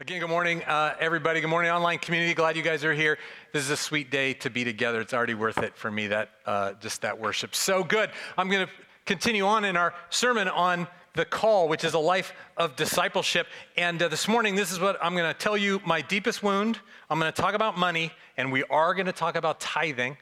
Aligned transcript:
Again, 0.00 0.20
good 0.20 0.30
morning, 0.30 0.62
uh, 0.62 0.94
everybody. 1.00 1.40
Good 1.40 1.50
morning, 1.50 1.72
online 1.72 1.98
community. 1.98 2.32
Glad 2.32 2.56
you 2.56 2.62
guys 2.62 2.84
are 2.84 2.94
here. 2.94 3.18
This 3.52 3.64
is 3.64 3.70
a 3.70 3.76
sweet 3.76 4.12
day 4.12 4.32
to 4.34 4.48
be 4.48 4.62
together. 4.62 5.00
It's 5.00 5.12
already 5.12 5.34
worth 5.34 5.58
it 5.58 5.76
for 5.76 5.90
me 5.90 6.06
that 6.06 6.30
uh, 6.46 6.74
just 6.74 7.02
that 7.02 7.18
worship. 7.18 7.52
So 7.52 7.82
good. 7.82 8.10
I'm 8.36 8.48
going 8.48 8.64
to 8.64 8.72
continue 9.06 9.44
on 9.44 9.64
in 9.64 9.76
our 9.76 9.92
sermon 10.08 10.46
on 10.46 10.86
the 11.14 11.24
call, 11.24 11.66
which 11.66 11.82
is 11.82 11.94
a 11.94 11.98
life 11.98 12.32
of 12.56 12.76
discipleship. 12.76 13.48
And 13.76 14.00
uh, 14.00 14.06
this 14.06 14.28
morning, 14.28 14.54
this 14.54 14.70
is 14.70 14.78
what 14.78 14.96
I'm 15.02 15.16
going 15.16 15.34
to 15.34 15.36
tell 15.36 15.56
you 15.56 15.82
my 15.84 16.00
deepest 16.00 16.44
wound. 16.44 16.78
I'm 17.10 17.18
going 17.18 17.32
to 17.32 17.42
talk 17.42 17.54
about 17.54 17.76
money, 17.76 18.12
and 18.36 18.52
we 18.52 18.62
are 18.70 18.94
going 18.94 19.06
to 19.06 19.12
talk 19.12 19.34
about 19.34 19.58
tithing. 19.58 20.16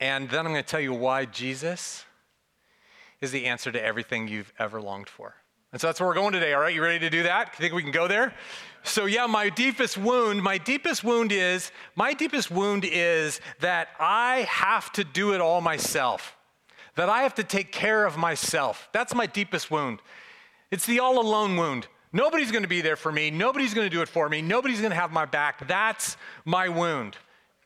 And 0.00 0.30
then 0.30 0.46
I'm 0.46 0.52
going 0.52 0.64
to 0.64 0.70
tell 0.70 0.80
you 0.80 0.94
why 0.94 1.26
Jesus 1.26 2.06
is 3.20 3.32
the 3.32 3.44
answer 3.44 3.70
to 3.70 3.84
everything 3.84 4.28
you've 4.28 4.54
ever 4.58 4.80
longed 4.80 5.10
for. 5.10 5.34
And 5.72 5.80
so 5.80 5.88
that's 5.88 6.00
where 6.00 6.08
we're 6.08 6.14
going 6.14 6.32
today. 6.32 6.52
All 6.52 6.60
right, 6.60 6.74
you 6.74 6.82
ready 6.82 6.98
to 6.98 7.08
do 7.08 7.22
that? 7.22 7.56
Think 7.56 7.72
we 7.72 7.82
can 7.82 7.92
go 7.92 8.06
there? 8.06 8.34
So 8.82 9.06
yeah, 9.06 9.26
my 9.26 9.48
deepest 9.48 9.96
wound, 9.96 10.42
my 10.42 10.58
deepest 10.58 11.02
wound 11.02 11.32
is, 11.32 11.72
my 11.96 12.12
deepest 12.12 12.50
wound 12.50 12.84
is 12.84 13.40
that 13.60 13.88
I 13.98 14.46
have 14.50 14.92
to 14.92 15.04
do 15.04 15.32
it 15.32 15.40
all 15.40 15.62
myself. 15.62 16.36
That 16.96 17.08
I 17.08 17.22
have 17.22 17.34
to 17.36 17.44
take 17.44 17.72
care 17.72 18.04
of 18.04 18.18
myself. 18.18 18.90
That's 18.92 19.14
my 19.14 19.24
deepest 19.24 19.70
wound. 19.70 20.00
It's 20.70 20.84
the 20.84 21.00
all 21.00 21.18
alone 21.18 21.56
wound. 21.56 21.86
Nobody's 22.12 22.50
going 22.50 22.64
to 22.64 22.68
be 22.68 22.82
there 22.82 22.96
for 22.96 23.10
me. 23.10 23.30
Nobody's 23.30 23.72
going 23.72 23.86
to 23.86 23.94
do 23.94 24.02
it 24.02 24.08
for 24.08 24.28
me. 24.28 24.42
Nobody's 24.42 24.80
going 24.80 24.90
to 24.90 24.96
have 24.96 25.10
my 25.10 25.24
back. 25.24 25.66
That's 25.66 26.18
my 26.44 26.68
wound. 26.68 27.16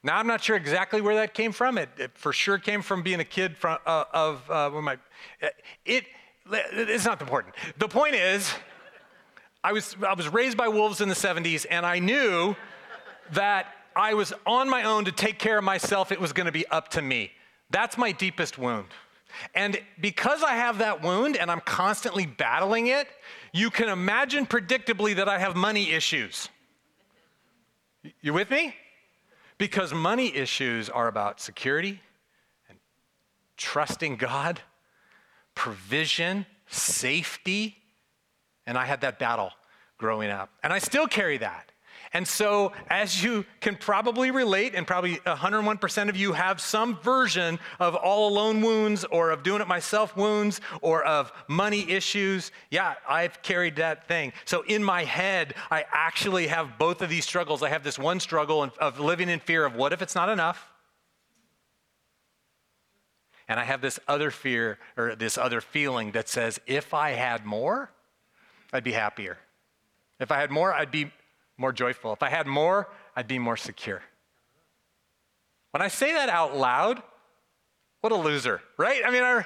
Now, 0.04 0.18
I'm 0.18 0.28
not 0.28 0.44
sure 0.44 0.54
exactly 0.54 1.00
where 1.00 1.16
that 1.16 1.34
came 1.34 1.50
from. 1.50 1.78
It, 1.78 1.88
it 1.98 2.12
for 2.14 2.32
sure 2.32 2.58
came 2.58 2.82
from 2.82 3.02
being 3.02 3.18
a 3.18 3.24
kid 3.24 3.56
from, 3.56 3.78
uh, 3.84 4.04
of 4.12 4.48
uh, 4.48 4.70
my, 4.80 4.98
it, 5.84 6.04
it's 6.52 7.04
not 7.04 7.20
important. 7.20 7.54
The 7.78 7.88
point 7.88 8.14
is, 8.14 8.52
I 9.64 9.72
was, 9.72 9.96
I 10.06 10.14
was 10.14 10.28
raised 10.28 10.56
by 10.56 10.68
wolves 10.68 11.00
in 11.00 11.08
the 11.08 11.14
70s, 11.14 11.66
and 11.70 11.84
I 11.84 11.98
knew 11.98 12.54
that 13.32 13.66
I 13.96 14.14
was 14.14 14.32
on 14.46 14.68
my 14.68 14.84
own 14.84 15.06
to 15.06 15.12
take 15.12 15.38
care 15.38 15.58
of 15.58 15.64
myself. 15.64 16.12
It 16.12 16.20
was 16.20 16.32
going 16.32 16.46
to 16.46 16.52
be 16.52 16.66
up 16.68 16.88
to 16.90 17.02
me. 17.02 17.32
That's 17.70 17.98
my 17.98 18.12
deepest 18.12 18.58
wound. 18.58 18.88
And 19.54 19.80
because 20.00 20.42
I 20.42 20.52
have 20.52 20.78
that 20.78 21.02
wound 21.02 21.36
and 21.36 21.50
I'm 21.50 21.60
constantly 21.60 22.26
battling 22.26 22.86
it, 22.86 23.08
you 23.52 23.70
can 23.70 23.88
imagine 23.88 24.46
predictably 24.46 25.16
that 25.16 25.28
I 25.28 25.38
have 25.38 25.56
money 25.56 25.90
issues. 25.92 26.48
You 28.20 28.32
with 28.32 28.50
me? 28.50 28.74
Because 29.58 29.92
money 29.92 30.34
issues 30.34 30.88
are 30.88 31.08
about 31.08 31.40
security 31.40 32.00
and 32.68 32.78
trusting 33.56 34.16
God 34.16 34.60
provision, 35.56 36.46
safety. 36.68 37.76
And 38.68 38.78
I 38.78 38.84
had 38.84 39.00
that 39.00 39.18
battle 39.18 39.50
growing 39.98 40.30
up. 40.30 40.50
And 40.62 40.72
I 40.72 40.78
still 40.78 41.08
carry 41.08 41.38
that. 41.38 41.72
And 42.12 42.26
so, 42.26 42.72
as 42.88 43.22
you 43.22 43.44
can 43.60 43.76
probably 43.76 44.30
relate, 44.30 44.74
and 44.74 44.86
probably 44.86 45.16
101% 45.16 46.08
of 46.08 46.16
you 46.16 46.32
have 46.32 46.60
some 46.60 46.96
version 47.00 47.58
of 47.80 47.94
all 47.94 48.28
alone 48.28 48.62
wounds 48.62 49.04
or 49.04 49.30
of 49.30 49.42
doing 49.42 49.60
it 49.60 49.68
myself 49.68 50.16
wounds 50.16 50.60
or 50.82 51.04
of 51.04 51.32
money 51.48 51.90
issues, 51.90 52.52
yeah, 52.70 52.94
I've 53.08 53.42
carried 53.42 53.76
that 53.76 54.06
thing. 54.06 54.32
So, 54.44 54.62
in 54.62 54.84
my 54.84 55.04
head, 55.04 55.54
I 55.70 55.84
actually 55.92 56.46
have 56.46 56.78
both 56.78 57.02
of 57.02 57.10
these 57.10 57.24
struggles. 57.24 57.62
I 57.62 57.70
have 57.70 57.82
this 57.82 57.98
one 57.98 58.20
struggle 58.20 58.70
of 58.78 59.00
living 59.00 59.28
in 59.28 59.40
fear 59.40 59.66
of 59.66 59.74
what 59.74 59.92
if 59.92 60.00
it's 60.00 60.14
not 60.14 60.28
enough? 60.28 60.72
And 63.48 63.60
I 63.60 63.64
have 63.64 63.80
this 63.80 64.00
other 64.08 64.30
fear 64.30 64.78
or 64.96 65.14
this 65.14 65.38
other 65.38 65.60
feeling 65.60 66.12
that 66.12 66.28
says, 66.28 66.60
if 66.66 66.92
I 66.92 67.10
had 67.10 67.44
more, 67.44 67.90
I'd 68.72 68.84
be 68.84 68.92
happier. 68.92 69.38
If 70.18 70.32
I 70.32 70.40
had 70.40 70.50
more, 70.50 70.72
I'd 70.72 70.90
be 70.90 71.12
more 71.56 71.72
joyful. 71.72 72.12
If 72.12 72.22
I 72.22 72.28
had 72.28 72.46
more, 72.46 72.88
I'd 73.14 73.28
be 73.28 73.38
more 73.38 73.56
secure. 73.56 74.02
When 75.70 75.82
I 75.82 75.88
say 75.88 76.12
that 76.12 76.28
out 76.28 76.56
loud, 76.56 77.02
what 78.00 78.12
a 78.12 78.16
loser, 78.16 78.60
right? 78.76 79.02
I 79.04 79.10
mean, 79.10 79.22
I, 79.22 79.44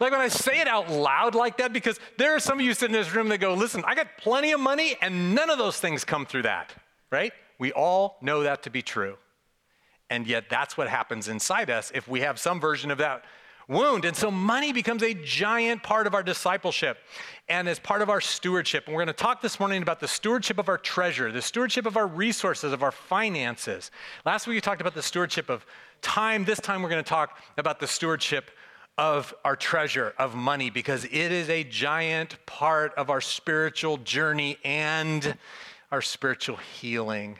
like 0.00 0.12
when 0.12 0.20
I 0.20 0.28
say 0.28 0.60
it 0.60 0.68
out 0.68 0.90
loud 0.90 1.34
like 1.34 1.58
that, 1.58 1.72
because 1.72 1.98
there 2.18 2.34
are 2.34 2.40
some 2.40 2.58
of 2.58 2.64
you 2.64 2.74
sitting 2.74 2.94
in 2.94 3.00
this 3.00 3.14
room 3.14 3.28
that 3.28 3.38
go, 3.38 3.54
listen, 3.54 3.82
I 3.86 3.94
got 3.94 4.08
plenty 4.18 4.52
of 4.52 4.60
money 4.60 4.96
and 5.00 5.34
none 5.34 5.50
of 5.50 5.58
those 5.58 5.78
things 5.78 6.04
come 6.04 6.26
through 6.26 6.42
that, 6.42 6.72
right? 7.10 7.32
We 7.58 7.72
all 7.72 8.18
know 8.20 8.42
that 8.42 8.62
to 8.64 8.70
be 8.70 8.82
true. 8.82 9.16
And 10.10 10.26
yet, 10.26 10.44
that's 10.50 10.76
what 10.76 10.88
happens 10.88 11.28
inside 11.28 11.70
us 11.70 11.90
if 11.94 12.06
we 12.06 12.20
have 12.20 12.38
some 12.38 12.60
version 12.60 12.90
of 12.90 12.98
that 12.98 13.24
wound. 13.68 14.04
And 14.04 14.16
so, 14.16 14.30
money 14.30 14.72
becomes 14.72 15.02
a 15.02 15.14
giant 15.14 15.82
part 15.82 16.06
of 16.06 16.14
our 16.14 16.22
discipleship 16.22 16.98
and 17.48 17.68
as 17.68 17.78
part 17.78 18.02
of 18.02 18.10
our 18.10 18.20
stewardship. 18.20 18.84
And 18.86 18.94
we're 18.94 19.04
going 19.04 19.14
to 19.14 19.22
talk 19.22 19.40
this 19.40 19.58
morning 19.58 19.82
about 19.82 20.00
the 20.00 20.08
stewardship 20.08 20.58
of 20.58 20.68
our 20.68 20.78
treasure, 20.78 21.32
the 21.32 21.42
stewardship 21.42 21.86
of 21.86 21.96
our 21.96 22.06
resources, 22.06 22.72
of 22.72 22.82
our 22.82 22.92
finances. 22.92 23.90
Last 24.24 24.46
week, 24.46 24.56
we 24.56 24.60
talked 24.60 24.80
about 24.80 24.94
the 24.94 25.02
stewardship 25.02 25.48
of 25.48 25.64
time. 26.02 26.44
This 26.44 26.60
time, 26.60 26.82
we're 26.82 26.90
going 26.90 27.02
to 27.02 27.08
talk 27.08 27.38
about 27.56 27.80
the 27.80 27.86
stewardship 27.86 28.50
of 28.96 29.34
our 29.44 29.56
treasure, 29.56 30.14
of 30.18 30.34
money, 30.34 30.70
because 30.70 31.04
it 31.06 31.12
is 31.12 31.48
a 31.48 31.64
giant 31.64 32.36
part 32.46 32.94
of 32.94 33.10
our 33.10 33.20
spiritual 33.20 33.96
journey 33.96 34.56
and 34.64 35.36
our 35.90 36.00
spiritual 36.00 36.56
healing. 36.56 37.38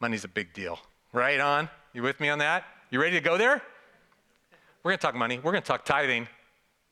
Money's 0.00 0.24
a 0.24 0.28
big 0.28 0.52
deal. 0.52 0.80
Right 1.14 1.40
on? 1.40 1.68
You 1.92 2.02
with 2.02 2.20
me 2.20 2.30
on 2.30 2.38
that? 2.38 2.64
You 2.90 2.98
ready 2.98 3.16
to 3.16 3.20
go 3.20 3.36
there? 3.36 3.60
We're 4.82 4.92
going 4.92 4.98
to 4.98 5.02
talk 5.02 5.14
money. 5.14 5.38
We're 5.38 5.52
going 5.52 5.62
to 5.62 5.68
talk 5.68 5.84
tithing. 5.84 6.26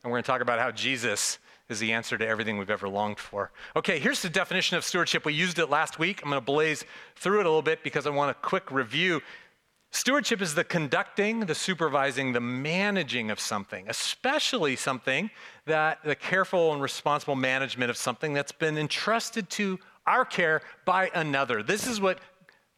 And 0.03 0.11
we're 0.11 0.17
going 0.17 0.25
to 0.25 0.27
talk 0.27 0.43
about 0.43 0.59
how 0.59 0.71
Jesus 0.71 1.39
is 1.71 1.79
the 1.79 1.93
answer 1.93 2.19
to 2.19 2.27
everything 2.27 2.59
we've 2.59 2.69
ever 2.69 2.87
longed 2.87 3.19
for. 3.19 3.51
Okay, 3.77 3.99
here's 3.99 4.21
the 4.21 4.29
definition 4.29 4.77
of 4.77 4.85
stewardship. 4.85 5.25
We 5.25 5.33
used 5.33 5.59
it 5.59 5.71
last 5.71 5.99
week. 5.99 6.21
I'm 6.23 6.29
going 6.29 6.41
to 6.41 6.45
blaze 6.45 6.85
through 7.17 7.41
it 7.41 7.47
a 7.47 7.49
little 7.49 7.63
bit 7.63 7.83
because 7.83 8.07
I 8.07 8.11
want 8.11 8.31
a 8.31 8.35
quick 8.35 8.71
review. 8.71 9.23
Stewardship 9.91 10.43
is 10.43 10.55
the 10.55 10.65
conducting, 10.65 11.41
the 11.41 11.55
supervising, 11.55 12.35
the 12.35 12.41
managing 12.41 13.31
of 13.31 13.41
something, 13.41 13.87
especially 13.89 14.77
something 14.77 15.31
that 15.65 15.99
the 16.05 16.15
careful 16.15 16.75
and 16.75 16.83
responsible 16.83 17.37
management 17.37 17.89
of 17.89 17.97
something 17.97 18.35
that's 18.35 18.53
been 18.53 18.77
entrusted 18.77 19.49
to 19.51 19.79
our 20.07 20.27
care 20.27 20.61
by 20.85 21.11
another. 21.15 21.63
This 21.63 21.87
is 21.87 22.01
what 22.03 22.19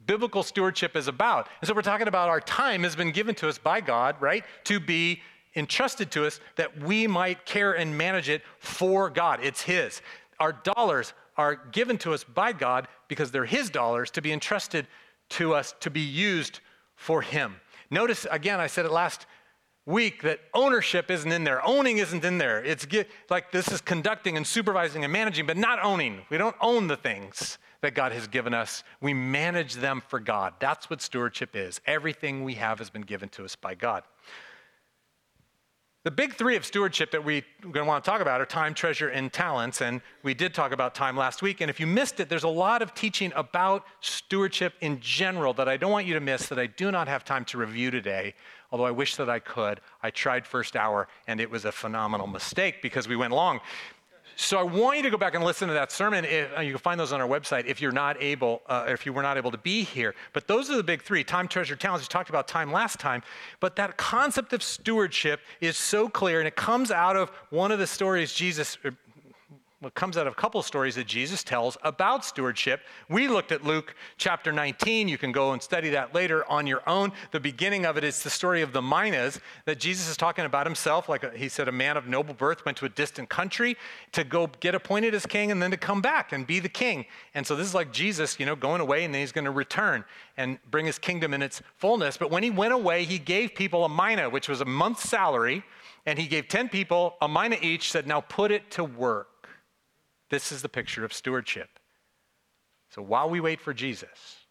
biblical 0.06 0.42
stewardship 0.42 0.96
is 0.96 1.08
about. 1.08 1.48
And 1.60 1.68
so 1.68 1.74
we're 1.74 1.82
talking 1.82 2.08
about 2.08 2.28
our 2.28 2.40
time 2.40 2.82
has 2.82 2.96
been 2.96 3.12
given 3.12 3.34
to 3.36 3.48
us 3.48 3.58
by 3.58 3.80
God, 3.80 4.16
right, 4.20 4.44
to 4.64 4.80
be 4.80 5.22
entrusted 5.54 6.10
to 6.12 6.26
us 6.26 6.40
that 6.56 6.80
we 6.80 7.06
might 7.06 7.44
care 7.44 7.72
and 7.72 7.96
manage 7.96 8.28
it 8.28 8.42
for 8.58 9.10
God. 9.10 9.40
It's 9.42 9.62
His. 9.62 10.00
Our 10.40 10.52
dollars 10.52 11.12
are 11.36 11.56
given 11.56 11.98
to 11.98 12.12
us 12.12 12.24
by 12.24 12.52
God 12.52 12.88
because 13.08 13.30
they're 13.30 13.44
His 13.44 13.70
dollars 13.70 14.10
to 14.12 14.22
be 14.22 14.32
entrusted 14.32 14.86
to 15.30 15.54
us 15.54 15.74
to 15.80 15.90
be 15.90 16.00
used 16.00 16.60
for 16.96 17.22
Him. 17.22 17.56
Notice 17.90 18.26
again, 18.30 18.60
I 18.60 18.66
said 18.66 18.86
it 18.86 18.92
last 18.92 19.26
week 19.84 20.22
that 20.22 20.40
ownership 20.54 21.10
isn't 21.10 21.32
in 21.32 21.44
there. 21.44 21.64
Owning 21.66 21.98
isn't 21.98 22.24
in 22.24 22.38
there. 22.38 22.64
It's 22.64 22.86
like 23.30 23.50
this 23.50 23.68
is 23.68 23.80
conducting 23.80 24.36
and 24.36 24.46
supervising 24.46 25.04
and 25.04 25.12
managing, 25.12 25.46
but 25.46 25.56
not 25.56 25.82
owning. 25.82 26.22
We 26.30 26.38
don't 26.38 26.56
own 26.60 26.86
the 26.86 26.96
things 26.96 27.58
that 27.80 27.94
God 27.94 28.12
has 28.12 28.28
given 28.28 28.54
us. 28.54 28.84
We 29.00 29.12
manage 29.12 29.74
them 29.74 30.02
for 30.06 30.20
God. 30.20 30.54
That's 30.60 30.88
what 30.88 31.02
stewardship 31.02 31.56
is. 31.56 31.80
Everything 31.84 32.44
we 32.44 32.54
have 32.54 32.78
has 32.78 32.90
been 32.90 33.02
given 33.02 33.28
to 33.30 33.44
us 33.44 33.56
by 33.56 33.74
God. 33.74 34.04
The 36.04 36.10
big 36.10 36.34
three 36.34 36.56
of 36.56 36.66
stewardship 36.66 37.12
that 37.12 37.24
we're 37.24 37.44
going 37.60 37.74
to 37.74 37.84
want 37.84 38.02
to 38.04 38.10
talk 38.10 38.20
about 38.20 38.40
are 38.40 38.46
time, 38.46 38.74
treasure, 38.74 39.08
and 39.08 39.32
talents. 39.32 39.80
And 39.80 40.00
we 40.24 40.34
did 40.34 40.52
talk 40.52 40.72
about 40.72 40.96
time 40.96 41.16
last 41.16 41.42
week. 41.42 41.60
And 41.60 41.70
if 41.70 41.78
you 41.78 41.86
missed 41.86 42.18
it, 42.18 42.28
there's 42.28 42.42
a 42.42 42.48
lot 42.48 42.82
of 42.82 42.92
teaching 42.92 43.32
about 43.36 43.84
stewardship 44.00 44.74
in 44.80 44.98
general 44.98 45.54
that 45.54 45.68
I 45.68 45.76
don't 45.76 45.92
want 45.92 46.08
you 46.08 46.14
to 46.14 46.20
miss, 46.20 46.48
that 46.48 46.58
I 46.58 46.66
do 46.66 46.90
not 46.90 47.06
have 47.06 47.24
time 47.24 47.44
to 47.46 47.58
review 47.58 47.92
today, 47.92 48.34
although 48.72 48.86
I 48.86 48.90
wish 48.90 49.16
that 49.16 49.30
I 49.30 49.38
could. 49.38 49.80
I 50.02 50.10
tried 50.10 50.46
first 50.46 50.74
hour, 50.74 51.06
and 51.28 51.40
it 51.40 51.50
was 51.50 51.64
a 51.66 51.72
phenomenal 51.72 52.26
mistake 52.26 52.82
because 52.82 53.06
we 53.06 53.14
went 53.14 53.32
long. 53.32 53.60
So 54.34 54.58
I 54.58 54.62
want 54.62 54.96
you 54.96 55.02
to 55.02 55.10
go 55.10 55.18
back 55.18 55.34
and 55.34 55.44
listen 55.44 55.68
to 55.68 55.74
that 55.74 55.92
sermon. 55.92 56.24
If, 56.24 56.56
uh, 56.56 56.62
you 56.62 56.72
can 56.72 56.80
find 56.80 56.98
those 56.98 57.12
on 57.12 57.20
our 57.20 57.28
website 57.28 57.66
if 57.66 57.82
you're 57.82 57.92
not 57.92 58.20
able, 58.20 58.62
uh, 58.66 58.86
if 58.88 59.04
you 59.04 59.12
were 59.12 59.22
not 59.22 59.36
able 59.36 59.50
to 59.50 59.58
be 59.58 59.84
here. 59.84 60.14
But 60.32 60.48
those 60.48 60.70
are 60.70 60.76
the 60.76 60.82
big 60.82 61.02
three: 61.02 61.22
time, 61.22 61.48
treasure, 61.48 61.76
talents. 61.76 62.06
We 62.06 62.10
talked 62.10 62.30
about 62.30 62.48
time 62.48 62.72
last 62.72 62.98
time, 62.98 63.22
but 63.60 63.76
that 63.76 63.98
concept 63.98 64.54
of 64.54 64.62
stewardship 64.62 65.40
is 65.60 65.76
so 65.76 66.08
clear, 66.08 66.38
and 66.38 66.48
it 66.48 66.56
comes 66.56 66.90
out 66.90 67.14
of 67.14 67.30
one 67.50 67.70
of 67.72 67.78
the 67.78 67.86
stories 67.86 68.32
Jesus, 68.32 68.78
uh, 68.84 68.90
what 69.82 69.94
comes 69.94 70.16
out 70.16 70.28
of 70.28 70.32
a 70.34 70.36
couple 70.36 70.62
stories 70.62 70.94
that 70.94 71.08
Jesus 71.08 71.42
tells 71.42 71.76
about 71.82 72.24
stewardship. 72.24 72.82
We 73.08 73.26
looked 73.26 73.50
at 73.50 73.64
Luke 73.64 73.96
chapter 74.16 74.52
19. 74.52 75.08
You 75.08 75.18
can 75.18 75.32
go 75.32 75.50
and 75.54 75.60
study 75.60 75.90
that 75.90 76.14
later 76.14 76.48
on 76.48 76.68
your 76.68 76.88
own. 76.88 77.10
The 77.32 77.40
beginning 77.40 77.84
of 77.84 77.96
it 77.96 78.04
is 78.04 78.22
the 78.22 78.30
story 78.30 78.62
of 78.62 78.72
the 78.72 78.80
minas 78.80 79.40
that 79.64 79.80
Jesus 79.80 80.08
is 80.08 80.16
talking 80.16 80.44
about 80.44 80.66
himself. 80.66 81.08
Like 81.08 81.34
he 81.34 81.48
said, 81.48 81.66
a 81.66 81.72
man 81.72 81.96
of 81.96 82.06
noble 82.06 82.32
birth 82.32 82.64
went 82.64 82.78
to 82.78 82.84
a 82.84 82.88
distant 82.88 83.28
country 83.28 83.76
to 84.12 84.22
go 84.22 84.48
get 84.60 84.76
appointed 84.76 85.16
as 85.16 85.26
king 85.26 85.50
and 85.50 85.60
then 85.60 85.72
to 85.72 85.76
come 85.76 86.00
back 86.00 86.30
and 86.30 86.46
be 86.46 86.60
the 86.60 86.68
king. 86.68 87.04
And 87.34 87.44
so 87.44 87.56
this 87.56 87.66
is 87.66 87.74
like 87.74 87.92
Jesus, 87.92 88.38
you 88.38 88.46
know, 88.46 88.54
going 88.54 88.80
away 88.80 89.02
and 89.02 89.12
then 89.12 89.20
he's 89.20 89.32
going 89.32 89.46
to 89.46 89.50
return 89.50 90.04
and 90.36 90.60
bring 90.70 90.86
his 90.86 91.00
kingdom 91.00 91.34
in 91.34 91.42
its 91.42 91.60
fullness. 91.78 92.16
But 92.16 92.30
when 92.30 92.44
he 92.44 92.50
went 92.50 92.72
away, 92.72 93.02
he 93.02 93.18
gave 93.18 93.56
people 93.56 93.84
a 93.84 93.88
mina, 93.88 94.30
which 94.30 94.48
was 94.48 94.60
a 94.60 94.64
month's 94.64 95.08
salary. 95.08 95.64
And 96.06 96.20
he 96.20 96.28
gave 96.28 96.46
10 96.46 96.68
people 96.68 97.16
a 97.20 97.28
mina 97.28 97.56
each, 97.60 97.90
said, 97.90 98.06
now 98.06 98.20
put 98.20 98.52
it 98.52 98.70
to 98.72 98.84
work. 98.84 99.31
This 100.32 100.50
is 100.50 100.62
the 100.62 100.68
picture 100.70 101.04
of 101.04 101.12
stewardship. 101.12 101.78
So 102.88 103.02
while 103.02 103.28
we 103.28 103.38
wait 103.38 103.60
for 103.60 103.74
Jesus, 103.74 104.46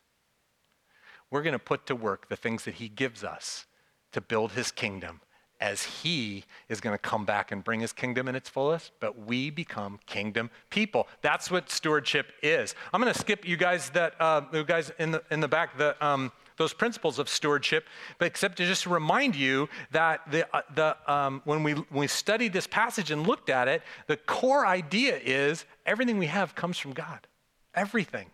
we're 1.31 1.41
going 1.41 1.53
to 1.53 1.59
put 1.59 1.87
to 1.87 1.95
work 1.95 2.29
the 2.29 2.35
things 2.35 2.65
that 2.65 2.75
he 2.75 2.87
gives 2.87 3.23
us 3.23 3.65
to 4.11 4.21
build 4.21 4.51
his 4.51 4.71
kingdom 4.71 5.21
as 5.59 5.81
he 5.81 6.43
is 6.69 6.81
going 6.81 6.93
to 6.93 6.99
come 6.99 7.25
back 7.25 7.51
and 7.51 7.63
bring 7.63 7.79
his 7.79 7.93
kingdom 7.93 8.27
in 8.27 8.35
its 8.35 8.47
fullest, 8.47 8.91
but 8.99 9.25
we 9.25 9.49
become 9.49 9.99
kingdom 10.05 10.51
people. 10.69 11.07
That's 11.23 11.49
what 11.49 11.71
stewardship 11.71 12.31
is. 12.43 12.75
I'm 12.93 13.01
going 13.01 13.11
to 13.11 13.19
skip 13.19 13.47
you 13.47 13.57
guys 13.57 13.89
that 13.91 14.13
uh, 14.21 14.41
you 14.53 14.63
guys 14.63 14.91
in 14.99 15.09
the 15.09 15.23
in 15.31 15.39
the 15.39 15.47
back 15.47 15.79
the 15.79 15.95
um, 16.05 16.31
those 16.61 16.73
principles 16.73 17.17
of 17.17 17.27
stewardship, 17.27 17.87
but 18.19 18.25
except 18.25 18.57
to 18.57 18.65
just 18.67 18.85
remind 18.85 19.35
you 19.35 19.67
that 19.89 20.21
the, 20.29 20.47
uh, 20.55 20.61
the, 20.75 21.11
um, 21.11 21.41
when, 21.43 21.63
we, 21.63 21.73
when 21.73 22.01
we 22.01 22.07
studied 22.07 22.53
this 22.53 22.67
passage 22.67 23.09
and 23.09 23.25
looked 23.25 23.49
at 23.49 23.67
it, 23.67 23.81
the 24.05 24.15
core 24.15 24.67
idea 24.67 25.17
is 25.17 25.65
everything 25.87 26.19
we 26.19 26.27
have 26.27 26.53
comes 26.53 26.77
from 26.77 26.93
God. 26.93 27.25
Everything. 27.73 28.27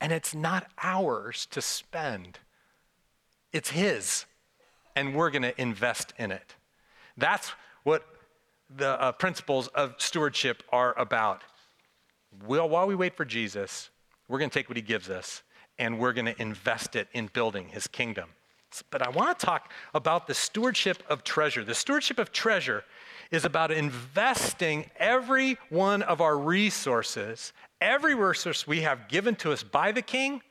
And 0.00 0.12
it's 0.12 0.36
not 0.36 0.70
ours 0.80 1.46
to 1.50 1.60
spend, 1.60 2.38
it's 3.52 3.70
His. 3.70 4.24
And 4.94 5.14
we're 5.14 5.30
going 5.30 5.42
to 5.42 5.60
invest 5.60 6.12
in 6.16 6.30
it. 6.30 6.54
That's 7.16 7.52
what 7.82 8.04
the 8.70 9.00
uh, 9.00 9.12
principles 9.12 9.66
of 9.68 9.94
stewardship 9.98 10.62
are 10.70 10.96
about. 10.96 11.42
Well, 12.46 12.68
while 12.68 12.86
we 12.86 12.94
wait 12.94 13.16
for 13.16 13.24
Jesus, 13.24 13.90
we're 14.28 14.38
going 14.38 14.50
to 14.50 14.54
take 14.54 14.68
what 14.68 14.76
He 14.76 14.82
gives 14.82 15.10
us 15.10 15.42
and 15.78 15.98
we're 15.98 16.12
going 16.12 16.26
to 16.26 16.40
invest 16.40 16.96
it 16.96 17.08
in 17.12 17.28
building 17.28 17.68
his 17.68 17.86
kingdom. 17.86 18.30
But 18.90 19.02
I 19.02 19.08
want 19.08 19.38
to 19.38 19.46
talk 19.46 19.72
about 19.94 20.26
the 20.26 20.34
stewardship 20.34 21.02
of 21.08 21.24
treasure. 21.24 21.64
The 21.64 21.74
stewardship 21.74 22.18
of 22.18 22.32
treasure 22.32 22.84
is 23.30 23.44
about 23.44 23.70
investing 23.70 24.90
every 24.96 25.58
one 25.70 26.02
of 26.02 26.20
our 26.20 26.36
resources, 26.36 27.52
every 27.80 28.14
resource 28.14 28.66
we 28.66 28.80
have 28.82 29.08
given 29.08 29.34
to 29.36 29.52
us 29.52 29.62
by 29.62 29.92
the 29.92 30.02
king 30.02 30.42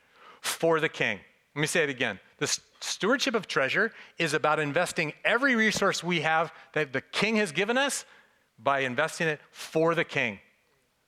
for 0.42 0.80
the 0.80 0.90
king. 0.90 1.20
Let 1.56 1.62
me 1.62 1.68
say 1.68 1.84
it 1.84 1.90
again. 1.90 2.20
The 2.38 2.60
stewardship 2.82 3.34
of 3.34 3.48
treasure 3.48 3.92
is 4.20 4.34
about 4.34 4.60
investing 4.60 5.14
every 5.26 5.56
resource 5.56 6.04
we 6.04 6.22
have 6.22 6.54
that 6.74 6.94
the 6.94 7.02
king 7.02 7.36
has 7.38 7.52
given 7.52 7.78
us 7.78 8.06
by 8.60 8.80
investing 8.80 9.28
it 9.28 9.42
for 9.52 9.96
the 9.96 10.04
king. 10.04 10.40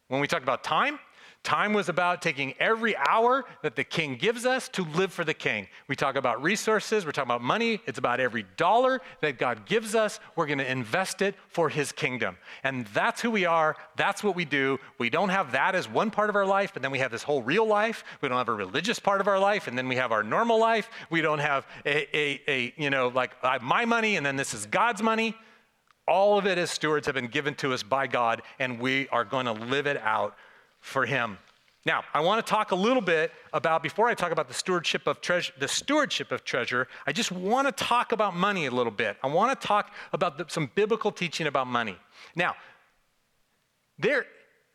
When 0.08 0.22
we 0.22 0.28
talk 0.28 0.42
about 0.42 0.64
time, 0.64 1.00
Time 1.44 1.72
was 1.72 1.88
about 1.88 2.22
taking 2.22 2.54
every 2.60 2.98
hour 2.98 3.46
that 3.64 3.78
the 3.78 3.84
king 3.84 4.18
gives 4.18 4.46
us 4.46 4.68
to 4.70 4.84
live 4.84 5.14
for 5.14 5.24
the 5.24 5.34
king. 5.34 5.68
We 5.88 5.96
talk 5.96 6.16
about 6.16 6.44
resources, 6.44 7.06
we're 7.06 7.14
talking 7.14 7.30
about 7.30 7.42
money. 7.42 7.82
It's 7.88 7.98
about 7.98 8.20
every 8.20 8.46
dollar 8.58 9.00
that 9.22 9.40
God 9.40 9.66
gives 9.66 9.96
us. 9.96 10.20
We're 10.36 10.48
going 10.48 10.60
to 10.60 10.70
invest 10.70 11.22
it 11.22 11.36
for 11.48 11.70
his 11.70 11.94
kingdom. 11.94 12.38
And 12.64 12.86
that's 12.88 13.22
who 13.22 13.32
we 13.32 13.46
are. 13.46 13.78
That's 13.96 14.22
what 14.22 14.36
we 14.36 14.44
do. 14.44 14.80
We 14.98 15.10
don't 15.10 15.30
have 15.30 15.54
that 15.54 15.76
as 15.76 15.88
one 15.88 16.12
part 16.12 16.30
of 16.30 16.36
our 16.36 16.46
life, 16.46 16.72
but 16.74 16.82
then 16.82 16.92
we 16.92 17.00
have 17.00 17.12
this 17.12 17.24
whole 17.24 17.42
real 17.42 17.66
life. 17.66 18.04
We 18.22 18.28
don't 18.28 18.38
have 18.38 18.50
a 18.50 18.54
religious 18.54 19.00
part 19.00 19.22
of 19.22 19.28
our 19.28 19.40
life, 19.40 19.68
and 19.68 19.78
then 19.78 19.88
we 19.88 19.96
have 19.96 20.12
our 20.12 20.24
normal 20.24 20.60
life. 20.60 20.90
We 21.10 21.22
don't 21.22 21.40
have 21.40 21.66
a, 21.86 22.16
a, 22.16 22.42
a 22.50 22.74
you 22.76 22.90
know, 22.90 23.08
like 23.08 23.32
my 23.62 23.86
money, 23.86 24.18
and 24.18 24.26
then 24.26 24.36
this 24.36 24.54
is 24.54 24.66
God's 24.66 25.02
money. 25.02 25.36
All 26.06 26.38
of 26.38 26.46
it 26.46 26.58
as 26.58 26.70
stewards 26.70 27.06
have 27.06 27.16
been 27.16 27.28
given 27.28 27.56
to 27.56 27.74
us 27.74 27.82
by 27.82 28.08
God, 28.08 28.42
and 28.60 28.80
we 28.80 29.08
are 29.08 29.24
going 29.24 29.46
to 29.46 29.54
live 29.54 29.88
it 29.88 29.98
out 29.98 30.36
for 30.80 31.06
him. 31.06 31.38
Now, 31.86 32.04
I 32.14 32.20
want 32.20 32.46
to 32.46 32.50
talk 32.50 32.72
a 32.72 32.76
little 32.76 33.02
bit 33.02 33.32
about 33.54 33.82
before 33.82 34.10
I 34.10 34.14
talk 34.14 34.32
about 34.32 34.48
the 34.48 34.54
stewardship 34.54 35.08
of 35.08 35.22
treasure, 35.22 35.54
the 35.60 35.68
stewardship 35.68 36.32
of 36.32 36.44
treasure, 36.44 36.88
I 37.08 37.14
just 37.14 37.32
want 37.32 37.68
to 37.68 37.72
talk 37.72 38.12
about 38.12 38.36
money 38.36 38.66
a 38.66 38.72
little 38.72 38.92
bit. 38.92 39.18
I 39.24 39.28
want 39.28 39.60
to 39.60 39.68
talk 39.68 39.94
about 40.12 40.38
the, 40.38 40.46
some 40.50 40.70
biblical 40.76 41.12
teaching 41.12 41.48
about 41.48 41.68
money. 41.68 41.98
Now, 42.36 42.56
there 43.98 44.26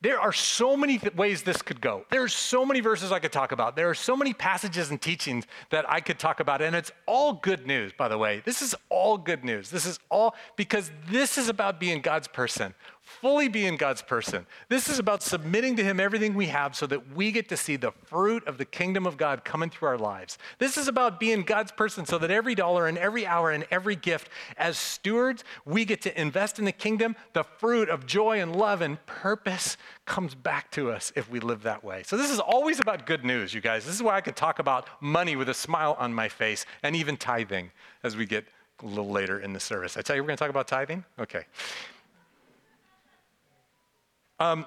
there 0.05 0.21
are 0.21 0.35
so 0.35 0.77
many 0.77 0.99
th- 0.99 1.15
ways 1.15 1.43
this 1.43 1.63
could 1.63 1.81
go. 1.81 2.05
There 2.11 2.23
are 2.23 2.29
so 2.29 2.67
many 2.67 2.81
verses 2.81 3.11
I 3.11 3.21
could 3.21 3.33
talk 3.33 3.53
about. 3.53 3.75
There 3.75 3.89
are 3.89 3.95
so 3.95 4.15
many 4.15 4.35
passages 4.35 4.91
and 4.91 5.01
teachings 5.01 5.47
that 5.71 5.91
I 5.91 6.01
could 6.01 6.19
talk 6.19 6.41
about. 6.41 6.61
And 6.61 6.77
it's 6.77 6.93
all 7.07 7.33
good 7.33 7.67
news, 7.67 7.91
by 7.97 8.09
the 8.09 8.19
way. 8.19 8.43
This 8.45 8.61
is 8.61 8.75
all 8.91 9.17
good 9.17 9.45
news. 9.45 9.71
This 9.71 9.87
is 9.87 9.99
all 10.11 10.35
because 10.57 10.91
this 11.09 11.39
is 11.39 11.49
about 11.49 11.81
being 11.81 12.03
God's 12.03 12.29
person 12.29 12.75
fully 13.05 13.49
being 13.49 13.77
God's 13.77 14.03
person. 14.03 14.47
This 14.69 14.89
is 14.89 14.99
about 14.99 15.23
submitting 15.23 15.77
to 15.77 15.85
Him 15.85 16.01
everything 16.01 16.35
we 16.35 16.47
have 16.47 16.75
so 16.75 16.87
that 16.87 17.15
we 17.15 17.33
get 17.33 17.49
to 17.51 17.57
see 17.57 17.77
the 17.77 17.93
fruit 17.93 18.47
of 18.47 18.59
the 18.59 18.65
kingdom 18.65 19.07
of 19.07 19.17
God 19.17 19.45
coming 19.45 19.71
through 19.71 19.89
our 19.89 19.99
lives. 19.99 20.39
This 20.59 20.77
is 20.77 20.89
about 20.89 21.21
being 21.21 21.43
God's 21.43 21.73
person 21.73 22.07
so 22.07 22.19
that 22.19 22.31
every 22.31 22.55
dollar 22.55 22.87
and 22.87 22.99
every 22.99 23.27
hour 23.27 23.51
and 23.51 23.67
every 23.71 23.97
gift, 23.97 24.29
as 24.57 24.79
stewards, 24.79 25.45
we 25.65 25.85
get 25.85 26.03
to 26.03 26.21
invest 26.21 26.59
in 26.59 26.65
the 26.65 26.73
kingdom. 26.73 27.15
The 27.33 27.45
fruit 27.45 27.89
of 27.89 28.07
joy 28.07 28.41
and 28.41 28.57
love 28.57 28.81
and 28.81 29.05
purpose 29.07 29.77
comes 30.07 30.35
back 30.35 30.71
to 30.73 30.91
us 30.91 31.13
if 31.15 31.31
we 31.31 31.41
live 31.41 31.63
that 31.63 31.85
way. 31.85 32.03
So, 32.05 32.17
this 32.17 32.31
is 32.31 32.41
always 32.41 32.81
about 32.81 33.07
good 33.07 33.25
news, 33.25 33.55
you 33.55 33.61
guys. 33.61 33.85
This 33.85 33.95
is 33.95 34.03
why 34.03 34.17
I 34.17 34.21
could 34.21 34.37
talk 34.37 34.59
about 34.59 34.89
money 35.01 35.37
with 35.37 35.49
a 35.49 35.55
smile 35.55 35.97
on 35.99 36.13
my 36.13 36.29
face 36.29 36.67
and 36.83 36.97
even 36.97 37.17
tithing 37.17 37.71
as 38.03 38.17
we 38.17 38.27
get 38.27 38.45
a 38.83 38.87
little 38.87 39.11
later 39.11 39.41
in 39.41 39.53
the 39.53 39.61
service. 39.61 39.97
I 39.97 40.03
tell 40.03 40.17
you, 40.17 40.23
we're 40.23 40.29
going 40.29 40.37
to 40.37 40.43
talk 40.43 40.51
about 40.51 40.69
tithing? 40.69 41.05
Okay. 41.19 41.45
Um, 44.39 44.67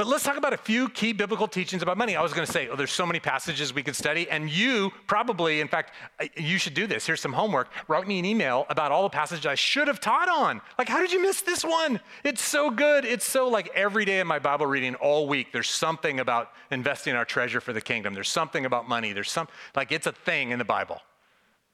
but 0.00 0.06
let's 0.06 0.24
talk 0.24 0.38
about 0.38 0.54
a 0.54 0.56
few 0.56 0.88
key 0.88 1.12
biblical 1.12 1.46
teachings 1.46 1.82
about 1.82 1.98
money. 1.98 2.16
I 2.16 2.22
was 2.22 2.32
going 2.32 2.46
to 2.46 2.50
say, 2.50 2.68
oh, 2.68 2.74
there's 2.74 2.90
so 2.90 3.04
many 3.04 3.20
passages 3.20 3.74
we 3.74 3.82
could 3.82 3.94
study, 3.94 4.26
and 4.30 4.48
you 4.48 4.92
probably, 5.06 5.60
in 5.60 5.68
fact, 5.68 5.92
you 6.38 6.56
should 6.56 6.72
do 6.72 6.86
this. 6.86 7.06
Here's 7.06 7.20
some 7.20 7.34
homework. 7.34 7.68
Write 7.86 8.08
me 8.08 8.18
an 8.18 8.24
email 8.24 8.64
about 8.70 8.92
all 8.92 9.02
the 9.02 9.10
passages 9.10 9.44
I 9.44 9.56
should 9.56 9.88
have 9.88 10.00
taught 10.00 10.30
on. 10.30 10.62
Like, 10.78 10.88
how 10.88 11.00
did 11.00 11.12
you 11.12 11.20
miss 11.20 11.42
this 11.42 11.62
one? 11.62 12.00
It's 12.24 12.40
so 12.40 12.70
good. 12.70 13.04
It's 13.04 13.26
so 13.26 13.48
like 13.48 13.68
every 13.74 14.06
day 14.06 14.20
in 14.20 14.26
my 14.26 14.38
Bible 14.38 14.64
reading 14.64 14.94
all 14.94 15.28
week, 15.28 15.52
there's 15.52 15.68
something 15.68 16.18
about 16.18 16.52
investing 16.70 17.14
our 17.14 17.26
treasure 17.26 17.60
for 17.60 17.74
the 17.74 17.82
kingdom. 17.82 18.14
There's 18.14 18.30
something 18.30 18.64
about 18.64 18.88
money. 18.88 19.12
There's 19.12 19.30
some, 19.30 19.48
like, 19.76 19.92
it's 19.92 20.06
a 20.06 20.12
thing 20.12 20.50
in 20.50 20.58
the 20.58 20.64
Bible. 20.64 21.02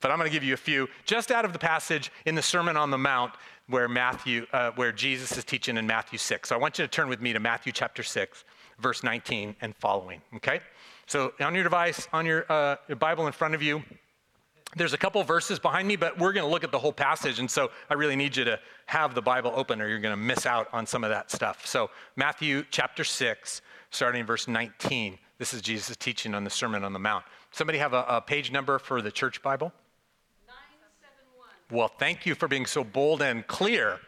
But 0.01 0.11
I'm 0.11 0.19
going 0.19 0.29
to 0.29 0.35
give 0.35 0.45
you 0.45 0.55
a 0.55 0.59
few 0.59 0.89
just 1.05 1.31
out 1.31 1.45
of 1.45 1.53
the 1.53 1.59
passage 1.61 2.11
in 2.27 2.35
the 2.35 2.43
Sermon 2.43 2.77
on 2.77 2.91
the 2.91 2.99
Mount 2.99 3.35
where 3.69 3.89
Matthew, 3.89 4.47
uh, 4.53 4.71
where 4.77 4.93
Jesus 4.93 5.37
is 5.37 5.45
teaching 5.45 5.77
in 5.77 5.87
Matthew 5.87 6.19
6. 6.19 6.49
So 6.49 6.55
I 6.55 6.59
want 6.59 6.79
you 6.79 6.85
to 6.85 6.89
turn 6.89 7.09
with 7.09 7.21
me 7.21 7.33
to 7.33 7.41
Matthew 7.41 7.73
chapter 7.73 8.03
6, 8.03 8.45
verse 8.79 9.03
19 9.03 9.57
and 9.61 9.75
following. 9.77 10.23
Okay? 10.37 10.61
So 11.07 11.33
on 11.41 11.55
your 11.55 11.65
device, 11.65 12.09
on 12.13 12.27
your, 12.27 12.51
uh, 12.51 12.77
your 12.89 12.97
Bible 12.97 13.27
in 13.27 13.33
front 13.33 13.55
of 13.55 13.63
you, 13.63 13.83
there's 14.75 14.93
a 14.93 14.99
couple 14.99 15.23
verses 15.23 15.59
behind 15.59 15.89
me, 15.89 15.97
but 15.97 16.19
we're 16.19 16.33
going 16.33 16.45
to 16.45 16.51
look 16.51 16.65
at 16.65 16.71
the 16.71 16.79
whole 16.79 16.93
passage. 16.93 17.39
And 17.39 17.51
so 17.51 17.71
I 17.89 17.95
really 17.95 18.17
need 18.17 18.37
you 18.37 18.45
to 18.45 18.59
have 18.87 19.15
the 19.15 19.23
Bible 19.23 19.53
open 19.55 19.81
or 19.81 19.89
you're 19.89 20.01
going 20.01 20.13
to 20.13 20.23
miss 20.23 20.45
out 20.45 20.69
on 20.73 20.87
some 20.87 21.03
of 21.03 21.11
that 21.11 21.31
stuff. 21.31 21.67
So, 21.67 21.91
Matthew 22.17 22.65
chapter 22.71 23.03
6, 23.05 23.63
starting 23.91 24.21
in 24.21 24.27
verse 24.27 24.49
19. 24.49 25.19
This 25.39 25.55
is 25.55 25.63
Jesus' 25.63 25.97
teaching 25.97 26.35
on 26.35 26.45
the 26.45 26.51
Sermon 26.51 26.85
on 26.85 26.93
the 26.93 26.99
Mount. 26.99 27.25
Somebody 27.53 27.79
have 27.79 27.95
a, 27.95 28.05
a 28.09 28.21
page 28.21 28.51
number 28.53 28.79
for 28.79 29.01
the 29.01 29.11
church 29.11 29.43
Bible? 29.43 29.73
Well, 31.71 31.89
thank 31.89 32.27
you 32.27 32.35
for 32.35 32.49
being 32.49 32.67
so 32.67 32.85
bold 32.85 33.23
and 33.23 33.47
clear. 33.47 33.99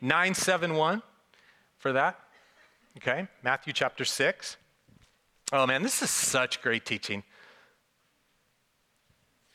971 0.00 1.02
for 1.78 1.92
that. 1.92 2.18
Okay, 2.96 3.26
Matthew 3.42 3.72
chapter 3.72 4.04
6. 4.04 4.56
Oh 5.52 5.66
man, 5.66 5.82
this 5.82 6.02
is 6.02 6.10
such 6.10 6.62
great 6.62 6.84
teaching. 6.84 7.22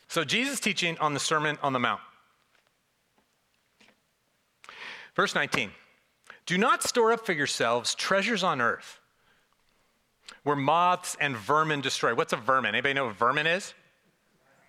So, 0.08 0.24
Jesus 0.24 0.60
teaching 0.60 0.96
on 0.98 1.14
the 1.14 1.20
Sermon 1.20 1.58
on 1.62 1.72
the 1.72 1.80
Mount. 1.80 2.00
Verse 5.14 5.34
19 5.34 5.70
Do 6.44 6.58
not 6.58 6.82
store 6.82 7.12
up 7.12 7.24
for 7.24 7.32
yourselves 7.32 7.94
treasures 7.94 8.42
on 8.42 8.60
earth 8.60 9.00
where 10.42 10.56
moths 10.56 11.16
and 11.20 11.36
vermin 11.36 11.80
destroy. 11.80 12.14
What's 12.14 12.32
a 12.32 12.36
vermin? 12.36 12.74
Anybody 12.74 12.94
know 12.94 13.06
what 13.06 13.16
vermin 13.16 13.46
is? 13.46 13.74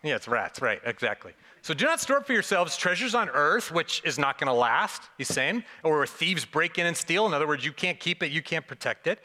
Yeah, 0.04 0.16
it's 0.16 0.28
rats, 0.28 0.62
right, 0.62 0.80
exactly. 0.84 1.34
So 1.68 1.74
do 1.74 1.84
not 1.84 2.00
store 2.00 2.20
up 2.20 2.26
for 2.26 2.32
yourselves 2.32 2.78
treasures 2.78 3.14
on 3.14 3.28
earth, 3.28 3.74
which 3.74 4.02
is 4.06 4.18
not 4.18 4.38
going 4.38 4.48
to 4.48 4.54
last, 4.54 5.02
he's 5.18 5.28
saying, 5.28 5.66
or 5.84 5.98
where 5.98 6.08
thieves 6.08 6.46
break 6.46 6.78
in 6.78 6.86
and 6.86 6.96
steal. 6.96 7.26
In 7.26 7.34
other 7.34 7.46
words, 7.46 7.66
you 7.66 7.74
can't 7.74 8.00
keep 8.00 8.24
it, 8.24 8.32
you 8.32 8.42
can't 8.42 8.66
protect 8.66 9.06
it. 9.06 9.20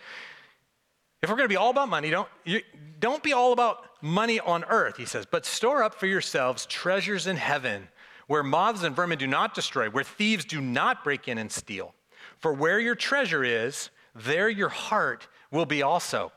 If 1.22 1.30
we're 1.30 1.36
going 1.36 1.48
to 1.48 1.52
be 1.52 1.56
all 1.56 1.70
about 1.70 1.88
money, 1.88 2.10
don't, 2.10 2.28
you, 2.42 2.62
don't 2.98 3.22
be 3.22 3.32
all 3.32 3.52
about 3.52 3.84
money 4.02 4.40
on 4.40 4.64
earth, 4.64 4.96
he 4.96 5.04
says, 5.04 5.24
but 5.24 5.46
store 5.46 5.84
up 5.84 5.94
for 5.94 6.06
yourselves 6.06 6.66
treasures 6.66 7.28
in 7.28 7.36
heaven, 7.36 7.86
where 8.26 8.42
moths 8.42 8.82
and 8.82 8.96
vermin 8.96 9.18
do 9.18 9.28
not 9.28 9.54
destroy, 9.54 9.88
where 9.88 10.02
thieves 10.02 10.44
do 10.44 10.60
not 10.60 11.04
break 11.04 11.28
in 11.28 11.38
and 11.38 11.52
steal. 11.52 11.94
For 12.38 12.52
where 12.52 12.80
your 12.80 12.96
treasure 12.96 13.44
is, 13.44 13.90
there 14.16 14.48
your 14.48 14.68
heart 14.68 15.28
will 15.52 15.64
be 15.64 15.80
also. 15.80 16.32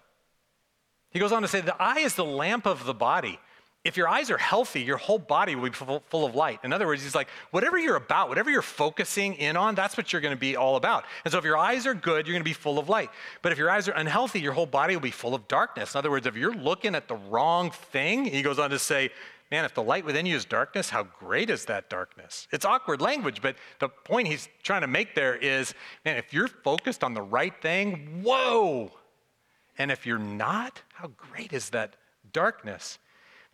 He 1.10 1.18
goes 1.18 1.32
on 1.32 1.42
to 1.42 1.48
say, 1.48 1.62
The 1.62 1.82
eye 1.82 2.02
is 2.02 2.14
the 2.14 2.24
lamp 2.24 2.68
of 2.68 2.86
the 2.86 2.94
body 2.94 3.40
if 3.86 3.96
your 3.96 4.10
eyes 4.10 4.32
are 4.32 4.38
healthy, 4.38 4.82
your 4.82 4.98
whole 4.98 5.20
body 5.20 5.56
will 5.56 5.70
be 5.70 5.76
full, 6.10 6.26
of 6.26 6.34
light. 6.34 6.60
In 6.64 6.74
other 6.74 6.88
words, 6.88 7.04
he's 7.04 7.14
like, 7.14 7.28
whatever 7.52 7.78
you're 7.78 7.96
about, 7.96 8.30
whatever 8.30 8.50
you're 8.50 8.64
focusing 8.64 9.36
in 9.36 9.56
on, 9.56 9.76
that's 9.76 9.96
what 9.96 10.12
you're 10.12 10.24
going 10.24 10.34
to 10.34 10.40
be 10.40 10.56
all 10.58 10.76
about. 10.76 11.06
And 11.24 11.32
so 11.32 11.38
if 11.38 11.44
your 11.44 11.56
eyes 11.56 11.86
are 11.86 11.94
good, 11.94 12.26
you're 12.26 12.34
going 12.34 12.44
to 12.44 12.50
be 12.50 12.54
full 12.54 12.80
of 12.80 12.90
light. 12.90 13.12
But 13.44 13.52
if 13.52 13.60
your 13.60 13.70
eyes 13.70 13.88
are 13.88 13.92
unhealthy, 13.92 14.42
your 14.42 14.54
whole 14.54 14.66
body 14.66 14.96
will 14.96 15.04
be 15.04 15.12
full 15.12 15.36
of 15.36 15.48
darkness. 15.48 15.94
In 15.94 16.00
other 16.00 16.10
words, 16.10 16.26
if 16.26 16.36
you're 16.36 16.56
looking 16.56 16.96
at 16.96 17.08
the 17.08 17.16
wrong 17.16 17.70
thing, 17.70 18.26
he 18.26 18.42
goes 18.42 18.58
on 18.58 18.72
to 18.72 18.80
say, 18.80 19.12
man, 19.52 19.66
if 19.66 19.76
the 19.76 19.84
light 19.84 20.04
within 20.04 20.26
you 20.26 20.36
is 20.36 20.46
darkness, 20.46 20.90
how 20.90 21.04
great 21.04 21.52
is 21.52 21.66
that 21.66 21.88
darkness? 21.88 22.48
It's 22.52 22.66
awkward 22.66 23.02
language, 23.02 23.40
but 23.40 23.56
the 23.78 23.90
point 23.90 24.28
he's 24.28 24.50
trying 24.64 24.82
to 24.82 24.88
make 24.88 25.14
there 25.14 25.36
is, 25.36 25.76
man, 26.04 26.18
if 26.18 26.34
you're 26.34 26.48
focused 26.48 27.04
on 27.04 27.14
the 27.14 27.22
right 27.22 27.54
thing, 27.62 28.24
whoa, 28.24 28.92
And 29.78 29.92
if 29.92 30.08
you're 30.08 30.18
not, 30.18 30.82
how 30.94 31.10
great 31.10 31.54
is 31.54 31.70
that 31.70 31.98
darkness? 32.34 32.98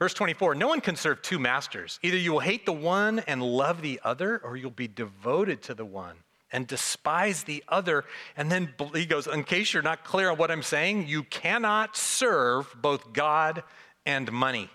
Verse 0.01 0.15
24 0.15 0.55
No 0.55 0.67
one 0.67 0.81
can 0.81 0.95
serve 0.95 1.21
two 1.21 1.37
masters. 1.37 1.99
Either 2.01 2.17
you 2.17 2.31
will 2.31 2.39
hate 2.39 2.65
the 2.65 2.73
one 2.73 3.19
and 3.27 3.43
love 3.43 3.83
the 3.83 4.01
other, 4.03 4.41
or 4.43 4.57
you'll 4.57 4.71
be 4.71 4.87
devoted 4.87 5.61
to 5.61 5.75
the 5.75 5.85
one 5.85 6.15
and 6.51 6.65
despise 6.65 7.43
the 7.43 7.63
other. 7.67 8.03
And 8.35 8.51
then 8.51 8.73
he 8.95 9.05
goes, 9.05 9.27
In 9.27 9.43
case 9.43 9.71
you're 9.71 9.83
not 9.83 10.03
clear 10.03 10.31
on 10.31 10.39
what 10.39 10.49
I'm 10.49 10.63
saying, 10.63 11.07
you 11.07 11.21
cannot 11.21 11.95
serve 11.95 12.75
both 12.81 13.13
God 13.13 13.61
and 14.03 14.31
money. 14.31 14.71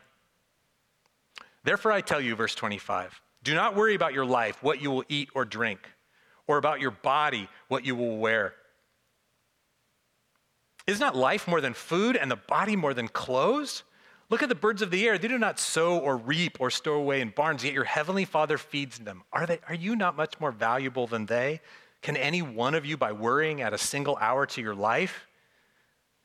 Therefore, 1.64 1.90
I 1.90 2.02
tell 2.02 2.21
you, 2.21 2.37
verse 2.37 2.54
25, 2.54 3.21
do 3.42 3.52
not 3.52 3.75
worry 3.75 3.97
about 3.97 4.14
your 4.14 4.26
life, 4.26 4.62
what 4.62 4.80
you 4.80 4.92
will 4.92 5.04
eat 5.09 5.30
or 5.35 5.45
drink, 5.45 5.80
or 6.47 6.56
about 6.56 6.80
your 6.80 6.92
body, 6.92 7.49
what 7.66 7.85
you 7.85 7.97
will 7.97 8.18
wear. 8.18 8.54
Is 10.87 11.00
not 11.00 11.16
life 11.16 11.49
more 11.49 11.61
than 11.61 11.75
food 11.75 12.14
and 12.14 12.30
the 12.30 12.37
body 12.37 12.76
more 12.76 12.95
than 12.95 13.09
clothes? 13.09 13.83
Look 14.28 14.42
at 14.42 14.49
the 14.49 14.56
birds 14.56 14.83
of 14.83 14.90
the 14.90 15.06
air. 15.06 15.18
They 15.18 15.28
do 15.28 15.38
not 15.38 15.61
sow 15.61 15.99
or 15.99 16.16
reap 16.16 16.61
or 16.61 16.71
store 16.71 16.97
away 16.97 17.21
in 17.21 17.30
barns, 17.30 17.64
yet 17.64 17.73
your 17.73 17.85
heavenly 17.85 18.25
Father 18.25 18.59
feeds 18.59 18.99
them. 18.99 19.23
Are, 19.33 19.47
they, 19.47 19.61
are 19.68 19.75
you 19.75 19.95
not 19.95 20.16
much 20.16 20.40
more 20.40 20.50
valuable 20.50 21.06
than 21.06 21.26
they? 21.26 21.61
Can 22.02 22.16
any 22.16 22.42
one 22.42 22.75
of 22.75 22.85
you, 22.85 22.97
by 22.97 23.12
worrying, 23.12 23.62
add 23.62 23.73
a 23.73 23.78
single 23.78 24.16
hour 24.16 24.47
to 24.47 24.61
your 24.61 24.75
life? 24.75 25.26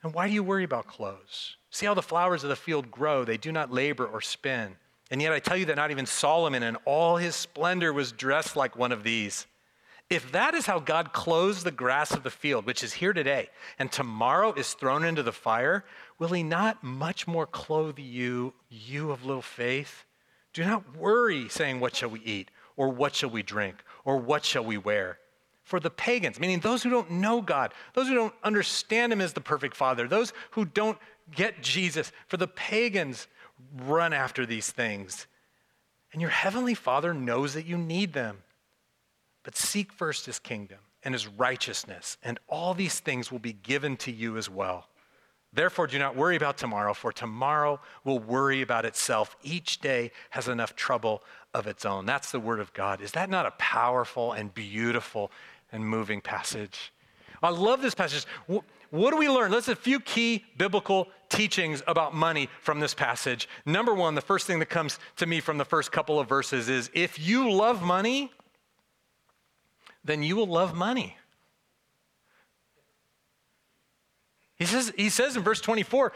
And 0.03 0.13
why 0.13 0.27
do 0.27 0.34
you 0.34 0.43
worry 0.43 0.63
about 0.63 0.88
clothes? 0.88 1.58
See 1.70 1.86
how 1.86 1.93
the 1.93 2.01
flowers 2.01 2.43
of 2.43 2.50
the 2.50 2.55
field 2.55 2.89
grow. 2.89 3.24
They 3.24 3.38
do 3.38 3.51
not 3.51 3.72
labor 3.72 4.05
or 4.05 4.20
spin. 4.20 4.75
And 5.12 5.22
yet 5.22 5.34
I 5.34 5.39
tell 5.39 5.58
you 5.58 5.65
that 5.65 5.75
not 5.75 5.91
even 5.91 6.05
Solomon 6.05 6.63
in 6.63 6.75
all 6.86 7.17
his 7.17 7.36
splendor 7.36 7.93
was 7.93 8.12
dressed 8.12 8.55
like 8.55 8.75
one 8.75 8.91
of 8.91 9.03
these. 9.03 9.46
If 10.12 10.34
that 10.34 10.56
is 10.56 10.65
how 10.65 10.80
God 10.80 11.13
clothes 11.13 11.63
the 11.63 11.72
grass 11.72 12.12
of 12.12 12.24
the 12.24 12.30
field, 12.30 12.65
which 12.65 12.84
is 12.84 12.91
here 12.91 13.13
today, 13.13 13.48
and 13.80 13.89
tomorrow 13.89 14.51
is 14.51 14.74
thrown 14.74 15.06
into 15.06 15.24
the 15.24 15.32
fire, 15.32 15.86
will 16.20 16.27
he 16.27 16.44
not 16.44 16.84
much 16.84 17.27
more 17.27 17.48
clothe 17.48 17.98
you, 17.98 18.53
you 18.70 19.12
of 19.12 19.24
little 19.24 19.41
faith? 19.41 20.03
Do 20.51 20.65
not 20.65 20.98
worry, 20.98 21.48
saying, 21.48 21.80
What 21.80 21.96
shall 21.96 22.10
we 22.10 22.20
eat? 22.20 22.51
Or 22.75 22.89
what 22.89 23.15
shall 23.15 23.30
we 23.30 23.41
drink? 23.41 23.86
Or 24.03 24.18
what 24.18 24.44
shall 24.44 24.65
we 24.65 24.77
wear? 24.77 25.18
For 25.63 25.80
the 25.80 25.89
pagans, 25.89 26.41
meaning 26.41 26.60
those 26.60 26.84
who 26.84 26.89
don't 26.89 27.12
know 27.12 27.41
God, 27.41 27.74
those 27.94 28.10
who 28.10 28.15
don't 28.15 28.36
understand 28.44 29.13
Him 29.13 29.22
as 29.22 29.32
the 29.32 29.39
perfect 29.39 29.77
Father, 29.77 30.10
those 30.10 30.34
who 30.51 30.65
don't 30.65 30.98
get 31.34 31.63
Jesus, 31.63 32.12
for 32.27 32.36
the 32.36 32.50
pagans, 32.50 33.27
run 33.77 34.12
after 34.12 34.46
these 34.46 34.72
things. 34.72 35.25
And 36.12 36.22
your 36.22 36.32
Heavenly 36.32 36.74
Father 36.74 37.13
knows 37.13 37.53
that 37.53 37.65
you 37.65 37.77
need 37.77 38.12
them. 38.12 38.39
But 39.44 39.56
seek 39.56 39.92
first 39.92 40.26
his 40.26 40.40
kingdom 40.40 40.80
and 41.04 41.14
his 41.14 41.28
righteousness, 41.28 42.18
and 42.24 42.40
all 42.48 42.74
these 42.74 43.00
things 43.00 43.32
will 43.32 43.40
be 43.40 43.54
given 43.54 43.98
to 43.98 44.12
you 44.12 44.38
as 44.38 44.50
well. 44.50 44.88
Therefore, 45.54 45.88
do 45.88 46.00
not 46.00 46.16
worry 46.16 46.38
about 46.38 46.58
tomorrow, 46.58 46.94
for 46.94 47.12
tomorrow 47.12 47.82
will 48.06 48.20
worry 48.20 48.62
about 48.62 48.86
itself. 48.86 49.36
Each 49.44 49.80
day 49.80 50.12
has 50.30 50.48
enough 50.48 50.76
trouble 50.76 51.24
of 51.54 51.68
its 51.68 51.86
own. 51.86 52.06
That's 52.06 52.32
the 52.32 52.40
word 52.40 52.60
of 52.60 52.72
God. 52.74 53.02
Is 53.02 53.12
that 53.14 53.30
not 53.30 53.46
a 53.46 53.52
powerful 53.52 54.32
and 54.32 54.54
beautiful 54.54 55.32
and 55.72 55.86
moving 55.86 56.22
passage? 56.22 56.94
I 57.44 57.50
love 57.50 57.82
this 57.82 57.96
passage. 57.96 58.26
What 58.48 59.12
do 59.12 59.18
we 59.18 59.28
learn? 59.28 59.52
Let's 59.52 59.68
a 59.68 59.76
few 59.76 60.00
key 60.00 60.46
biblical 60.58 61.10
teachings 61.28 61.82
about 61.88 62.14
money 62.14 62.48
from 62.62 62.80
this 62.80 62.94
passage. 62.94 63.50
Number 63.66 63.94
one, 63.94 64.16
the 64.16 64.22
first 64.22 64.48
thing 64.48 64.60
that 64.60 64.68
comes 64.68 65.00
to 65.18 65.26
me 65.26 65.40
from 65.40 65.58
the 65.58 65.66
first 65.66 65.92
couple 65.92 66.20
of 66.20 66.30
verses 66.30 66.70
is 66.70 66.90
if 66.94 67.20
you 67.20 67.52
love 67.52 67.82
money, 67.82 68.32
then 70.03 70.24
you 70.24 70.36
will 70.36 70.48
love 70.48 70.74
money. 70.75 71.17
He 74.58 74.65
says, 74.65 74.93
he 74.96 75.10
says 75.10 75.36
in 75.36 75.41
verse 75.41 75.60
24, 75.60 76.13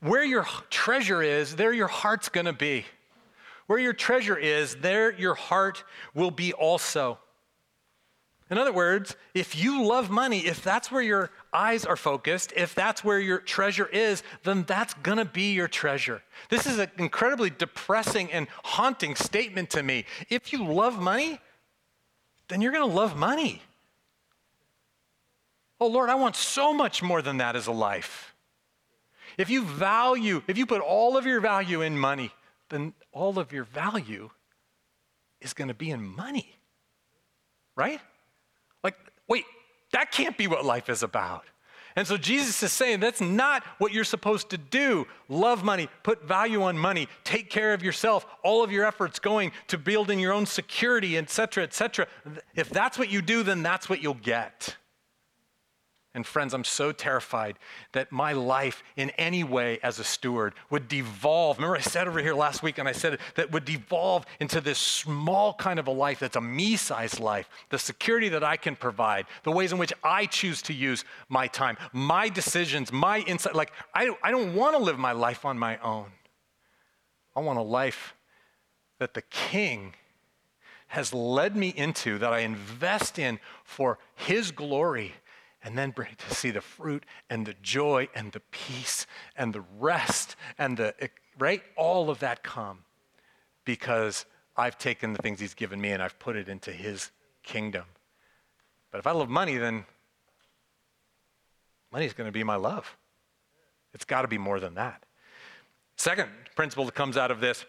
where 0.00 0.24
your 0.24 0.46
treasure 0.70 1.22
is, 1.22 1.56
there 1.56 1.72
your 1.72 1.88
heart's 1.88 2.28
gonna 2.28 2.52
be. 2.52 2.86
Where 3.66 3.78
your 3.78 3.92
treasure 3.92 4.36
is, 4.36 4.76
there 4.76 5.12
your 5.12 5.34
heart 5.34 5.84
will 6.14 6.30
be 6.30 6.52
also. 6.52 7.18
In 8.50 8.58
other 8.58 8.72
words, 8.72 9.16
if 9.34 9.56
you 9.56 9.84
love 9.84 10.10
money, 10.10 10.40
if 10.40 10.62
that's 10.62 10.90
where 10.90 11.02
your 11.02 11.30
eyes 11.54 11.86
are 11.86 11.96
focused, 11.96 12.52
if 12.56 12.74
that's 12.74 13.02
where 13.02 13.20
your 13.20 13.38
treasure 13.38 13.86
is, 13.86 14.22
then 14.42 14.64
that's 14.64 14.92
gonna 14.94 15.24
be 15.24 15.52
your 15.52 15.68
treasure. 15.68 16.22
This 16.50 16.66
is 16.66 16.78
an 16.78 16.90
incredibly 16.98 17.50
depressing 17.50 18.30
and 18.30 18.48
haunting 18.64 19.14
statement 19.14 19.70
to 19.70 19.82
me. 19.82 20.04
If 20.28 20.52
you 20.52 20.64
love 20.64 21.00
money, 21.00 21.40
then 22.52 22.60
you're 22.60 22.72
going 22.72 22.86
to 22.86 22.94
love 22.94 23.16
money. 23.16 23.62
Oh, 25.80 25.86
Lord, 25.86 26.10
I 26.10 26.16
want 26.16 26.36
so 26.36 26.74
much 26.74 27.02
more 27.02 27.22
than 27.22 27.38
that 27.38 27.56
as 27.56 27.66
a 27.66 27.72
life. 27.72 28.34
If 29.38 29.48
you 29.48 29.64
value, 29.64 30.42
if 30.46 30.58
you 30.58 30.66
put 30.66 30.82
all 30.82 31.16
of 31.16 31.24
your 31.24 31.40
value 31.40 31.80
in 31.80 31.98
money, 31.98 32.30
then 32.68 32.92
all 33.10 33.38
of 33.38 33.52
your 33.52 33.64
value 33.64 34.28
is 35.40 35.54
going 35.54 35.68
to 35.68 35.74
be 35.74 35.90
in 35.90 36.04
money. 36.04 36.54
Right? 37.74 38.00
Like, 38.84 38.98
wait, 39.26 39.46
that 39.92 40.12
can't 40.12 40.36
be 40.36 40.46
what 40.46 40.62
life 40.62 40.90
is 40.90 41.02
about. 41.02 41.44
And 41.96 42.06
so 42.06 42.16
Jesus 42.16 42.62
is 42.62 42.72
saying 42.72 43.00
that's 43.00 43.20
not 43.20 43.64
what 43.78 43.92
you're 43.92 44.04
supposed 44.04 44.50
to 44.50 44.58
do. 44.58 45.06
Love 45.28 45.62
money, 45.64 45.88
put 46.02 46.24
value 46.24 46.62
on 46.62 46.78
money, 46.78 47.08
take 47.24 47.50
care 47.50 47.74
of 47.74 47.82
yourself, 47.82 48.26
all 48.42 48.62
of 48.64 48.72
your 48.72 48.84
efforts 48.84 49.18
going 49.18 49.52
to 49.68 49.78
building 49.78 50.18
your 50.18 50.32
own 50.32 50.46
security, 50.46 51.16
et 51.16 51.30
cetera, 51.30 51.62
et 51.62 51.74
cetera. 51.74 52.06
If 52.54 52.70
that's 52.70 52.98
what 52.98 53.10
you 53.10 53.22
do, 53.22 53.42
then 53.42 53.62
that's 53.62 53.88
what 53.88 54.02
you'll 54.02 54.14
get. 54.14 54.76
And 56.14 56.26
friends, 56.26 56.52
I'm 56.52 56.64
so 56.64 56.92
terrified 56.92 57.58
that 57.92 58.12
my 58.12 58.32
life 58.32 58.82
in 58.96 59.10
any 59.16 59.44
way 59.44 59.78
as 59.82 59.98
a 59.98 60.04
steward 60.04 60.52
would 60.68 60.86
devolve. 60.86 61.56
Remember, 61.56 61.76
I 61.76 61.80
said 61.80 62.06
over 62.06 62.20
here 62.20 62.34
last 62.34 62.62
week, 62.62 62.76
and 62.76 62.86
I 62.86 62.92
said 62.92 63.14
it, 63.14 63.20
that 63.36 63.50
would 63.50 63.64
devolve 63.64 64.26
into 64.38 64.60
this 64.60 64.78
small 64.78 65.54
kind 65.54 65.78
of 65.78 65.86
a 65.86 65.90
life 65.90 66.18
that's 66.18 66.36
a 66.36 66.40
me 66.40 66.76
sized 66.76 67.18
life. 67.18 67.48
The 67.70 67.78
security 67.78 68.28
that 68.28 68.44
I 68.44 68.58
can 68.58 68.76
provide, 68.76 69.24
the 69.42 69.52
ways 69.52 69.72
in 69.72 69.78
which 69.78 69.92
I 70.04 70.26
choose 70.26 70.60
to 70.62 70.74
use 70.74 71.06
my 71.30 71.46
time, 71.46 71.78
my 71.94 72.28
decisions, 72.28 72.92
my 72.92 73.20
insight. 73.20 73.54
Like, 73.54 73.72
I 73.94 74.14
I 74.22 74.30
don't 74.30 74.54
want 74.54 74.76
to 74.76 74.82
live 74.82 74.98
my 74.98 75.12
life 75.12 75.46
on 75.46 75.58
my 75.58 75.78
own. 75.78 76.06
I 77.34 77.40
want 77.40 77.58
a 77.58 77.62
life 77.62 78.14
that 78.98 79.14
the 79.14 79.22
King 79.22 79.94
has 80.88 81.14
led 81.14 81.56
me 81.56 81.70
into, 81.74 82.18
that 82.18 82.34
I 82.34 82.40
invest 82.40 83.18
in 83.18 83.40
for 83.64 83.98
His 84.14 84.50
glory 84.50 85.14
and 85.64 85.78
then 85.78 85.92
to 85.92 86.34
see 86.34 86.50
the 86.50 86.60
fruit 86.60 87.04
and 87.30 87.46
the 87.46 87.54
joy 87.62 88.08
and 88.14 88.32
the 88.32 88.40
peace 88.50 89.06
and 89.36 89.52
the 89.54 89.62
rest 89.78 90.36
and 90.58 90.76
the 90.76 90.94
right 91.38 91.62
all 91.76 92.10
of 92.10 92.18
that 92.20 92.42
come 92.42 92.80
because 93.64 94.26
I've 94.56 94.76
taken 94.78 95.12
the 95.12 95.22
things 95.22 95.40
he's 95.40 95.54
given 95.54 95.80
me 95.80 95.90
and 95.90 96.02
I've 96.02 96.18
put 96.18 96.36
it 96.36 96.48
into 96.48 96.72
his 96.72 97.10
kingdom. 97.42 97.84
But 98.90 98.98
if 98.98 99.06
I 99.06 99.12
love 99.12 99.28
money 99.28 99.56
then 99.56 99.84
money's 101.92 102.12
going 102.12 102.28
to 102.28 102.32
be 102.32 102.44
my 102.44 102.56
love. 102.56 102.96
It's 103.94 104.04
got 104.04 104.22
to 104.22 104.28
be 104.28 104.38
more 104.38 104.58
than 104.58 104.74
that. 104.74 105.04
Second 105.96 106.30
principle 106.56 106.84
that 106.86 106.94
comes 106.94 107.16
out 107.16 107.30
of 107.30 107.40
this 107.40 107.64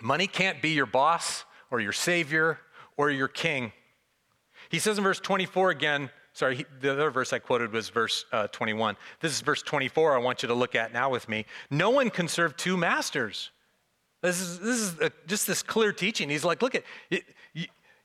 money 0.00 0.26
can't 0.26 0.60
be 0.60 0.70
your 0.70 0.86
boss 0.86 1.44
or 1.70 1.80
your 1.80 1.92
savior 1.92 2.58
or 2.96 3.10
your 3.10 3.28
king. 3.28 3.72
He 4.68 4.78
says 4.78 4.98
in 4.98 5.04
verse 5.04 5.20
24 5.20 5.70
again, 5.70 6.10
Sorry, 6.38 6.54
he, 6.54 6.66
the 6.78 6.92
other 6.92 7.10
verse 7.10 7.32
I 7.32 7.40
quoted 7.40 7.72
was 7.72 7.88
verse 7.88 8.24
uh, 8.30 8.46
21. 8.46 8.96
This 9.18 9.32
is 9.32 9.40
verse 9.40 9.60
24 9.60 10.14
I 10.14 10.18
want 10.18 10.40
you 10.40 10.46
to 10.46 10.54
look 10.54 10.76
at 10.76 10.92
now 10.92 11.10
with 11.10 11.28
me. 11.28 11.46
No 11.68 11.90
one 11.90 12.10
can 12.10 12.28
serve 12.28 12.56
two 12.56 12.76
masters. 12.76 13.50
This 14.22 14.40
is, 14.40 14.60
this 14.60 14.76
is 14.76 15.00
a, 15.00 15.10
just 15.26 15.48
this 15.48 15.64
clear 15.64 15.92
teaching. 15.92 16.30
He's 16.30 16.44
like, 16.44 16.62
look 16.62 16.76
at 16.76 16.84
it, 17.10 17.24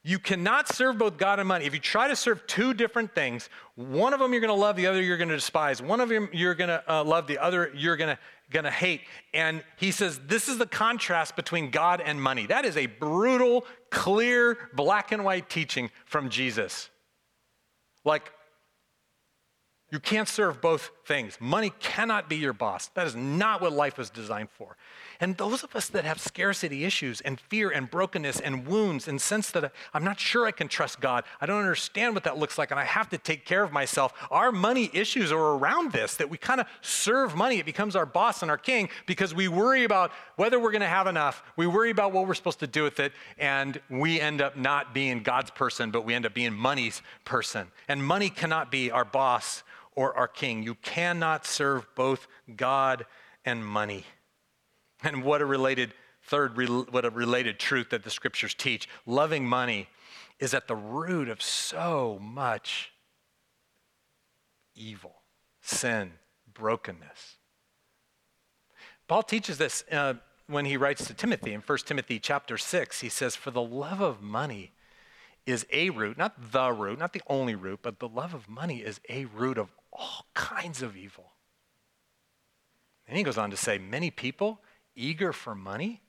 you, 0.03 0.17
cannot 0.17 0.67
serve 0.67 0.97
both 0.97 1.17
God 1.17 1.37
and 1.37 1.47
money. 1.47 1.65
If 1.65 1.75
you 1.75 1.79
try 1.79 2.07
to 2.07 2.15
serve 2.15 2.47
two 2.47 2.73
different 2.73 3.13
things, 3.13 3.51
one 3.75 4.15
of 4.15 4.19
them 4.19 4.31
you're 4.31 4.41
going 4.41 4.49
to 4.49 4.59
love, 4.59 4.77
the 4.77 4.87
other 4.87 5.03
you're 5.03 5.17
going 5.17 5.29
to 5.29 5.35
despise. 5.35 5.79
One 5.79 6.01
of 6.01 6.09
them 6.09 6.27
you're 6.33 6.55
going 6.55 6.69
to 6.69 6.83
uh, 6.91 7.03
love, 7.03 7.27
the 7.27 7.37
other 7.37 7.71
you're 7.75 7.97
going 7.97 8.15
to 8.15 8.19
going 8.49 8.65
to 8.65 8.71
hate. 8.71 9.01
And 9.35 9.63
he 9.77 9.91
says 9.91 10.19
this 10.25 10.47
is 10.47 10.57
the 10.57 10.65
contrast 10.65 11.35
between 11.35 11.69
God 11.69 12.01
and 12.01 12.19
money. 12.19 12.47
That 12.47 12.65
is 12.65 12.77
a 12.77 12.87
brutal, 12.87 13.67
clear, 13.91 14.57
black 14.73 15.11
and 15.11 15.23
white 15.23 15.51
teaching 15.51 15.91
from 16.05 16.29
Jesus. 16.29 16.89
Like, 18.05 18.31
you 19.91 20.00
can't 20.00 20.27
serve 20.27 20.62
both 20.62 20.91
things. 21.05 21.38
Money 21.39 21.72
cannot 21.79 22.29
be 22.29 22.38
your 22.38 22.53
boss. 22.53 22.88
That 22.95 23.07
is 23.07 23.15
not 23.15 23.62
what 23.62 23.74
life 23.74 23.98
was 23.98 24.10
designed 24.10 24.50
for. 24.50 24.77
And 25.19 25.38
those 25.38 25.63
of 25.63 25.75
us 25.75 25.88
that 25.89 26.05
have 26.05 26.19
scarcity 26.19 26.86
issues 26.86 27.22
and 27.22 27.39
fear 27.39 27.69
and 27.69 27.89
brokenness 27.89 28.39
and 28.39 28.67
wounds 28.67 29.07
and 29.07 29.22
sense 29.22 29.51
that 29.51 29.72
I'm 29.93 30.03
not 30.03 30.19
sure 30.19 30.45
I 30.45 30.51
can 30.51 30.67
trust 30.67 31.00
God, 31.00 31.24
I 31.39 31.45
don't 31.45 31.60
understand 31.60 32.13
what 32.13 32.24
that 32.25 32.38
looks 32.38 32.57
like, 32.57 32.72
and 32.72 32.79
I 32.79 32.83
have 32.83 33.10
to 33.10 33.17
take 33.17 33.45
care 33.45 33.63
of 33.63 33.72
myself, 33.72 34.13
our 34.31 34.51
money 34.51 34.89
issues 34.93 35.31
are 35.31 35.55
around 35.55 35.91
this 35.91 36.15
that 36.15 36.29
we 36.29 36.38
kind 36.38 36.60
of 36.60 36.67
serve 36.81 37.36
money. 37.36 37.60
It 37.60 37.65
becomes 37.65 37.95
our 37.95 38.05
boss 38.05 38.41
and 38.41 38.51
our 38.51 38.57
king 38.57 38.89
because 39.05 39.33
we 39.33 39.48
worry 39.48 39.83
about 39.83 40.12
whether 40.36 40.60
we're 40.60 40.72
going 40.72 40.81
to 40.81 40.88
have 40.88 41.07
enough. 41.07 41.43
We 41.55 41.67
worry 41.67 41.91
about 41.91 42.12
what 42.12 42.27
we're 42.27 42.33
supposed 42.33 42.60
to 42.60 42.67
do 42.67 42.83
with 42.83 43.00
it, 43.00 43.13
and 43.38 43.79
we 43.89 44.19
end 44.19 44.41
up 44.41 44.57
not 44.57 44.93
being 44.93 45.24
God's 45.24 45.51
person, 45.51 45.91
but 45.91 46.05
we 46.05 46.13
end 46.13 46.25
up 46.25 46.33
being 46.33 46.53
money's 46.53 47.01
person. 47.24 47.67
And 47.88 48.03
money 48.03 48.29
cannot 48.29 48.72
be 48.72 48.91
our 48.91 49.05
boss 49.05 49.63
or 49.95 50.15
our 50.17 50.27
king. 50.27 50.63
You 50.63 50.75
cannot 50.75 51.45
serve 51.45 51.85
both 51.95 52.27
God 52.55 53.05
and 53.45 53.65
money. 53.65 54.05
And 55.03 55.23
what 55.23 55.41
a 55.41 55.45
related 55.45 55.93
third 56.23 56.57
what 56.91 57.05
a 57.05 57.09
related 57.09 57.59
truth 57.59 57.89
that 57.89 58.03
the 58.03 58.09
scriptures 58.09 58.53
teach. 58.53 58.88
Loving 59.05 59.47
money 59.47 59.89
is 60.39 60.53
at 60.53 60.67
the 60.67 60.75
root 60.75 61.29
of 61.29 61.41
so 61.41 62.17
much 62.21 62.91
evil, 64.75 65.15
sin, 65.62 66.13
brokenness. 66.53 67.38
Paul 69.07 69.23
teaches 69.23 69.57
this 69.57 69.83
uh, 69.91 70.15
when 70.47 70.65
he 70.65 70.77
writes 70.77 71.05
to 71.07 71.13
Timothy 71.13 71.53
in 71.53 71.62
1 71.62 71.77
Timothy 71.79 72.19
chapter 72.19 72.57
6. 72.57 73.01
He 73.01 73.09
says, 73.09 73.35
For 73.35 73.51
the 73.51 73.62
love 73.62 74.01
of 74.01 74.21
money 74.21 74.71
is 75.45 75.65
a 75.71 75.89
root, 75.89 76.17
not 76.17 76.51
the 76.51 76.71
root, 76.71 77.00
not 77.00 77.13
the 77.13 77.21
only 77.27 77.55
root, 77.55 77.79
but 77.81 78.00
the 78.00 78.07
love 78.07 78.33
of 78.33 78.50
money 78.50 78.79
is 78.79 79.01
a 79.09 79.25
root 79.25 79.57
of 79.57 79.69
all 79.93 80.25
kinds 80.33 80.81
of 80.81 80.97
evil. 80.97 81.31
And 83.07 83.17
he 83.17 83.23
goes 83.23 83.38
on 83.38 83.51
to 83.51 83.57
say, 83.57 83.77
Many 83.77 84.12
people 84.12 84.59
eager 84.95 85.33
for 85.33 85.55
money 85.55 86.01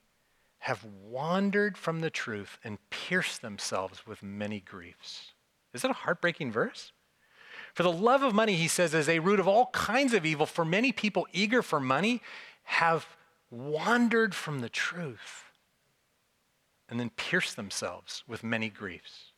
have 0.58 0.84
wandered 0.84 1.76
from 1.76 2.00
the 2.00 2.10
truth 2.10 2.58
and 2.64 2.78
pierced 2.88 3.42
themselves 3.42 4.06
with 4.06 4.22
many 4.22 4.60
griefs. 4.60 5.32
Is 5.74 5.82
that 5.82 5.90
a 5.90 5.94
heartbreaking 5.94 6.52
verse? 6.52 6.92
For 7.74 7.82
the 7.82 7.92
love 7.92 8.22
of 8.22 8.34
money, 8.34 8.54
he 8.54 8.68
says, 8.68 8.94
is 8.94 9.08
a 9.08 9.18
root 9.18 9.40
of 9.40 9.48
all 9.48 9.66
kinds 9.72 10.14
of 10.14 10.24
evil. 10.24 10.46
For 10.46 10.64
many 10.64 10.92
people 10.92 11.26
eager 11.32 11.60
for 11.60 11.80
money 11.80 12.22
have 12.62 13.06
wandered 13.50 14.34
from 14.34 14.60
the 14.60 14.68
truth 14.68 15.44
and 16.88 16.98
then 16.98 17.10
pierced 17.10 17.56
themselves 17.56 18.22
with 18.26 18.44
many 18.44 18.70
griefs. 18.70 19.33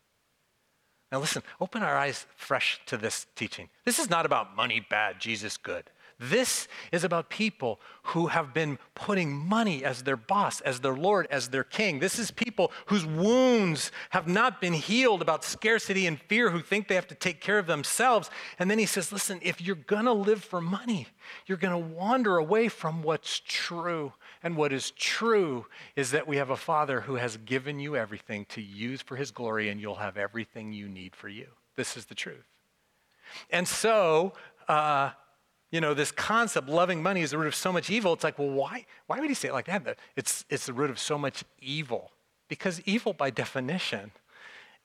Now, 1.13 1.21
listen, 1.21 1.43
open 1.61 1.83
our 1.83 1.97
eyes 1.97 2.27
fresh 2.37 2.81
to 2.87 2.97
this 2.97 3.27
teaching. 3.37 3.69
This 3.85 3.99
is 3.99 4.11
not 4.11 4.27
about 4.27 4.57
money 4.57 4.81
bad, 4.81 5.21
Jesus 5.21 5.57
good. 5.57 5.85
This 6.19 6.67
is 6.93 7.05
about 7.05 7.29
people 7.29 7.79
who 8.05 8.29
have 8.29 8.55
been 8.55 8.79
putting 8.95 9.37
money 9.37 9.85
as 9.85 10.03
their 10.03 10.17
boss, 10.17 10.63
as 10.63 10.81
their 10.81 10.95
Lord, 10.95 11.27
as 11.31 11.51
their 11.51 11.63
king. 11.63 11.99
This 11.99 12.19
is 12.19 12.31
people 12.31 12.73
whose 12.87 13.05
wounds 13.05 13.93
have 14.11 14.27
not 14.27 14.59
been 14.59 14.73
healed 14.73 15.21
about 15.21 15.45
scarcity 15.45 16.07
and 16.07 16.19
fear, 16.19 16.51
who 16.51 16.63
think 16.63 16.89
they 16.89 16.95
have 16.95 17.07
to 17.09 17.15
take 17.15 17.43
care 17.43 17.59
of 17.59 17.67
themselves. 17.67 18.31
And 18.59 18.71
then 18.71 18.79
he 18.79 18.87
says, 18.87 19.13
Listen, 19.13 19.41
if 19.43 19.61
you're 19.61 19.77
going 19.77 20.07
to 20.07 20.13
live 20.13 20.43
for 20.43 20.63
money, 20.63 21.07
you're 21.45 21.59
going 21.59 21.73
to 21.73 21.95
wander 21.95 22.39
away 22.39 22.69
from 22.69 23.03
what's 23.03 23.41
true. 23.41 24.15
And 24.47 24.57
what 24.57 24.73
is 24.73 24.93
true 24.93 25.67
is 25.97 26.13
that 26.13 26.29
we 26.29 26.37
have 26.37 26.51
a 26.51 26.57
Father 26.57 27.01
who 27.01 27.17
has 27.17 27.37
given 27.39 27.81
you 27.81 27.97
everything 27.97 28.45
to 28.51 28.63
use 28.63 29.03
for 29.03 29.17
his 29.17 29.33
glory, 29.33 29.71
and 29.71 29.81
you'll 29.81 29.97
have 29.97 30.17
everything 30.17 30.73
you 30.73 30.89
need 30.89 31.17
for 31.17 31.29
you. 31.29 31.49
This 31.75 31.97
is 31.97 32.05
the 32.05 32.15
truth. 32.15 32.47
And 33.51 33.67
so, 33.67 34.35
uh, 34.69 35.11
you 35.73 35.81
know, 35.81 35.95
this 35.95 36.13
concept, 36.13 36.69
loving 36.69 37.03
money 37.03 37.23
is 37.23 37.33
the 37.33 37.39
root 37.39 37.49
of 37.49 37.57
so 37.57 37.73
much 37.73 37.91
evil. 37.91 38.13
It's 38.13 38.23
like, 38.23 38.39
well, 38.39 38.51
why, 38.51 38.87
why 39.09 39.19
would 39.19 39.29
he 39.29 39.35
say 39.35 39.49
it 39.49 39.53
like 39.53 39.67
that? 39.67 39.99
It's, 40.15 40.45
it's 40.49 40.67
the 40.67 40.73
root 40.73 40.91
of 40.91 41.01
so 41.01 41.19
much 41.19 41.43
evil. 41.61 42.13
Because 42.47 42.81
evil, 42.83 43.15
by 43.15 43.31
definition, 43.31 44.13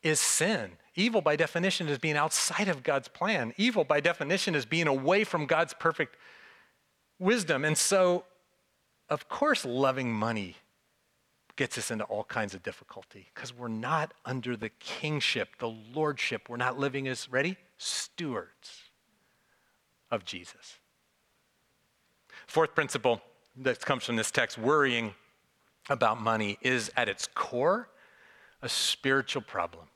is 0.02 0.20
sin. 0.20 0.72
Evil, 0.96 1.22
by 1.22 1.36
definition, 1.36 1.88
is 1.88 2.00
being 2.00 2.18
outside 2.18 2.68
of 2.68 2.82
God's 2.82 3.10
plan. 3.10 3.54
Evil, 3.58 3.84
by 3.84 4.00
definition, 4.00 4.56
is 4.56 4.66
being 4.66 4.88
away 4.88 5.24
from 5.24 5.46
God's 5.46 5.76
perfect 5.76 6.18
wisdom. 7.20 7.64
And 7.64 7.78
so, 7.78 8.24
of 9.12 9.28
course, 9.28 9.66
loving 9.66 10.12
money 10.12 10.56
gets 11.58 11.78
us 11.78 11.92
into 11.92 12.06
all 12.06 12.24
kinds 12.24 12.54
of 12.54 12.64
difficulty 12.64 13.28
because 13.36 13.54
we're 13.54 13.68
not 13.68 14.14
under 14.26 14.56
the 14.56 14.70
kingship, 14.80 15.50
the 15.60 15.68
lordship. 15.94 16.48
We're 16.48 16.56
not 16.56 16.80
living 16.80 17.10
as, 17.10 17.30
ready? 17.30 17.58
Stewards 17.78 18.84
of 20.10 20.24
Jesus. 20.24 20.78
Fourth 22.48 22.74
principle 22.74 23.22
that 23.58 23.82
comes 23.86 24.06
from 24.06 24.16
this 24.16 24.32
text 24.32 24.58
worrying 24.58 25.14
about 25.90 26.22
money 26.22 26.58
is 26.62 26.90
at 26.96 27.10
its 27.10 27.28
core 27.36 27.90
a 28.62 28.70
spiritual 28.70 29.42
problem. 29.42 29.88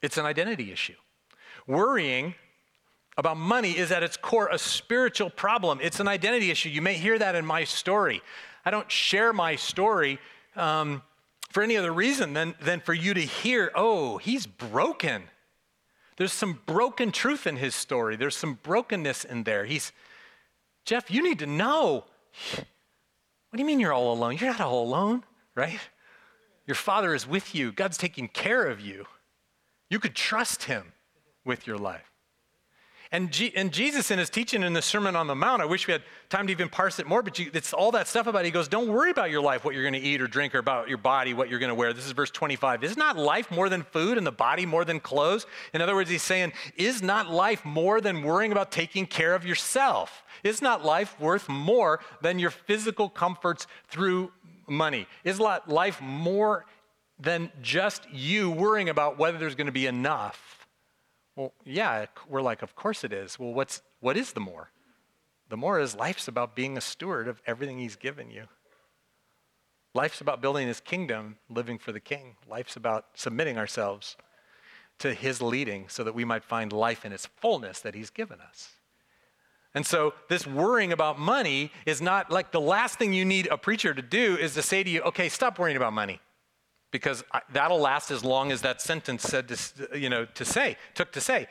It's 0.00 0.18
an 0.18 0.24
identity 0.24 0.70
issue. 0.70 0.94
Worrying 1.66 2.36
about 3.16 3.36
money 3.36 3.76
is 3.76 3.92
at 3.92 4.02
its 4.02 4.16
core 4.16 4.48
a 4.50 4.58
spiritual 4.58 5.30
problem. 5.30 5.78
It's 5.82 6.00
an 6.00 6.08
identity 6.08 6.50
issue. 6.50 6.68
You 6.68 6.82
may 6.82 6.94
hear 6.94 7.18
that 7.18 7.34
in 7.34 7.46
my 7.46 7.64
story. 7.64 8.22
I 8.64 8.70
don't 8.70 8.90
share 8.90 9.32
my 9.32 9.56
story 9.56 10.18
um, 10.56 11.02
for 11.50 11.62
any 11.62 11.76
other 11.76 11.92
reason 11.92 12.32
than, 12.32 12.54
than 12.60 12.80
for 12.80 12.94
you 12.94 13.14
to 13.14 13.20
hear, 13.20 13.70
oh, 13.74 14.18
he's 14.18 14.46
broken. 14.46 15.24
There's 16.16 16.32
some 16.32 16.60
broken 16.66 17.12
truth 17.12 17.46
in 17.46 17.56
his 17.56 17.74
story. 17.74 18.16
There's 18.16 18.36
some 18.36 18.58
brokenness 18.62 19.24
in 19.24 19.44
there. 19.44 19.64
He's, 19.64 19.92
Jeff, 20.84 21.10
you 21.10 21.22
need 21.22 21.38
to 21.40 21.46
know. 21.46 22.04
What 22.54 23.56
do 23.56 23.58
you 23.58 23.64
mean 23.64 23.80
you're 23.80 23.92
all 23.92 24.12
alone? 24.12 24.36
You're 24.38 24.50
not 24.50 24.60
all 24.60 24.84
alone, 24.84 25.24
right? 25.54 25.78
Your 26.66 26.74
father 26.74 27.14
is 27.14 27.26
with 27.26 27.54
you. 27.54 27.70
God's 27.72 27.96
taking 27.96 28.28
care 28.28 28.66
of 28.66 28.80
you. 28.80 29.06
You 29.90 30.00
could 30.00 30.14
trust 30.14 30.64
him 30.64 30.92
with 31.44 31.66
your 31.66 31.78
life. 31.78 32.13
And, 33.12 33.30
G- 33.30 33.52
and 33.54 33.72
Jesus, 33.72 34.10
in 34.10 34.18
his 34.18 34.30
teaching 34.30 34.62
in 34.62 34.72
the 34.72 34.82
Sermon 34.82 35.14
on 35.14 35.26
the 35.26 35.34
Mount, 35.34 35.62
I 35.62 35.66
wish 35.66 35.86
we 35.86 35.92
had 35.92 36.02
time 36.30 36.46
to 36.46 36.52
even 36.52 36.68
parse 36.68 36.98
it 36.98 37.06
more, 37.06 37.22
but 37.22 37.38
you, 37.38 37.50
it's 37.52 37.72
all 37.72 37.92
that 37.92 38.08
stuff 38.08 38.26
about 38.26 38.42
it. 38.42 38.46
He 38.46 38.50
goes, 38.50 38.68
Don't 38.68 38.88
worry 38.88 39.10
about 39.10 39.30
your 39.30 39.40
life, 39.40 39.64
what 39.64 39.74
you're 39.74 39.82
going 39.84 39.94
to 39.94 40.00
eat 40.00 40.20
or 40.20 40.26
drink, 40.26 40.54
or 40.54 40.58
about 40.58 40.88
your 40.88 40.98
body, 40.98 41.34
what 41.34 41.48
you're 41.48 41.58
going 41.58 41.68
to 41.68 41.74
wear. 41.74 41.92
This 41.92 42.06
is 42.06 42.12
verse 42.12 42.30
25. 42.30 42.82
Is 42.82 42.96
not 42.96 43.16
life 43.16 43.50
more 43.50 43.68
than 43.68 43.82
food 43.82 44.18
and 44.18 44.26
the 44.26 44.32
body 44.32 44.66
more 44.66 44.84
than 44.84 45.00
clothes? 45.00 45.46
In 45.72 45.80
other 45.80 45.94
words, 45.94 46.10
he's 46.10 46.22
saying, 46.22 46.52
Is 46.76 47.02
not 47.02 47.30
life 47.30 47.64
more 47.64 48.00
than 48.00 48.22
worrying 48.22 48.52
about 48.52 48.72
taking 48.72 49.06
care 49.06 49.34
of 49.34 49.44
yourself? 49.44 50.24
Is 50.42 50.60
not 50.60 50.84
life 50.84 51.18
worth 51.20 51.48
more 51.48 52.00
than 52.20 52.38
your 52.38 52.50
physical 52.50 53.08
comforts 53.08 53.66
through 53.88 54.32
money? 54.66 55.06
Is 55.24 55.40
life 55.40 56.00
more 56.00 56.66
than 57.18 57.50
just 57.62 58.10
you 58.10 58.50
worrying 58.50 58.88
about 58.88 59.18
whether 59.18 59.38
there's 59.38 59.54
going 59.54 59.66
to 59.66 59.72
be 59.72 59.86
enough? 59.86 60.53
Well, 61.36 61.52
yeah, 61.64 62.06
we're 62.28 62.42
like, 62.42 62.62
of 62.62 62.76
course 62.76 63.04
it 63.04 63.12
is. 63.12 63.38
Well, 63.38 63.52
what's, 63.52 63.82
what 64.00 64.16
is 64.16 64.32
the 64.32 64.40
more? 64.40 64.70
The 65.48 65.56
more 65.56 65.80
is 65.80 65.94
life's 65.94 66.28
about 66.28 66.54
being 66.54 66.76
a 66.76 66.80
steward 66.80 67.28
of 67.28 67.42
everything 67.46 67.78
he's 67.78 67.96
given 67.96 68.30
you. 68.30 68.44
Life's 69.94 70.20
about 70.20 70.40
building 70.40 70.66
his 70.66 70.80
kingdom, 70.80 71.36
living 71.48 71.78
for 71.78 71.92
the 71.92 72.00
king. 72.00 72.36
Life's 72.48 72.76
about 72.76 73.06
submitting 73.14 73.58
ourselves 73.58 74.16
to 74.98 75.14
his 75.14 75.42
leading 75.42 75.88
so 75.88 76.04
that 76.04 76.14
we 76.14 76.24
might 76.24 76.44
find 76.44 76.72
life 76.72 77.04
in 77.04 77.12
its 77.12 77.26
fullness 77.26 77.80
that 77.80 77.94
he's 77.94 78.10
given 78.10 78.40
us. 78.40 78.70
And 79.76 79.84
so, 79.84 80.14
this 80.28 80.46
worrying 80.46 80.92
about 80.92 81.18
money 81.18 81.72
is 81.84 82.00
not 82.00 82.30
like 82.30 82.52
the 82.52 82.60
last 82.60 82.96
thing 82.96 83.12
you 83.12 83.24
need 83.24 83.48
a 83.50 83.58
preacher 83.58 83.92
to 83.92 84.02
do 84.02 84.36
is 84.36 84.54
to 84.54 84.62
say 84.62 84.84
to 84.84 84.90
you, 84.90 85.00
okay, 85.02 85.28
stop 85.28 85.58
worrying 85.58 85.76
about 85.76 85.92
money 85.92 86.20
because 86.94 87.24
that'll 87.52 87.80
last 87.80 88.12
as 88.12 88.22
long 88.22 88.52
as 88.52 88.62
that 88.62 88.80
sentence 88.80 89.24
said 89.24 89.48
to, 89.48 89.98
you 89.98 90.08
know, 90.08 90.26
to 90.26 90.44
say, 90.44 90.76
took 90.94 91.10
to 91.10 91.20
say. 91.20 91.48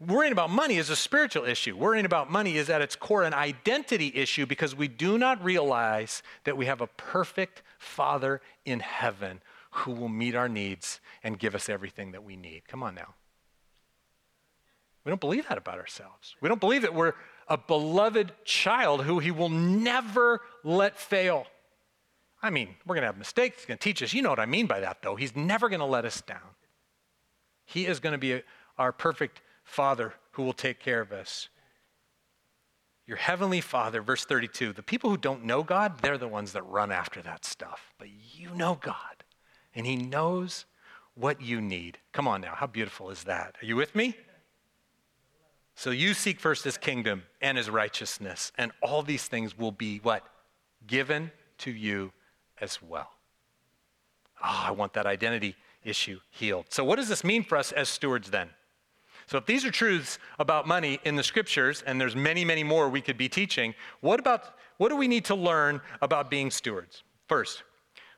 Worrying 0.00 0.32
about 0.32 0.50
money 0.50 0.76
is 0.76 0.90
a 0.90 0.96
spiritual 0.96 1.44
issue. 1.44 1.76
Worrying 1.76 2.04
about 2.04 2.32
money 2.32 2.56
is 2.56 2.68
at 2.68 2.82
its 2.82 2.96
core 2.96 3.22
an 3.22 3.32
identity 3.32 4.10
issue 4.12 4.44
because 4.44 4.74
we 4.74 4.88
do 4.88 5.18
not 5.18 5.42
realize 5.44 6.20
that 6.42 6.56
we 6.56 6.66
have 6.66 6.80
a 6.80 6.88
perfect 6.88 7.62
Father 7.78 8.40
in 8.64 8.80
heaven 8.80 9.40
who 9.70 9.92
will 9.92 10.08
meet 10.08 10.34
our 10.34 10.48
needs 10.48 11.00
and 11.22 11.38
give 11.38 11.54
us 11.54 11.68
everything 11.68 12.10
that 12.10 12.24
we 12.24 12.34
need. 12.34 12.66
Come 12.66 12.82
on 12.82 12.96
now. 12.96 13.14
We 15.04 15.10
don't 15.10 15.20
believe 15.20 15.46
that 15.48 15.58
about 15.58 15.78
ourselves. 15.78 16.34
We 16.40 16.48
don't 16.48 16.60
believe 16.60 16.82
that 16.82 16.92
we're 16.92 17.12
a 17.46 17.56
beloved 17.56 18.32
child 18.44 19.04
who 19.04 19.20
he 19.20 19.30
will 19.30 19.48
never 19.48 20.40
let 20.64 20.98
fail. 20.98 21.46
I 22.42 22.50
mean, 22.50 22.76
we're 22.86 22.94
going 22.94 23.02
to 23.02 23.08
have 23.08 23.18
mistakes. 23.18 23.58
He's 23.58 23.66
going 23.66 23.78
to 23.78 23.82
teach 23.84 24.02
us. 24.02 24.12
You 24.12 24.22
know 24.22 24.30
what 24.30 24.38
I 24.38 24.46
mean 24.46 24.66
by 24.66 24.80
that, 24.80 25.02
though. 25.02 25.16
He's 25.16 25.34
never 25.34 25.68
going 25.68 25.80
to 25.80 25.86
let 25.86 26.04
us 26.04 26.20
down. 26.20 26.54
He 27.64 27.86
is 27.86 27.98
going 27.98 28.12
to 28.12 28.18
be 28.18 28.34
a, 28.34 28.42
our 28.78 28.92
perfect 28.92 29.40
Father 29.64 30.14
who 30.32 30.42
will 30.42 30.52
take 30.52 30.78
care 30.78 31.00
of 31.00 31.12
us. 31.12 31.48
Your 33.06 33.16
heavenly 33.16 33.60
Father, 33.60 34.02
verse 34.02 34.24
32, 34.24 34.72
the 34.72 34.82
people 34.82 35.10
who 35.10 35.16
don't 35.16 35.44
know 35.44 35.62
God, 35.62 36.00
they're 36.00 36.18
the 36.18 36.28
ones 36.28 36.52
that 36.52 36.62
run 36.62 36.90
after 36.90 37.22
that 37.22 37.44
stuff. 37.44 37.92
But 37.98 38.08
you 38.34 38.50
know 38.50 38.78
God, 38.80 39.24
and 39.74 39.86
He 39.86 39.96
knows 39.96 40.66
what 41.14 41.40
you 41.40 41.60
need. 41.60 41.98
Come 42.12 42.26
on 42.26 42.40
now, 42.40 42.54
how 42.54 42.66
beautiful 42.66 43.10
is 43.10 43.24
that? 43.24 43.56
Are 43.62 43.66
you 43.66 43.76
with 43.76 43.94
me? 43.94 44.16
So 45.76 45.90
you 45.90 46.14
seek 46.14 46.40
first 46.40 46.64
His 46.64 46.76
kingdom 46.76 47.22
and 47.40 47.56
His 47.56 47.70
righteousness, 47.70 48.50
and 48.58 48.72
all 48.82 49.02
these 49.02 49.28
things 49.28 49.56
will 49.56 49.72
be 49.72 49.98
what? 49.98 50.24
Given 50.86 51.30
to 51.58 51.70
you 51.70 52.12
as 52.60 52.80
well. 52.82 53.10
Oh, 54.42 54.64
I 54.66 54.70
want 54.70 54.92
that 54.94 55.06
identity 55.06 55.56
issue 55.84 56.20
healed. 56.30 56.66
So, 56.68 56.84
what 56.84 56.96
does 56.96 57.08
this 57.08 57.24
mean 57.24 57.42
for 57.42 57.56
us 57.56 57.72
as 57.72 57.88
stewards 57.88 58.30
then? 58.30 58.50
So, 59.26 59.38
if 59.38 59.46
these 59.46 59.64
are 59.64 59.70
truths 59.70 60.18
about 60.38 60.68
money 60.68 61.00
in 61.04 61.16
the 61.16 61.22
scriptures, 61.22 61.82
and 61.86 62.00
there's 62.00 62.14
many, 62.14 62.44
many 62.44 62.62
more 62.62 62.88
we 62.88 63.00
could 63.00 63.16
be 63.16 63.28
teaching, 63.28 63.74
what 64.00 64.20
about 64.20 64.54
what 64.76 64.90
do 64.90 64.96
we 64.96 65.08
need 65.08 65.24
to 65.26 65.34
learn 65.34 65.80
about 66.02 66.30
being 66.30 66.50
stewards? 66.50 67.02
First, 67.28 67.62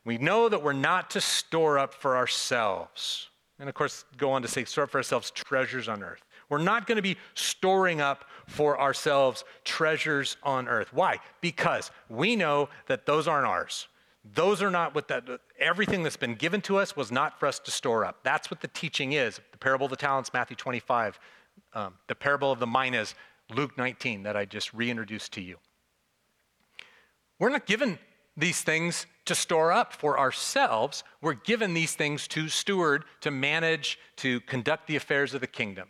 we 0.05 0.19
know 0.19 0.49
that 0.49 0.63
we're 0.63 0.73
not 0.73 1.11
to 1.11 1.21
store 1.21 1.79
up 1.79 1.95
for 1.95 2.17
ourselves. 2.17 3.29
And 3.59 3.69
of 3.69 3.75
course, 3.75 4.05
go 4.17 4.33
on 4.33 4.43
to 4.43 4.49
say, 4.49 4.65
store 4.65 4.85
up 4.85 4.91
for 4.91 4.99
ourselves 4.99 5.31
treasures 5.31 5.89
on 5.89 6.03
earth. 6.03 6.25
We're 6.49 6.59
not 6.59 6.87
going 6.87 6.97
to 6.97 7.03
be 7.03 7.17
storing 7.35 8.01
up 8.01 8.25
for 8.47 8.81
ourselves 8.81 9.45
treasures 9.65 10.37
on 10.43 10.69
earth. 10.69 10.93
Why? 10.93 11.19
Because 11.41 11.91
we 12.09 12.37
know 12.37 12.69
that 12.87 13.05
those 13.05 13.29
aren't 13.29 13.47
ours. 13.47 13.89
Those 14.25 14.63
are 14.63 14.71
not 14.71 14.95
what 14.95 15.09
that, 15.09 15.25
everything 15.59 16.03
that's 16.03 16.17
been 16.17 16.35
given 16.35 16.61
to 16.63 16.77
us 16.77 16.97
was 16.97 17.11
not 17.11 17.39
for 17.39 17.47
us 17.47 17.59
to 17.61 17.71
store 17.71 18.05
up. 18.05 18.19
That's 18.23 18.51
what 18.51 18.61
the 18.61 18.69
teaching 18.69 19.13
is. 19.13 19.41
The 19.53 19.59
parable 19.59 19.87
of 19.87 19.91
the 19.91 19.97
talents, 19.97 20.33
Matthew 20.33 20.57
25. 20.57 21.19
Um, 21.75 21.95
the 22.07 22.15
parable 22.15 22.53
of 22.53 22.59
the 22.59 22.67
minas, 22.67 23.15
Luke 23.51 23.77
19, 23.79 24.25
that 24.25 24.37
I 24.37 24.45
just 24.45 24.73
reintroduced 24.75 25.33
to 25.33 25.41
you. 25.41 25.57
We're 27.39 27.51
not 27.51 27.67
given 27.67 27.99
these 28.37 28.63
things 28.63 29.07
to 29.25 29.35
store 29.35 29.73
up 29.73 29.93
for 29.93 30.19
ourselves. 30.19 31.05
We're 31.21 31.35
given 31.35 31.75
these 31.75 31.95
things 31.95 32.29
to 32.29 32.49
steward, 32.49 33.05
to 33.21 33.31
manage, 33.31 33.99
to 34.17 34.41
conduct 34.43 34.87
the 34.87 34.97
affairs 34.97 35.35
of 35.35 35.41
the 35.41 35.47
kingdom. 35.47 35.89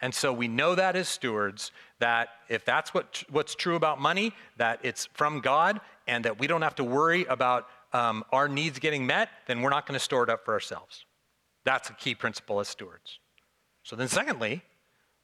And 0.00 0.14
so 0.14 0.32
we 0.32 0.48
know 0.48 0.74
that 0.74 0.96
as 0.96 1.08
stewards, 1.08 1.72
that 1.98 2.28
if 2.48 2.64
that's 2.64 2.92
what, 2.92 3.24
what's 3.30 3.54
true 3.54 3.76
about 3.76 4.00
money, 4.00 4.32
that 4.56 4.80
it's 4.82 5.06
from 5.14 5.40
God, 5.40 5.80
and 6.06 6.24
that 6.24 6.38
we 6.38 6.46
don't 6.46 6.62
have 6.62 6.74
to 6.76 6.84
worry 6.84 7.24
about 7.24 7.68
um, 7.92 8.24
our 8.32 8.48
needs 8.48 8.78
getting 8.78 9.06
met, 9.06 9.28
then 9.46 9.62
we're 9.62 9.70
not 9.70 9.86
going 9.86 9.98
to 9.98 10.04
store 10.04 10.24
it 10.24 10.30
up 10.30 10.44
for 10.44 10.52
ourselves. 10.52 11.04
That's 11.64 11.90
a 11.90 11.94
key 11.94 12.14
principle 12.14 12.60
as 12.60 12.68
stewards. 12.68 13.18
So 13.82 13.96
then, 13.96 14.08
secondly, 14.08 14.62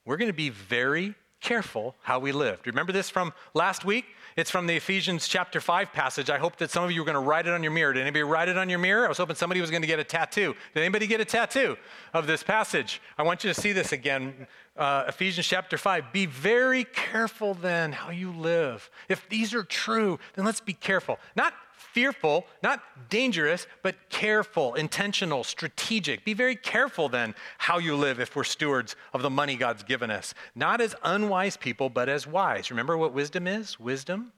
we're 0.05 0.17
going 0.17 0.31
to 0.31 0.37
be 0.37 0.51
very 0.51 1.15
careful 1.41 1.97
how 2.03 2.19
we 2.19 2.33
live. 2.33 2.61
Remember 2.67 2.93
this 2.93 3.11
from 3.11 3.33
last 3.55 3.85
week? 3.85 4.05
It's 4.37 4.51
from 4.51 4.67
the 4.67 4.77
Ephesians 4.77 5.27
chapter 5.27 5.61
5 5.61 5.93
passage. 5.93 6.31
I 6.31 6.39
hope 6.39 6.57
that 6.57 6.71
some 6.71 6.85
of 6.85 6.93
you 6.93 7.03
are 7.03 7.05
going 7.05 7.15
to 7.15 7.21
write 7.21 7.47
it 7.47 7.53
on 7.53 7.63
your 7.63 7.73
mirror. 7.73 7.93
Did 7.93 8.03
anybody 8.03 8.23
write 8.23 8.49
it 8.49 8.57
on 8.57 8.69
your 8.69 8.79
mirror? 8.79 9.07
I 9.07 9.09
was 9.09 9.19
hoping 9.19 9.37
somebody 9.37 9.61
was 9.61 9.71
going 9.71 9.83
to 9.83 9.89
get 9.89 9.99
a 9.99 10.05
tattoo. 10.05 10.55
Did 10.75 10.81
anybody 10.81 11.07
get 11.07 11.21
a 11.21 11.25
tattoo 11.25 11.77
of 12.13 12.27
this 12.27 12.43
passage? 12.43 13.01
I 13.19 13.23
want 13.23 13.43
you 13.43 13.53
to 13.53 13.59
see 13.59 13.73
this 13.73 13.93
again. 13.93 14.47
Uh, 14.81 15.05
Ephesians 15.09 15.47
chapter 15.47 15.77
5. 15.77 16.11
Be 16.11 16.25
very 16.25 16.85
careful 16.85 17.53
then 17.53 17.93
how 17.93 18.09
you 18.09 18.33
live. 18.33 18.91
If 19.11 19.29
these 19.29 19.53
are 19.53 19.63
true, 19.63 20.19
then 20.35 20.47
let's 20.47 20.63
be 20.63 20.73
careful. 20.73 21.19
Not 21.37 21.53
fearful, 21.77 22.47
not 22.63 22.83
dangerous, 23.11 23.67
but 23.83 24.09
careful, 24.09 24.73
intentional, 24.73 25.45
strategic. 25.45 26.25
Be 26.25 26.33
very 26.33 26.57
careful 26.57 27.11
then 27.11 27.35
how 27.59 27.77
you 27.77 27.95
live 27.95 28.21
if 28.21 28.35
we're 28.35 28.43
stewards 28.43 28.97
of 29.13 29.21
the 29.21 29.29
money 29.29 29.55
God's 29.55 29.83
given 29.83 30.11
us. 30.11 30.33
Not 30.55 30.81
as 30.81 30.95
unwise 31.05 31.59
people, 31.59 31.91
but 31.91 32.09
as 32.09 32.27
wise. 32.27 32.71
Remember 32.71 32.97
what 32.97 33.13
wisdom 33.13 33.47
is? 33.47 33.79
Wisdom 33.79 34.33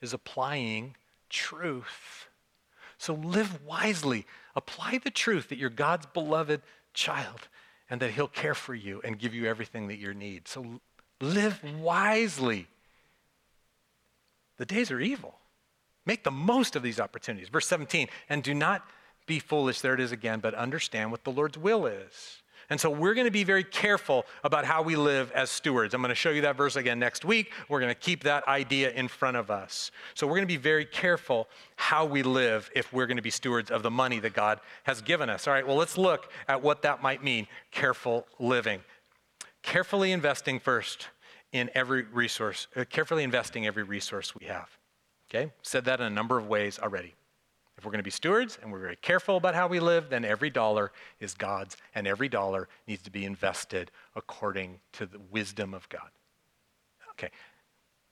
is 0.00 0.12
applying 0.12 0.94
truth. 1.30 2.28
So 2.96 3.14
live 3.14 3.64
wisely. 3.64 4.24
Apply 4.54 4.98
the 4.98 5.10
truth 5.10 5.48
that 5.48 5.58
you're 5.58 5.68
God's 5.68 6.06
beloved 6.06 6.62
child 6.94 7.48
and 7.90 8.00
that 8.00 8.12
He'll 8.12 8.28
care 8.28 8.54
for 8.54 8.74
you 8.74 9.00
and 9.04 9.18
give 9.18 9.34
you 9.34 9.46
everything 9.46 9.88
that 9.88 9.98
you 9.98 10.14
need. 10.14 10.48
So 10.48 10.80
live 11.20 11.62
wisely. 11.80 12.66
The 14.56 14.66
days 14.66 14.90
are 14.90 15.00
evil. 15.00 15.38
Make 16.04 16.24
the 16.24 16.30
most 16.30 16.74
of 16.74 16.82
these 16.82 16.98
opportunities. 16.98 17.48
Verse 17.48 17.66
17, 17.66 18.08
and 18.28 18.42
do 18.42 18.54
not 18.54 18.82
be 19.26 19.38
foolish, 19.38 19.80
there 19.80 19.94
it 19.94 20.00
is 20.00 20.10
again, 20.10 20.40
but 20.40 20.54
understand 20.54 21.10
what 21.10 21.22
the 21.24 21.30
Lord's 21.30 21.58
will 21.58 21.86
is. 21.86 22.42
And 22.70 22.78
so 22.78 22.90
we're 22.90 23.14
going 23.14 23.26
to 23.26 23.30
be 23.30 23.44
very 23.44 23.64
careful 23.64 24.26
about 24.44 24.66
how 24.66 24.82
we 24.82 24.94
live 24.94 25.32
as 25.32 25.48
stewards. 25.50 25.94
I'm 25.94 26.02
going 26.02 26.10
to 26.10 26.14
show 26.14 26.30
you 26.30 26.42
that 26.42 26.56
verse 26.56 26.76
again 26.76 26.98
next 26.98 27.24
week. 27.24 27.52
We're 27.68 27.80
going 27.80 27.94
to 27.94 27.98
keep 27.98 28.24
that 28.24 28.46
idea 28.46 28.90
in 28.90 29.08
front 29.08 29.38
of 29.38 29.50
us. 29.50 29.90
So 30.14 30.26
we're 30.26 30.34
going 30.34 30.42
to 30.42 30.46
be 30.46 30.58
very 30.58 30.84
careful 30.84 31.48
how 31.76 32.04
we 32.04 32.22
live 32.22 32.70
if 32.74 32.92
we're 32.92 33.06
going 33.06 33.16
to 33.16 33.22
be 33.22 33.30
stewards 33.30 33.70
of 33.70 33.82
the 33.82 33.90
money 33.90 34.18
that 34.20 34.34
God 34.34 34.60
has 34.82 35.00
given 35.00 35.30
us. 35.30 35.46
All 35.46 35.54
right, 35.54 35.66
well, 35.66 35.76
let's 35.76 35.96
look 35.96 36.30
at 36.46 36.62
what 36.62 36.82
that 36.82 37.02
might 37.02 37.24
mean 37.24 37.46
careful 37.70 38.26
living. 38.38 38.80
Carefully 39.62 40.12
investing 40.12 40.60
first 40.60 41.08
in 41.52 41.70
every 41.74 42.02
resource, 42.02 42.66
uh, 42.76 42.84
carefully 42.88 43.24
investing 43.24 43.66
every 43.66 43.82
resource 43.82 44.34
we 44.34 44.46
have. 44.46 44.68
Okay? 45.30 45.52
Said 45.62 45.86
that 45.86 46.00
in 46.00 46.06
a 46.06 46.10
number 46.10 46.38
of 46.38 46.46
ways 46.46 46.78
already. 46.78 47.14
If 47.78 47.84
we're 47.84 47.92
going 47.92 48.00
to 48.00 48.04
be 48.04 48.10
stewards 48.10 48.58
and 48.60 48.72
we're 48.72 48.80
very 48.80 48.96
careful 48.96 49.36
about 49.36 49.54
how 49.54 49.68
we 49.68 49.78
live, 49.78 50.10
then 50.10 50.24
every 50.24 50.50
dollar 50.50 50.90
is 51.20 51.32
God's, 51.32 51.76
and 51.94 52.08
every 52.08 52.28
dollar 52.28 52.68
needs 52.88 53.02
to 53.02 53.10
be 53.10 53.24
invested 53.24 53.92
according 54.16 54.80
to 54.94 55.06
the 55.06 55.20
wisdom 55.30 55.74
of 55.74 55.88
God. 55.88 56.10
Okay. 57.12 57.30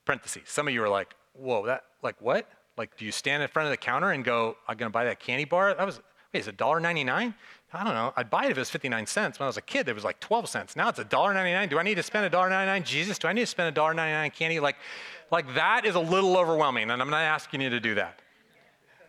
Parentheses. 0.05 0.43
Some 0.47 0.69
of 0.69 0.75
you 0.75 0.85
are 0.85 0.89
like, 0.89 1.15
whoa, 1.33 1.67
that, 1.67 1.83
like 2.01 2.15
what? 2.21 2.49
Like, 2.79 2.97
do 2.97 3.05
you 3.05 3.11
stand 3.11 3.43
in 3.43 3.49
front 3.49 3.67
of 3.67 3.73
the 3.73 3.77
counter 3.77 4.13
and 4.13 4.25
go, 4.25 4.57
I'm 4.69 4.77
going 4.77 4.89
to 4.89 4.93
buy 4.93 5.05
that 5.05 5.19
candy 5.19 5.45
bar? 5.45 5.75
That 5.75 5.85
was, 5.85 6.01
wait, 6.33 6.41
is 6.41 6.49
it 6.49 6.57
$1.99? 6.57 7.35
I 7.73 7.85
don't 7.85 7.95
know. 7.95 8.13
I'd 8.17 8.31
buy 8.31 8.45
it 8.45 8.53
if 8.53 8.57
it 8.57 8.61
was 8.61 8.71
59 8.71 9.07
cents. 9.07 9.41
When 9.41 9.45
I 9.45 9.49
was 9.49 9.57
a 9.57 9.63
kid, 9.63 9.89
it 9.89 9.95
was 9.95 10.05
like 10.05 10.21
12 10.21 10.49
cents. 10.49 10.77
Now 10.77 10.91
it's 10.91 11.01
$1.99. 11.01 11.69
Do 11.69 11.79
I 11.81 11.83
need 11.83 11.97
to 11.97 12.05
spend 12.05 12.33
$1.99? 12.33 12.85
Jesus, 12.85 13.19
do 13.19 13.27
I 13.27 13.33
need 13.33 13.41
to 13.41 13.47
spend 13.47 13.75
$1.99 13.75 14.33
candy? 14.33 14.61
Like, 14.61 14.77
like 15.33 15.53
that 15.55 15.85
is 15.85 15.97
a 15.97 16.01
little 16.01 16.37
overwhelming, 16.37 16.91
and 16.91 17.03
I'm 17.03 17.11
not 17.11 17.23
asking 17.23 17.63
you 17.63 17.71
to 17.71 17.81
do 17.81 17.97
that. 17.97 18.23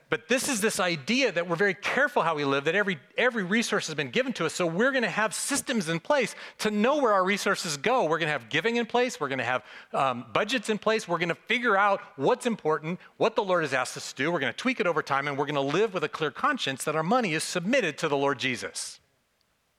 But 0.10 0.30
this 0.30 0.48
is 0.48 0.62
this 0.62 0.80
idea 0.80 1.34
that 1.34 1.50
we're 1.50 1.58
very 1.58 1.74
careful 1.74 2.22
how 2.22 2.36
we 2.36 2.46
live, 2.46 2.64
that 2.64 2.76
every, 2.76 2.98
every 3.18 3.44
resource 3.44 3.88
has 3.88 3.96
been 3.96 4.10
given 4.10 4.32
to 4.34 4.46
us. 4.46 4.54
So 4.54 4.66
we're 4.66 4.92
going 4.92 5.04
to 5.04 5.10
have 5.10 5.34
systems 5.34 5.90
in 5.90 6.00
place 6.00 6.34
to 6.60 6.72
know 6.72 7.02
where 7.02 7.12
our 7.12 7.26
resources 7.26 7.76
go. 7.76 8.04
We're 8.04 8.18
going 8.18 8.28
to 8.28 8.32
have 8.32 8.48
giving 8.48 8.78
in 8.78 8.86
place. 8.86 9.20
We're 9.20 9.28
going 9.28 9.40
to 9.40 9.44
have 9.44 9.64
um, 9.94 10.26
budgets 10.32 10.70
in 10.70 10.78
place. 10.78 11.10
We're 11.10 11.18
going 11.18 11.28
to 11.30 11.36
figure 11.36 11.76
out 11.76 12.00
what's 12.16 12.46
important, 12.46 13.02
what 13.18 13.36
the 13.36 13.44
Lord 13.44 13.64
has 13.64 13.74
asked 13.74 13.98
us 13.98 14.14
to 14.14 14.24
do. 14.24 14.32
We're 14.32 14.40
going 14.40 14.54
to 14.54 14.58
tweak 14.58 14.80
it 14.80 14.88
over 14.88 15.02
time, 15.02 15.28
and 15.28 15.38
we're 15.38 15.46
going 15.46 15.56
to 15.56 15.62
live 15.62 15.94
with 15.94 16.06
a 16.06 16.10
clear 16.10 16.32
conscience 16.32 16.86
that 16.86 16.96
our 16.96 17.04
money 17.04 17.34
is 17.34 17.44
submitted 17.44 17.98
to 17.98 18.08
the 18.08 18.18
Lord 18.18 18.40
Jesus. 18.40 19.02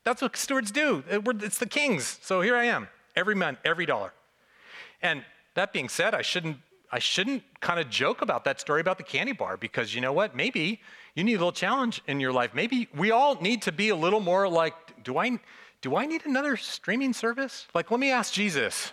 That's 0.05 0.21
what 0.21 0.37
stewards 0.37 0.71
do. 0.71 1.05
It's 1.09 1.59
the 1.59 1.67
kings. 1.67 2.19
So 2.21 2.43
here 2.43 2.55
I 2.55 2.65
am, 2.65 2.89
every 3.17 3.35
month, 3.35 3.61
every 3.65 3.87
dollar. 3.87 4.13
And 5.01 5.25
that 5.55 5.73
being 5.73 5.89
said, 5.89 6.15
I 6.15 6.23
shouldn't 6.23 6.59
I 6.91 6.99
shouldn't 6.99 7.43
kind 7.61 7.79
of 7.79 7.91
joke 7.91 8.23
about 8.23 8.45
that 8.45 8.61
story 8.61 8.81
about 8.81 8.97
the 8.97 9.05
candy 9.05 9.33
bar 9.33 9.57
because 9.57 9.95
you 9.95 10.01
know 10.01 10.13
what? 10.13 10.35
Maybe 10.35 10.81
you 11.15 11.25
need 11.25 11.35
a 11.35 11.39
little 11.39 11.53
challenge 11.53 12.03
in 12.07 12.19
your 12.21 12.33
life. 12.33 12.55
Maybe 12.55 12.89
we 12.97 13.11
all 13.11 13.35
need 13.41 13.63
to 13.63 13.73
be 13.73 13.91
a 13.91 13.97
little 13.97 14.21
more 14.21 14.49
like, 14.49 14.75
do 15.05 15.19
I 15.19 15.39
do 15.81 15.97
I 15.97 16.07
need 16.07 16.27
another 16.27 16.57
streaming 16.57 17.13
service? 17.13 17.67
Like 17.75 17.91
let 17.91 18.01
me 18.01 18.11
ask 18.11 18.33
Jesus. 18.33 18.93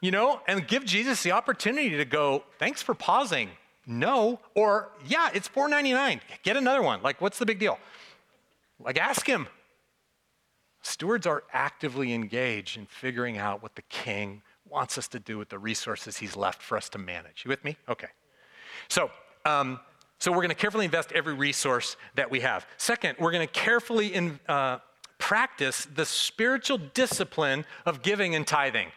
You 0.00 0.10
know, 0.10 0.42
and 0.46 0.68
give 0.68 0.84
Jesus 0.84 1.22
the 1.22 1.32
opportunity 1.32 1.90
to 1.96 2.04
go, 2.04 2.44
thanks 2.58 2.82
for 2.82 2.94
pausing. 2.94 3.48
No, 3.86 4.40
or 4.54 4.90
yeah, 5.06 5.30
it's 5.32 5.48
$4.99. 5.48 6.20
Get 6.42 6.56
another 6.56 6.82
one. 6.82 7.02
Like, 7.02 7.20
what's 7.20 7.38
the 7.38 7.46
big 7.46 7.58
deal? 7.58 7.78
Like, 8.78 8.98
ask 8.98 9.26
him. 9.26 9.46
Stewards 10.82 11.26
are 11.26 11.44
actively 11.52 12.12
engaged 12.12 12.76
in 12.76 12.86
figuring 12.86 13.38
out 13.38 13.62
what 13.62 13.74
the 13.74 13.82
king 13.82 14.42
wants 14.68 14.98
us 14.98 15.08
to 15.08 15.18
do 15.18 15.38
with 15.38 15.48
the 15.48 15.58
resources 15.58 16.16
he's 16.16 16.36
left 16.36 16.62
for 16.62 16.76
us 16.76 16.88
to 16.90 16.98
manage. 16.98 17.44
You 17.44 17.48
with 17.48 17.64
me? 17.64 17.76
Okay. 17.88 18.08
So, 18.88 19.10
um, 19.44 19.80
so 20.18 20.30
we're 20.30 20.38
going 20.38 20.48
to 20.48 20.54
carefully 20.54 20.84
invest 20.84 21.12
every 21.12 21.34
resource 21.34 21.96
that 22.14 22.30
we 22.30 22.40
have. 22.40 22.66
Second, 22.76 23.16
we're 23.18 23.32
going 23.32 23.46
to 23.46 23.52
carefully 23.52 24.14
in, 24.14 24.40
uh, 24.48 24.78
practice 25.18 25.86
the 25.94 26.04
spiritual 26.04 26.78
discipline 26.78 27.64
of 27.86 28.02
giving 28.02 28.34
and 28.34 28.46
tithing. 28.46 28.88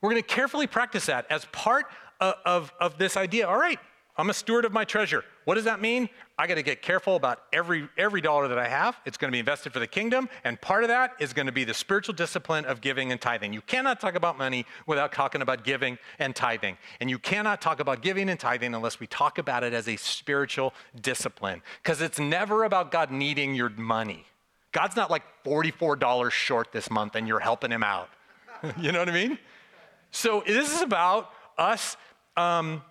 We're 0.00 0.10
going 0.10 0.22
to 0.22 0.28
carefully 0.28 0.66
practice 0.66 1.06
that 1.06 1.26
as 1.30 1.44
part 1.46 1.86
of, 2.20 2.34
of, 2.44 2.72
of 2.80 2.98
this 2.98 3.16
idea. 3.16 3.48
All 3.48 3.58
right, 3.58 3.78
I'm 4.16 4.30
a 4.30 4.34
steward 4.34 4.64
of 4.64 4.72
my 4.72 4.84
treasure. 4.84 5.24
What 5.46 5.54
does 5.54 5.64
that 5.64 5.80
mean? 5.80 6.08
I 6.36 6.48
got 6.48 6.56
to 6.56 6.62
get 6.64 6.82
careful 6.82 7.14
about 7.14 7.44
every 7.52 7.88
every 7.96 8.20
dollar 8.20 8.48
that 8.48 8.58
I 8.58 8.66
have. 8.66 8.96
It's 9.06 9.16
going 9.16 9.30
to 9.30 9.32
be 9.32 9.38
invested 9.38 9.72
for 9.72 9.78
the 9.78 9.86
kingdom, 9.86 10.28
and 10.42 10.60
part 10.60 10.82
of 10.82 10.88
that 10.88 11.12
is 11.20 11.32
going 11.32 11.46
to 11.46 11.52
be 11.52 11.62
the 11.62 11.72
spiritual 11.72 12.14
discipline 12.14 12.64
of 12.64 12.80
giving 12.80 13.12
and 13.12 13.20
tithing. 13.20 13.52
You 13.52 13.60
cannot 13.60 14.00
talk 14.00 14.16
about 14.16 14.36
money 14.36 14.66
without 14.88 15.12
talking 15.12 15.42
about 15.42 15.62
giving 15.62 15.98
and 16.18 16.34
tithing. 16.34 16.76
And 17.00 17.08
you 17.08 17.20
cannot 17.20 17.62
talk 17.62 17.78
about 17.78 18.02
giving 18.02 18.28
and 18.28 18.40
tithing 18.40 18.74
unless 18.74 18.98
we 18.98 19.06
talk 19.06 19.38
about 19.38 19.62
it 19.62 19.72
as 19.72 19.86
a 19.86 19.94
spiritual 19.94 20.74
discipline 21.00 21.62
because 21.80 22.00
it's 22.00 22.18
never 22.18 22.64
about 22.64 22.90
God 22.90 23.12
needing 23.12 23.54
your 23.54 23.68
money. 23.68 24.26
God's 24.72 24.96
not 24.96 25.12
like 25.12 25.22
$44 25.44 26.32
short 26.32 26.72
this 26.72 26.90
month 26.90 27.14
and 27.14 27.28
you're 27.28 27.38
helping 27.38 27.70
him 27.70 27.84
out. 27.84 28.08
you 28.80 28.90
know 28.90 28.98
what 28.98 29.08
I 29.08 29.12
mean? 29.12 29.38
So 30.10 30.42
this 30.44 30.74
is 30.74 30.82
about 30.82 31.30
us 31.56 31.96
um, 32.36 32.82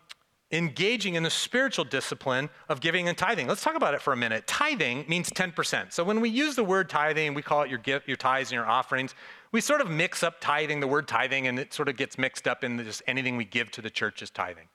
engaging 0.55 1.15
in 1.15 1.23
the 1.23 1.29
spiritual 1.29 1.85
discipline 1.85 2.49
of 2.69 2.79
giving 2.79 3.07
and 3.07 3.17
tithing. 3.17 3.47
Let's 3.47 3.63
talk 3.63 3.75
about 3.75 3.93
it 3.93 4.01
for 4.01 4.13
a 4.13 4.17
minute. 4.17 4.47
Tithing 4.47 5.05
means 5.07 5.29
10%. 5.29 5.91
So 5.91 6.03
when 6.03 6.21
we 6.21 6.29
use 6.29 6.55
the 6.55 6.63
word 6.63 6.89
tithing, 6.89 7.33
we 7.33 7.41
call 7.41 7.63
it 7.63 7.69
your 7.69 7.79
gift, 7.79 8.07
your 8.07 8.17
tithes 8.17 8.49
and 8.49 8.55
your 8.55 8.65
offerings. 8.65 9.13
We 9.51 9.61
sort 9.61 9.81
of 9.81 9.89
mix 9.89 10.23
up 10.23 10.39
tithing, 10.39 10.79
the 10.79 10.87
word 10.87 11.07
tithing, 11.07 11.47
and 11.47 11.59
it 11.59 11.73
sort 11.73 11.89
of 11.89 11.97
gets 11.97 12.17
mixed 12.17 12.47
up 12.47 12.63
in 12.63 12.83
just 12.83 13.03
anything 13.07 13.37
we 13.37 13.45
give 13.45 13.69
to 13.71 13.81
the 13.81 13.89
church 13.89 14.21
is 14.21 14.29
tithing. 14.29 14.67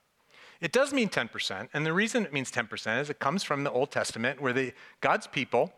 It 0.60 0.72
does 0.72 0.92
mean 0.92 1.08
10%, 1.08 1.68
and 1.72 1.86
the 1.86 1.92
reason 1.92 2.24
it 2.24 2.34
means 2.34 2.50
10% 2.52 3.00
is 3.00 3.08
it 3.08 3.18
comes 3.18 3.42
from 3.42 3.64
the 3.64 3.70
Old 3.70 3.90
Testament 3.90 4.42
where 4.42 4.52
the, 4.52 4.74
God's 5.00 5.26
people 5.26 5.72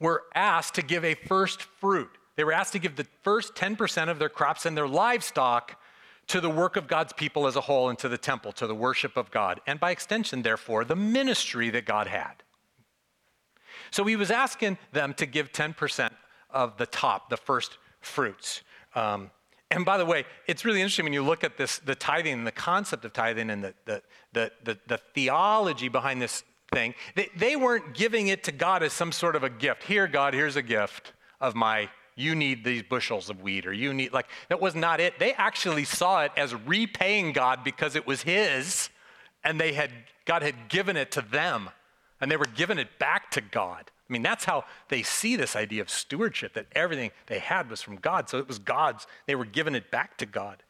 were 0.00 0.24
asked 0.34 0.74
to 0.74 0.82
give 0.82 1.04
a 1.04 1.14
first 1.14 1.62
fruit. 1.62 2.10
They 2.34 2.42
were 2.42 2.52
asked 2.52 2.72
to 2.72 2.80
give 2.80 2.96
the 2.96 3.06
first 3.22 3.54
10% 3.54 4.08
of 4.08 4.18
their 4.18 4.28
crops 4.28 4.66
and 4.66 4.76
their 4.76 4.88
livestock 4.88 5.80
to 6.28 6.40
the 6.40 6.50
work 6.50 6.76
of 6.76 6.86
God's 6.86 7.12
people 7.12 7.46
as 7.46 7.56
a 7.56 7.60
whole 7.60 7.88
and 7.88 7.98
to 7.98 8.08
the 8.08 8.18
temple, 8.18 8.52
to 8.52 8.66
the 8.66 8.74
worship 8.74 9.16
of 9.16 9.30
God, 9.30 9.60
and 9.66 9.80
by 9.80 9.90
extension, 9.90 10.42
therefore, 10.42 10.84
the 10.84 10.96
ministry 10.96 11.70
that 11.70 11.84
God 11.84 12.06
had. 12.06 12.42
So 13.90 14.04
he 14.04 14.16
was 14.16 14.30
asking 14.30 14.78
them 14.92 15.14
to 15.14 15.26
give 15.26 15.52
10% 15.52 16.10
of 16.50 16.76
the 16.78 16.86
top, 16.86 17.28
the 17.28 17.36
first 17.36 17.78
fruits. 18.00 18.62
Um, 18.94 19.30
and 19.70 19.84
by 19.84 19.96
the 19.96 20.04
way, 20.04 20.24
it's 20.46 20.64
really 20.64 20.80
interesting 20.80 21.04
when 21.04 21.12
you 21.12 21.22
look 21.22 21.44
at 21.44 21.56
this, 21.56 21.78
the 21.78 21.94
tithing 21.94 22.34
and 22.34 22.46
the 22.46 22.52
concept 22.52 23.04
of 23.04 23.12
tithing 23.12 23.50
and 23.50 23.64
the, 23.64 23.74
the, 23.86 24.02
the, 24.32 24.52
the, 24.64 24.78
the 24.86 24.98
theology 24.98 25.88
behind 25.88 26.20
this 26.20 26.44
thing. 26.72 26.94
They, 27.14 27.30
they 27.36 27.56
weren't 27.56 27.94
giving 27.94 28.28
it 28.28 28.44
to 28.44 28.52
God 28.52 28.82
as 28.82 28.92
some 28.92 29.12
sort 29.12 29.36
of 29.36 29.44
a 29.44 29.50
gift. 29.50 29.84
Here, 29.84 30.06
God, 30.06 30.34
here's 30.34 30.56
a 30.56 30.62
gift 30.62 31.12
of 31.40 31.54
my, 31.54 31.88
you 32.14 32.34
need 32.34 32.64
these 32.64 32.82
bushels 32.82 33.30
of 33.30 33.42
wheat, 33.42 33.66
or 33.66 33.72
you 33.72 33.92
need, 33.94 34.12
like, 34.12 34.26
that 34.48 34.60
was 34.60 34.74
not 34.74 35.00
it. 35.00 35.18
They 35.18 35.32
actually 35.32 35.84
saw 35.84 36.22
it 36.22 36.32
as 36.36 36.54
repaying 36.54 37.32
God 37.32 37.64
because 37.64 37.96
it 37.96 38.06
was 38.06 38.22
His, 38.22 38.90
and 39.42 39.60
they 39.60 39.72
had, 39.72 39.90
God 40.24 40.42
had 40.42 40.68
given 40.68 40.96
it 40.96 41.10
to 41.12 41.20
them, 41.22 41.70
and 42.20 42.30
they 42.30 42.36
were 42.36 42.46
giving 42.46 42.78
it 42.78 42.98
back 42.98 43.30
to 43.32 43.40
God. 43.40 43.90
I 44.08 44.12
mean, 44.12 44.22
that's 44.22 44.44
how 44.44 44.64
they 44.88 45.02
see 45.02 45.36
this 45.36 45.56
idea 45.56 45.80
of 45.80 45.88
stewardship, 45.88 46.52
that 46.54 46.66
everything 46.72 47.12
they 47.26 47.38
had 47.38 47.70
was 47.70 47.80
from 47.80 47.96
God. 47.96 48.28
So 48.28 48.38
it 48.38 48.46
was 48.46 48.58
God's, 48.58 49.06
they 49.26 49.34
were 49.34 49.46
giving 49.46 49.74
it 49.74 49.90
back 49.90 50.18
to 50.18 50.26
God. 50.26 50.62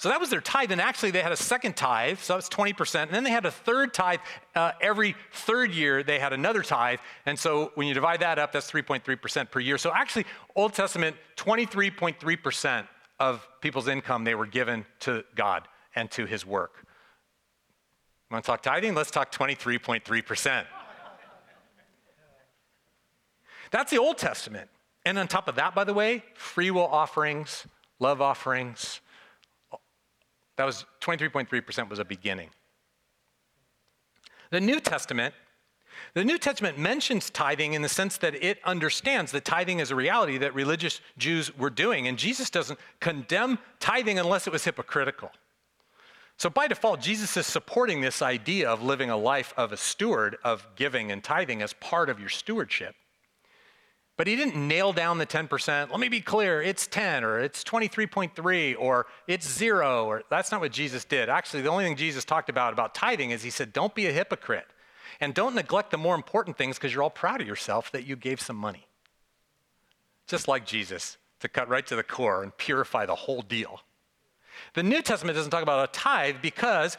So 0.00 0.08
that 0.08 0.18
was 0.18 0.30
their 0.30 0.40
tithe. 0.40 0.72
And 0.72 0.80
actually, 0.80 1.10
they 1.10 1.20
had 1.20 1.30
a 1.30 1.36
second 1.36 1.76
tithe, 1.76 2.20
so 2.20 2.32
that's 2.32 2.48
20%. 2.48 3.02
And 3.02 3.10
then 3.10 3.22
they 3.22 3.30
had 3.30 3.44
a 3.44 3.50
third 3.50 3.92
tithe. 3.92 4.20
Uh, 4.54 4.72
every 4.80 5.14
third 5.30 5.74
year, 5.74 6.02
they 6.02 6.18
had 6.18 6.32
another 6.32 6.62
tithe. 6.62 7.00
And 7.26 7.38
so 7.38 7.70
when 7.74 7.86
you 7.86 7.92
divide 7.92 8.20
that 8.20 8.38
up, 8.38 8.50
that's 8.50 8.70
3.3% 8.70 9.50
per 9.50 9.60
year. 9.60 9.76
So 9.76 9.92
actually, 9.92 10.24
Old 10.56 10.72
Testament, 10.72 11.16
23.3% 11.36 12.88
of 13.18 13.46
people's 13.60 13.88
income 13.88 14.24
they 14.24 14.34
were 14.34 14.46
given 14.46 14.86
to 15.00 15.22
God 15.34 15.68
and 15.94 16.10
to 16.12 16.24
his 16.24 16.46
work. 16.46 16.86
Want 18.30 18.42
to 18.42 18.50
talk 18.50 18.62
tithing? 18.62 18.94
Let's 18.94 19.10
talk 19.10 19.30
23.3%. 19.30 20.64
That's 23.70 23.90
the 23.90 23.98
Old 23.98 24.16
Testament. 24.16 24.70
And 25.04 25.18
on 25.18 25.28
top 25.28 25.46
of 25.46 25.56
that, 25.56 25.74
by 25.74 25.84
the 25.84 25.92
way, 25.92 26.24
free 26.36 26.70
will 26.70 26.86
offerings, 26.86 27.66
love 27.98 28.22
offerings, 28.22 29.02
that 30.60 30.66
was 30.66 30.84
23.3% 31.00 31.88
was 31.88 31.98
a 32.00 32.04
beginning. 32.04 32.50
The 34.50 34.60
New 34.60 34.78
Testament, 34.78 35.34
the 36.12 36.22
New 36.22 36.36
Testament 36.36 36.78
mentions 36.78 37.30
tithing 37.30 37.72
in 37.72 37.80
the 37.80 37.88
sense 37.88 38.18
that 38.18 38.34
it 38.34 38.58
understands 38.62 39.32
that 39.32 39.46
tithing 39.46 39.78
is 39.78 39.90
a 39.90 39.94
reality 39.94 40.36
that 40.36 40.54
religious 40.54 41.00
Jews 41.16 41.56
were 41.56 41.70
doing, 41.70 42.08
and 42.08 42.18
Jesus 42.18 42.50
doesn't 42.50 42.78
condemn 43.00 43.58
tithing 43.78 44.18
unless 44.18 44.46
it 44.46 44.52
was 44.52 44.62
hypocritical. 44.64 45.30
So 46.36 46.50
by 46.50 46.66
default, 46.66 47.00
Jesus 47.00 47.38
is 47.38 47.46
supporting 47.46 48.02
this 48.02 48.20
idea 48.20 48.68
of 48.68 48.82
living 48.82 49.08
a 49.08 49.16
life 49.16 49.54
of 49.56 49.72
a 49.72 49.78
steward, 49.78 50.36
of 50.44 50.66
giving 50.76 51.10
and 51.10 51.24
tithing 51.24 51.62
as 51.62 51.72
part 51.72 52.10
of 52.10 52.20
your 52.20 52.28
stewardship. 52.28 52.94
But 54.20 54.26
he 54.26 54.36
didn't 54.36 54.54
nail 54.54 54.92
down 54.92 55.16
the 55.16 55.24
10%. 55.24 55.90
Let 55.90 55.98
me 55.98 56.10
be 56.10 56.20
clear, 56.20 56.60
it's 56.60 56.86
10 56.86 57.24
or 57.24 57.40
it's 57.40 57.64
23.3 57.64 58.76
or 58.78 59.06
it's 59.26 59.50
0 59.50 60.04
or 60.04 60.24
that's 60.28 60.52
not 60.52 60.60
what 60.60 60.72
Jesus 60.72 61.06
did. 61.06 61.30
Actually, 61.30 61.62
the 61.62 61.70
only 61.70 61.84
thing 61.84 61.96
Jesus 61.96 62.26
talked 62.26 62.50
about 62.50 62.74
about 62.74 62.94
tithing 62.94 63.30
is 63.30 63.42
he 63.42 63.48
said 63.48 63.72
don't 63.72 63.94
be 63.94 64.08
a 64.08 64.12
hypocrite 64.12 64.66
and 65.22 65.32
don't 65.32 65.54
neglect 65.54 65.90
the 65.90 65.96
more 65.96 66.14
important 66.14 66.58
things 66.58 66.76
because 66.76 66.92
you're 66.92 67.02
all 67.02 67.08
proud 67.08 67.40
of 67.40 67.46
yourself 67.46 67.90
that 67.92 68.04
you 68.04 68.14
gave 68.14 68.42
some 68.42 68.56
money. 68.56 68.86
Just 70.26 70.48
like 70.48 70.66
Jesus 70.66 71.16
to 71.38 71.48
cut 71.48 71.70
right 71.70 71.86
to 71.86 71.96
the 71.96 72.02
core 72.02 72.42
and 72.42 72.54
purify 72.58 73.06
the 73.06 73.14
whole 73.14 73.40
deal. 73.40 73.80
The 74.74 74.82
New 74.82 75.00
Testament 75.00 75.34
doesn't 75.34 75.50
talk 75.50 75.62
about 75.62 75.88
a 75.88 75.92
tithe 75.92 76.42
because 76.42 76.98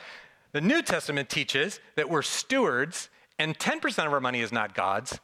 the 0.53 0.61
New 0.61 0.81
Testament 0.81 1.29
teaches 1.29 1.81
that 1.97 2.09
we're 2.09 2.23
stewards 2.23 3.09
and 3.37 3.59
10% 3.59 4.07
of 4.07 4.11
our 4.11 4.19
money 4.19 4.41
is 4.41 4.51
not 4.51 4.73
God's. 4.73 5.19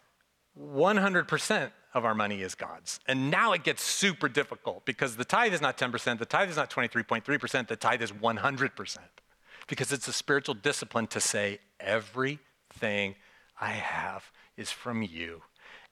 100% 0.59 1.71
of 1.97 2.05
our 2.05 2.15
money 2.15 2.41
is 2.41 2.55
God's. 2.55 2.99
And 3.07 3.29
now 3.29 3.53
it 3.53 3.63
gets 3.63 3.83
super 3.83 4.29
difficult 4.29 4.85
because 4.85 5.15
the 5.15 5.25
tithe 5.25 5.53
is 5.53 5.61
not 5.61 5.77
10%, 5.77 6.19
the 6.19 6.25
tithe 6.25 6.49
is 6.49 6.55
not 6.55 6.69
23.3%, 6.69 7.67
the 7.67 7.75
tithe 7.75 8.01
is 8.01 8.11
100%. 8.11 8.97
Because 9.67 9.91
it's 9.91 10.07
a 10.07 10.13
spiritual 10.13 10.55
discipline 10.55 11.07
to 11.07 11.19
say, 11.19 11.59
everything 11.79 13.15
I 13.59 13.71
have 13.71 14.31
is 14.55 14.71
from 14.71 15.01
you, 15.01 15.41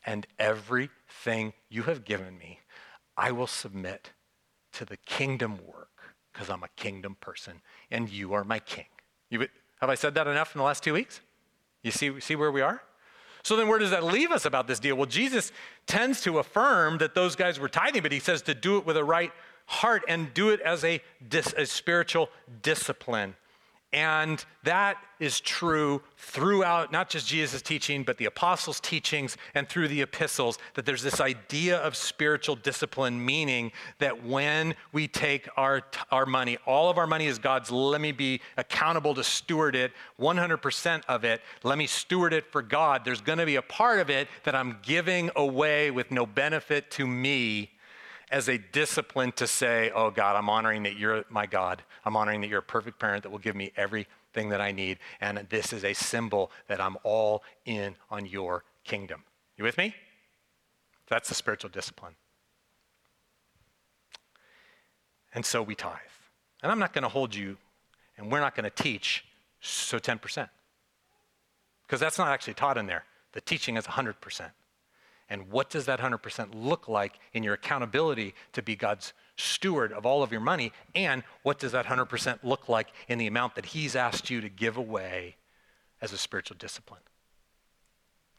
and 0.06 0.26
everything 0.40 1.54
you 1.70 1.84
have 1.84 2.06
given 2.06 2.38
me, 2.38 2.60
I 3.18 3.32
will 3.32 3.48
submit 3.48 4.12
to 4.74 4.86
the 4.86 4.98
kingdom 4.98 5.60
work 5.66 5.90
because 6.32 6.50
I'm 6.50 6.64
a 6.64 6.70
kingdom 6.76 7.18
person, 7.20 7.62
and 7.92 8.10
you 8.10 8.34
are 8.34 8.44
my 8.44 8.60
king. 8.60 8.86
You, 9.30 9.48
have 9.82 9.90
I 9.90 9.96
said 9.96 10.14
that 10.16 10.28
enough 10.28 10.54
in 10.54 10.60
the 10.60 10.66
last 10.66 10.84
two 10.84 10.94
weeks? 10.94 11.22
You 11.82 11.92
see, 11.92 12.20
see 12.20 12.36
where 12.36 12.52
we 12.52 12.62
are? 12.62 12.82
So 13.46 13.56
then, 13.56 13.68
where 13.68 13.78
does 13.78 13.92
that 13.92 14.04
leave 14.04 14.32
us 14.32 14.46
about 14.46 14.66
this 14.66 14.80
deal? 14.80 14.96
Well, 14.96 15.06
Jesus 15.06 15.52
tends 15.86 16.20
to 16.22 16.40
affirm 16.40 16.98
that 16.98 17.14
those 17.14 17.36
guys 17.36 17.60
were 17.60 17.70
tithing, 17.70 18.02
but 18.02 18.12
he 18.12 18.18
says 18.18 18.42
to 18.42 18.56
do 18.56 18.80
it 18.80 18.88
with 18.88 18.98
a 18.98 19.04
right 19.04 19.32
heart 19.68 20.04
and 20.08 20.34
do 20.34 20.50
it 20.50 20.60
as 20.62 20.84
a, 20.84 21.00
dis, 21.30 21.54
a 21.56 21.68
spiritual 21.68 22.32
discipline. 22.64 23.36
And 23.96 24.44
that 24.64 24.98
is 25.22 25.40
true 25.40 26.02
throughout 26.18 26.92
not 26.92 27.10
just 27.10 27.30
Jesus' 27.30 27.62
teaching, 27.62 28.04
but 28.04 28.18
the 28.18 28.26
apostles' 28.26 28.82
teachings 28.82 29.38
and 29.54 29.70
through 29.70 29.88
the 29.88 30.02
epistles, 30.02 30.60
that 30.74 30.86
there's 30.86 31.02
this 31.02 31.22
idea 31.22 31.78
of 31.78 31.96
spiritual 31.96 32.58
discipline, 32.58 33.26
meaning 33.26 33.72
that 34.00 34.26
when 34.26 34.76
we 34.92 35.08
take 35.08 35.48
our, 35.56 35.82
our 36.12 36.26
money, 36.26 36.58
all 36.66 36.90
of 36.90 36.98
our 36.98 37.08
money 37.08 37.28
is 37.28 37.40
God's, 37.40 37.72
let 37.72 38.02
me 38.02 38.12
be 38.12 38.42
accountable 38.58 39.16
to 39.16 39.24
steward 39.24 39.78
it, 39.78 39.94
100% 40.20 41.02
of 41.08 41.24
it, 41.24 41.40
let 41.64 41.78
me 41.78 41.88
steward 41.88 42.34
it 42.34 42.52
for 42.52 42.62
God. 42.62 43.06
There's 43.06 43.22
going 43.22 43.40
to 43.40 43.46
be 43.46 43.56
a 43.56 43.62
part 43.62 44.02
of 44.02 44.10
it 44.10 44.28
that 44.44 44.56
I'm 44.56 44.78
giving 44.82 45.32
away 45.38 45.90
with 45.90 46.12
no 46.12 46.26
benefit 46.26 46.92
to 46.92 47.08
me 47.08 47.72
as 48.32 48.50
a 48.50 48.58
discipline 48.58 49.32
to 49.34 49.48
say, 49.48 49.92
oh 49.94 50.10
God, 50.12 50.36
I'm 50.36 50.50
honoring 50.50 50.84
that 50.84 50.98
you're 50.98 51.26
my 51.30 51.46
God. 51.46 51.84
I'm 52.04 52.16
honoring 52.16 52.42
that 52.42 52.50
you're 52.50 52.60
a 52.60 52.64
perfect 52.64 53.00
parent 53.00 53.24
that 53.24 53.30
will 53.30 53.40
give 53.40 53.56
me 53.56 53.72
everything 53.78 54.50
that 54.50 54.62
I 54.62 54.72
need. 54.72 55.00
And 55.22 55.46
this 55.50 55.74
is 55.74 55.84
a 55.84 55.94
symbol 55.94 56.52
that 56.68 56.82
I'm 56.82 56.98
all 57.04 57.44
in 57.66 57.96
on 58.10 58.26
your 58.26 58.64
kingdom. 58.84 59.24
You 59.58 59.64
with 59.64 59.78
me? 59.78 59.96
That's 61.08 61.30
the 61.30 61.36
spiritual 61.36 61.70
discipline. 61.70 62.16
And 65.34 65.46
so 65.46 65.62
we 65.62 65.76
tithe. 65.76 65.94
And 66.64 66.72
I'm 66.72 66.80
not 66.80 66.94
going 66.94 67.04
to 67.04 67.10
hold 67.10 67.36
you, 67.36 67.58
and 68.18 68.32
we're 68.32 68.40
not 68.40 68.56
going 68.56 68.64
to 68.64 68.84
teach, 68.84 69.26
so 69.60 70.00
10%. 70.00 70.50
Because 71.86 72.00
that's 72.00 72.18
not 72.18 72.30
actually 72.30 72.56
taught 72.56 72.78
in 72.78 72.88
there. 72.88 73.04
The 73.34 73.42
teaching 73.42 73.78
is 73.78 73.86
100%. 73.86 74.50
And 75.30 75.50
what 75.50 75.70
does 75.70 75.86
that 75.86 76.00
100% 76.00 76.50
look 76.54 76.88
like 76.88 77.20
in 77.34 77.42
your 77.42 77.56
accountability 77.56 78.36
to 78.54 78.62
be 78.62 78.76
God's 78.76 79.14
steward 79.38 79.92
of 79.92 80.06
all 80.06 80.22
of 80.22 80.32
your 80.32 80.42
money? 80.42 80.72
And 80.94 81.24
what 81.42 81.60
does 81.60 81.72
that 81.72 81.86
100% 81.86 82.40
look 82.44 82.70
like 82.70 82.90
in 83.08 83.18
the 83.18 83.28
amount 83.28 83.56
that 83.56 83.68
He's 83.68 83.96
asked 83.96 84.30
you 84.30 84.40
to 84.42 84.50
give 84.50 84.78
away 84.78 85.38
as 86.02 86.14
a 86.14 86.18
spiritual 86.18 86.58
discipline? 86.60 87.02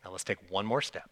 Now 0.04 0.12
let's 0.12 0.24
take 0.24 0.38
one 0.48 0.64
more 0.64 0.80
step. 0.80 1.10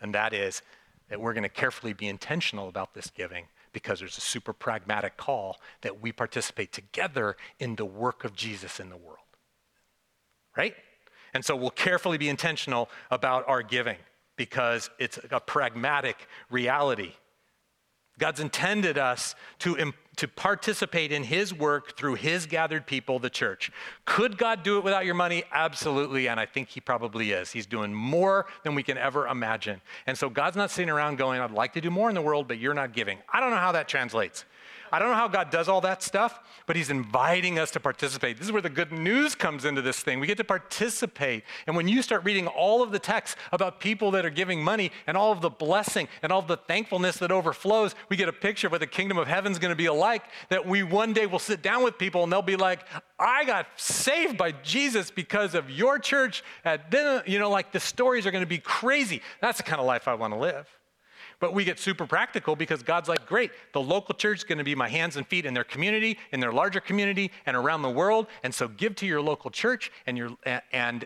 And 0.00 0.12
that 0.14 0.32
is 0.32 0.62
that 1.08 1.20
we're 1.20 1.34
going 1.34 1.44
to 1.44 1.48
carefully 1.48 1.92
be 1.92 2.08
intentional 2.08 2.68
about 2.68 2.94
this 2.94 3.08
giving 3.08 3.46
because 3.72 4.00
there's 4.00 4.18
a 4.18 4.22
super 4.22 4.52
pragmatic 4.52 5.16
call 5.16 5.60
that 5.82 6.02
we 6.02 6.10
participate 6.10 6.72
together 6.72 7.36
in 7.60 7.76
the 7.76 7.84
work 7.84 8.24
of 8.24 8.34
Jesus 8.34 8.80
in 8.80 8.90
the 8.90 8.96
world. 8.96 9.18
Right? 10.56 10.74
And 11.32 11.44
so 11.44 11.54
we'll 11.54 11.70
carefully 11.70 12.18
be 12.18 12.28
intentional 12.28 12.90
about 13.10 13.48
our 13.48 13.62
giving 13.62 13.96
because 14.36 14.90
it's 14.98 15.18
a 15.30 15.40
pragmatic 15.40 16.28
reality. 16.50 17.12
God's 18.18 18.40
intended 18.40 18.98
us 18.98 19.34
to, 19.60 19.92
to 20.16 20.28
participate 20.28 21.12
in 21.12 21.24
His 21.24 21.52
work 21.52 21.96
through 21.96 22.14
His 22.14 22.46
gathered 22.46 22.86
people, 22.86 23.18
the 23.18 23.30
church. 23.30 23.72
Could 24.04 24.36
God 24.36 24.62
do 24.62 24.78
it 24.78 24.84
without 24.84 25.06
your 25.06 25.14
money? 25.14 25.44
Absolutely, 25.50 26.28
and 26.28 26.38
I 26.38 26.46
think 26.46 26.68
He 26.68 26.80
probably 26.80 27.32
is. 27.32 27.50
He's 27.50 27.66
doing 27.66 27.92
more 27.92 28.46
than 28.64 28.74
we 28.74 28.82
can 28.82 28.98
ever 28.98 29.26
imagine. 29.26 29.80
And 30.06 30.16
so 30.16 30.28
God's 30.28 30.56
not 30.56 30.70
sitting 30.70 30.90
around 30.90 31.16
going, 31.16 31.40
I'd 31.40 31.50
like 31.50 31.72
to 31.72 31.80
do 31.80 31.90
more 31.90 32.10
in 32.10 32.14
the 32.14 32.22
world, 32.22 32.48
but 32.48 32.58
you're 32.58 32.74
not 32.74 32.92
giving. 32.92 33.18
I 33.32 33.40
don't 33.40 33.50
know 33.50 33.56
how 33.56 33.72
that 33.72 33.88
translates. 33.88 34.44
I 34.92 34.98
don't 34.98 35.08
know 35.08 35.16
how 35.16 35.28
God 35.28 35.50
does 35.50 35.68
all 35.68 35.80
that 35.80 36.02
stuff, 36.02 36.38
but 36.66 36.76
He's 36.76 36.90
inviting 36.90 37.58
us 37.58 37.70
to 37.70 37.80
participate. 37.80 38.36
This 38.36 38.46
is 38.46 38.52
where 38.52 38.60
the 38.60 38.68
good 38.68 38.92
news 38.92 39.34
comes 39.34 39.64
into 39.64 39.80
this 39.80 40.00
thing. 40.00 40.20
We 40.20 40.26
get 40.26 40.36
to 40.36 40.44
participate. 40.44 41.44
And 41.66 41.74
when 41.74 41.88
you 41.88 42.02
start 42.02 42.24
reading 42.24 42.46
all 42.46 42.82
of 42.82 42.92
the 42.92 42.98
texts 42.98 43.36
about 43.52 43.80
people 43.80 44.10
that 44.10 44.26
are 44.26 44.30
giving 44.30 44.62
money 44.62 44.92
and 45.06 45.16
all 45.16 45.32
of 45.32 45.40
the 45.40 45.48
blessing 45.48 46.08
and 46.22 46.30
all 46.30 46.40
of 46.40 46.46
the 46.46 46.58
thankfulness 46.58 47.16
that 47.16 47.32
overflows, 47.32 47.94
we 48.10 48.16
get 48.16 48.28
a 48.28 48.32
picture 48.34 48.66
of 48.66 48.72
what 48.72 48.80
the 48.80 48.86
kingdom 48.86 49.16
of 49.16 49.26
heaven 49.26 49.50
is 49.50 49.58
going 49.58 49.72
to 49.72 49.76
be 49.76 49.88
like. 49.88 50.24
That 50.50 50.66
we 50.66 50.82
one 50.82 51.14
day 51.14 51.24
will 51.24 51.38
sit 51.38 51.62
down 51.62 51.82
with 51.82 51.96
people 51.96 52.22
and 52.22 52.30
they'll 52.30 52.42
be 52.42 52.56
like, 52.56 52.84
I 53.18 53.44
got 53.46 53.68
saved 53.76 54.36
by 54.36 54.52
Jesus 54.52 55.10
because 55.10 55.54
of 55.54 55.70
your 55.70 55.98
church 55.98 56.44
at 56.66 56.90
dinner. 56.90 57.22
You 57.26 57.38
know, 57.38 57.48
like 57.48 57.72
the 57.72 57.80
stories 57.80 58.26
are 58.26 58.30
going 58.30 58.44
to 58.44 58.46
be 58.46 58.58
crazy. 58.58 59.22
That's 59.40 59.56
the 59.56 59.64
kind 59.64 59.80
of 59.80 59.86
life 59.86 60.06
I 60.06 60.14
want 60.14 60.34
to 60.34 60.38
live. 60.38 60.68
But 61.42 61.54
we 61.54 61.64
get 61.64 61.80
super 61.80 62.06
practical 62.06 62.54
because 62.54 62.84
God's 62.84 63.08
like, 63.08 63.26
great, 63.26 63.50
the 63.72 63.80
local 63.80 64.14
church 64.14 64.38
is 64.38 64.44
going 64.44 64.58
to 64.58 64.64
be 64.64 64.76
my 64.76 64.88
hands 64.88 65.16
and 65.16 65.26
feet 65.26 65.44
in 65.44 65.54
their 65.54 65.64
community, 65.64 66.16
in 66.30 66.38
their 66.38 66.52
larger 66.52 66.78
community, 66.78 67.32
and 67.46 67.56
around 67.56 67.82
the 67.82 67.90
world. 67.90 68.28
And 68.44 68.54
so 68.54 68.68
give 68.68 68.94
to 68.96 69.06
your 69.06 69.20
local 69.20 69.50
church 69.50 69.90
and 70.06 70.16
your 70.16 70.36
and, 70.44 70.62
and 70.72 71.04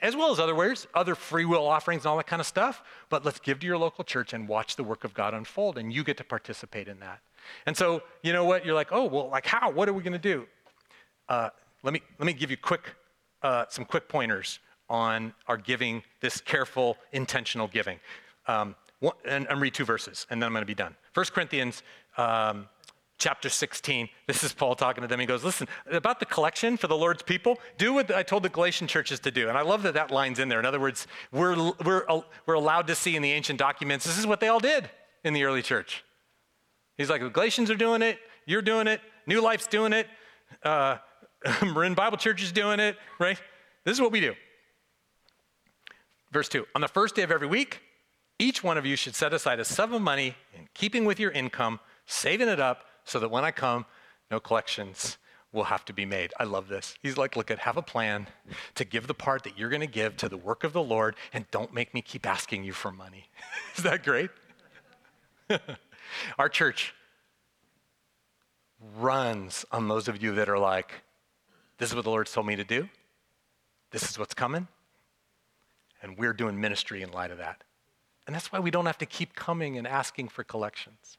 as 0.00 0.16
well 0.16 0.32
as 0.32 0.40
other 0.40 0.54
ways, 0.54 0.86
other 0.94 1.14
free 1.14 1.44
will 1.44 1.66
offerings 1.66 2.04
and 2.04 2.06
all 2.06 2.16
that 2.16 2.26
kind 2.26 2.40
of 2.40 2.46
stuff. 2.46 2.82
But 3.10 3.26
let's 3.26 3.38
give 3.38 3.60
to 3.60 3.66
your 3.66 3.76
local 3.76 4.04
church 4.04 4.32
and 4.32 4.48
watch 4.48 4.76
the 4.76 4.84
work 4.84 5.04
of 5.04 5.12
God 5.12 5.34
unfold, 5.34 5.76
and 5.76 5.92
you 5.92 6.02
get 6.02 6.16
to 6.16 6.24
participate 6.24 6.88
in 6.88 6.98
that. 7.00 7.20
And 7.66 7.76
so, 7.76 8.04
you 8.22 8.32
know 8.32 8.46
what? 8.46 8.64
You're 8.64 8.74
like, 8.74 8.88
oh, 8.90 9.04
well, 9.04 9.28
like 9.28 9.44
how? 9.44 9.70
What 9.70 9.86
are 9.86 9.92
we 9.92 10.02
going 10.02 10.14
to 10.14 10.18
do? 10.18 10.46
Uh, 11.28 11.50
let 11.82 11.92
me 11.92 12.00
let 12.18 12.24
me 12.24 12.32
give 12.32 12.50
you 12.50 12.56
quick 12.56 12.94
uh, 13.42 13.66
some 13.68 13.84
quick 13.84 14.08
pointers 14.08 14.60
on 14.88 15.34
our 15.46 15.58
giving, 15.58 16.02
this 16.22 16.40
careful, 16.40 16.96
intentional 17.12 17.68
giving. 17.68 18.00
Um, 18.46 18.76
one, 19.04 19.14
and, 19.24 19.46
and, 19.48 19.60
read 19.60 19.74
two 19.74 19.84
verses, 19.84 20.26
and 20.30 20.40
then 20.40 20.46
I'm 20.46 20.52
going 20.52 20.62
to 20.62 20.66
be 20.66 20.74
done. 20.74 20.96
1 21.14 21.26
Corinthians 21.26 21.82
um, 22.16 22.68
chapter 23.18 23.48
16. 23.48 24.08
This 24.26 24.42
is 24.42 24.52
Paul 24.52 24.74
talking 24.74 25.02
to 25.02 25.08
them. 25.08 25.20
He 25.20 25.26
goes, 25.26 25.44
Listen, 25.44 25.68
about 25.90 26.20
the 26.20 26.26
collection 26.26 26.76
for 26.76 26.86
the 26.86 26.96
Lord's 26.96 27.22
people, 27.22 27.58
do 27.78 27.92
what 27.94 28.10
I 28.10 28.22
told 28.22 28.42
the 28.42 28.48
Galatian 28.48 28.86
churches 28.86 29.20
to 29.20 29.30
do. 29.30 29.48
And 29.48 29.58
I 29.58 29.62
love 29.62 29.82
that 29.82 29.94
that 29.94 30.10
line's 30.10 30.38
in 30.38 30.48
there. 30.48 30.58
In 30.58 30.66
other 30.66 30.80
words, 30.80 31.06
we're, 31.32 31.72
we're, 31.84 32.04
we're 32.46 32.54
allowed 32.54 32.86
to 32.88 32.94
see 32.94 33.16
in 33.16 33.22
the 33.22 33.32
ancient 33.32 33.58
documents, 33.58 34.04
this 34.04 34.18
is 34.18 34.26
what 34.26 34.40
they 34.40 34.48
all 34.48 34.60
did 34.60 34.90
in 35.22 35.34
the 35.34 35.44
early 35.44 35.62
church. 35.62 36.04
He's 36.96 37.10
like, 37.10 37.22
the 37.22 37.30
Galatians 37.30 37.70
are 37.70 37.76
doing 37.76 38.02
it, 38.02 38.18
you're 38.46 38.62
doing 38.62 38.86
it, 38.86 39.00
New 39.26 39.40
Life's 39.40 39.66
doing 39.66 39.92
it, 39.92 40.06
uh, 40.62 40.98
Marin 41.62 41.94
Bible 41.94 42.16
Church 42.16 42.42
is 42.42 42.52
doing 42.52 42.80
it, 42.80 42.96
right? 43.18 43.40
This 43.84 43.94
is 43.94 44.00
what 44.00 44.12
we 44.12 44.20
do. 44.20 44.34
Verse 46.30 46.48
2 46.48 46.66
On 46.74 46.80
the 46.80 46.88
first 46.88 47.14
day 47.14 47.22
of 47.22 47.30
every 47.30 47.46
week, 47.46 47.80
each 48.38 48.64
one 48.64 48.76
of 48.76 48.84
you 48.84 48.96
should 48.96 49.14
set 49.14 49.32
aside 49.32 49.60
a 49.60 49.64
sum 49.64 49.92
of 49.92 50.02
money 50.02 50.34
in 50.56 50.68
keeping 50.74 51.04
with 51.04 51.20
your 51.20 51.30
income, 51.30 51.80
saving 52.06 52.48
it 52.48 52.60
up 52.60 52.84
so 53.04 53.18
that 53.20 53.30
when 53.30 53.44
I 53.44 53.50
come, 53.50 53.86
no 54.30 54.40
collections 54.40 55.18
will 55.52 55.64
have 55.64 55.84
to 55.84 55.92
be 55.92 56.04
made. 56.04 56.32
I 56.40 56.44
love 56.44 56.68
this. 56.68 56.96
He's 57.00 57.16
like, 57.16 57.36
look 57.36 57.50
at, 57.50 57.60
have 57.60 57.76
a 57.76 57.82
plan 57.82 58.26
to 58.74 58.84
give 58.84 59.06
the 59.06 59.14
part 59.14 59.44
that 59.44 59.56
you're 59.56 59.68
going 59.68 59.80
to 59.80 59.86
give 59.86 60.16
to 60.16 60.28
the 60.28 60.36
work 60.36 60.64
of 60.64 60.72
the 60.72 60.82
Lord, 60.82 61.14
and 61.32 61.48
don't 61.52 61.72
make 61.72 61.94
me 61.94 62.02
keep 62.02 62.26
asking 62.26 62.64
you 62.64 62.72
for 62.72 62.90
money. 62.90 63.30
Is 63.76 63.84
that 63.84 64.02
great? 64.02 64.30
Our 66.38 66.48
church 66.48 66.92
runs 68.98 69.64
on 69.70 69.88
those 69.88 70.08
of 70.08 70.22
you 70.22 70.34
that 70.34 70.48
are 70.48 70.58
like, 70.58 70.90
this 71.78 71.90
is 71.90 71.94
what 71.94 72.04
the 72.04 72.10
Lord's 72.10 72.32
told 72.32 72.46
me 72.46 72.56
to 72.56 72.64
do. 72.64 72.88
This 73.90 74.10
is 74.10 74.18
what's 74.18 74.34
coming. 74.34 74.68
And 76.02 76.18
we're 76.18 76.32
doing 76.32 76.60
ministry 76.60 77.02
in 77.02 77.10
light 77.10 77.30
of 77.30 77.38
that. 77.38 77.64
And 78.26 78.34
that's 78.34 78.50
why 78.52 78.58
we 78.58 78.70
don't 78.70 78.86
have 78.86 78.98
to 78.98 79.06
keep 79.06 79.34
coming 79.34 79.76
and 79.76 79.86
asking 79.86 80.28
for 80.28 80.44
collections. 80.44 81.16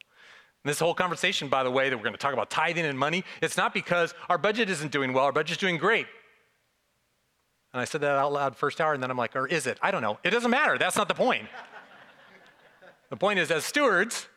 And 0.64 0.70
this 0.70 0.80
whole 0.80 0.94
conversation, 0.94 1.48
by 1.48 1.62
the 1.62 1.70
way, 1.70 1.88
that 1.88 1.96
we're 1.96 2.02
going 2.02 2.14
to 2.14 2.18
talk 2.18 2.32
about 2.32 2.50
tithing 2.50 2.84
and 2.84 2.98
money, 2.98 3.24
it's 3.40 3.56
not 3.56 3.72
because 3.72 4.14
our 4.28 4.38
budget 4.38 4.68
isn't 4.68 4.90
doing 4.90 5.12
well, 5.12 5.24
our 5.24 5.32
budget's 5.32 5.60
doing 5.60 5.76
great. 5.76 6.06
And 7.72 7.80
I 7.80 7.84
said 7.84 8.00
that 8.00 8.12
out 8.12 8.32
loud 8.32 8.56
first 8.56 8.80
hour, 8.80 8.94
and 8.94 9.02
then 9.02 9.10
I'm 9.10 9.16
like, 9.16 9.36
or 9.36 9.46
is 9.46 9.66
it? 9.66 9.78
I 9.82 9.90
don't 9.90 10.02
know. 10.02 10.18
It 10.24 10.30
doesn't 10.30 10.50
matter. 10.50 10.78
That's 10.78 10.96
not 10.96 11.08
the 11.08 11.14
point. 11.14 11.46
the 13.10 13.16
point 13.16 13.38
is, 13.38 13.50
as 13.50 13.64
stewards, 13.64 14.28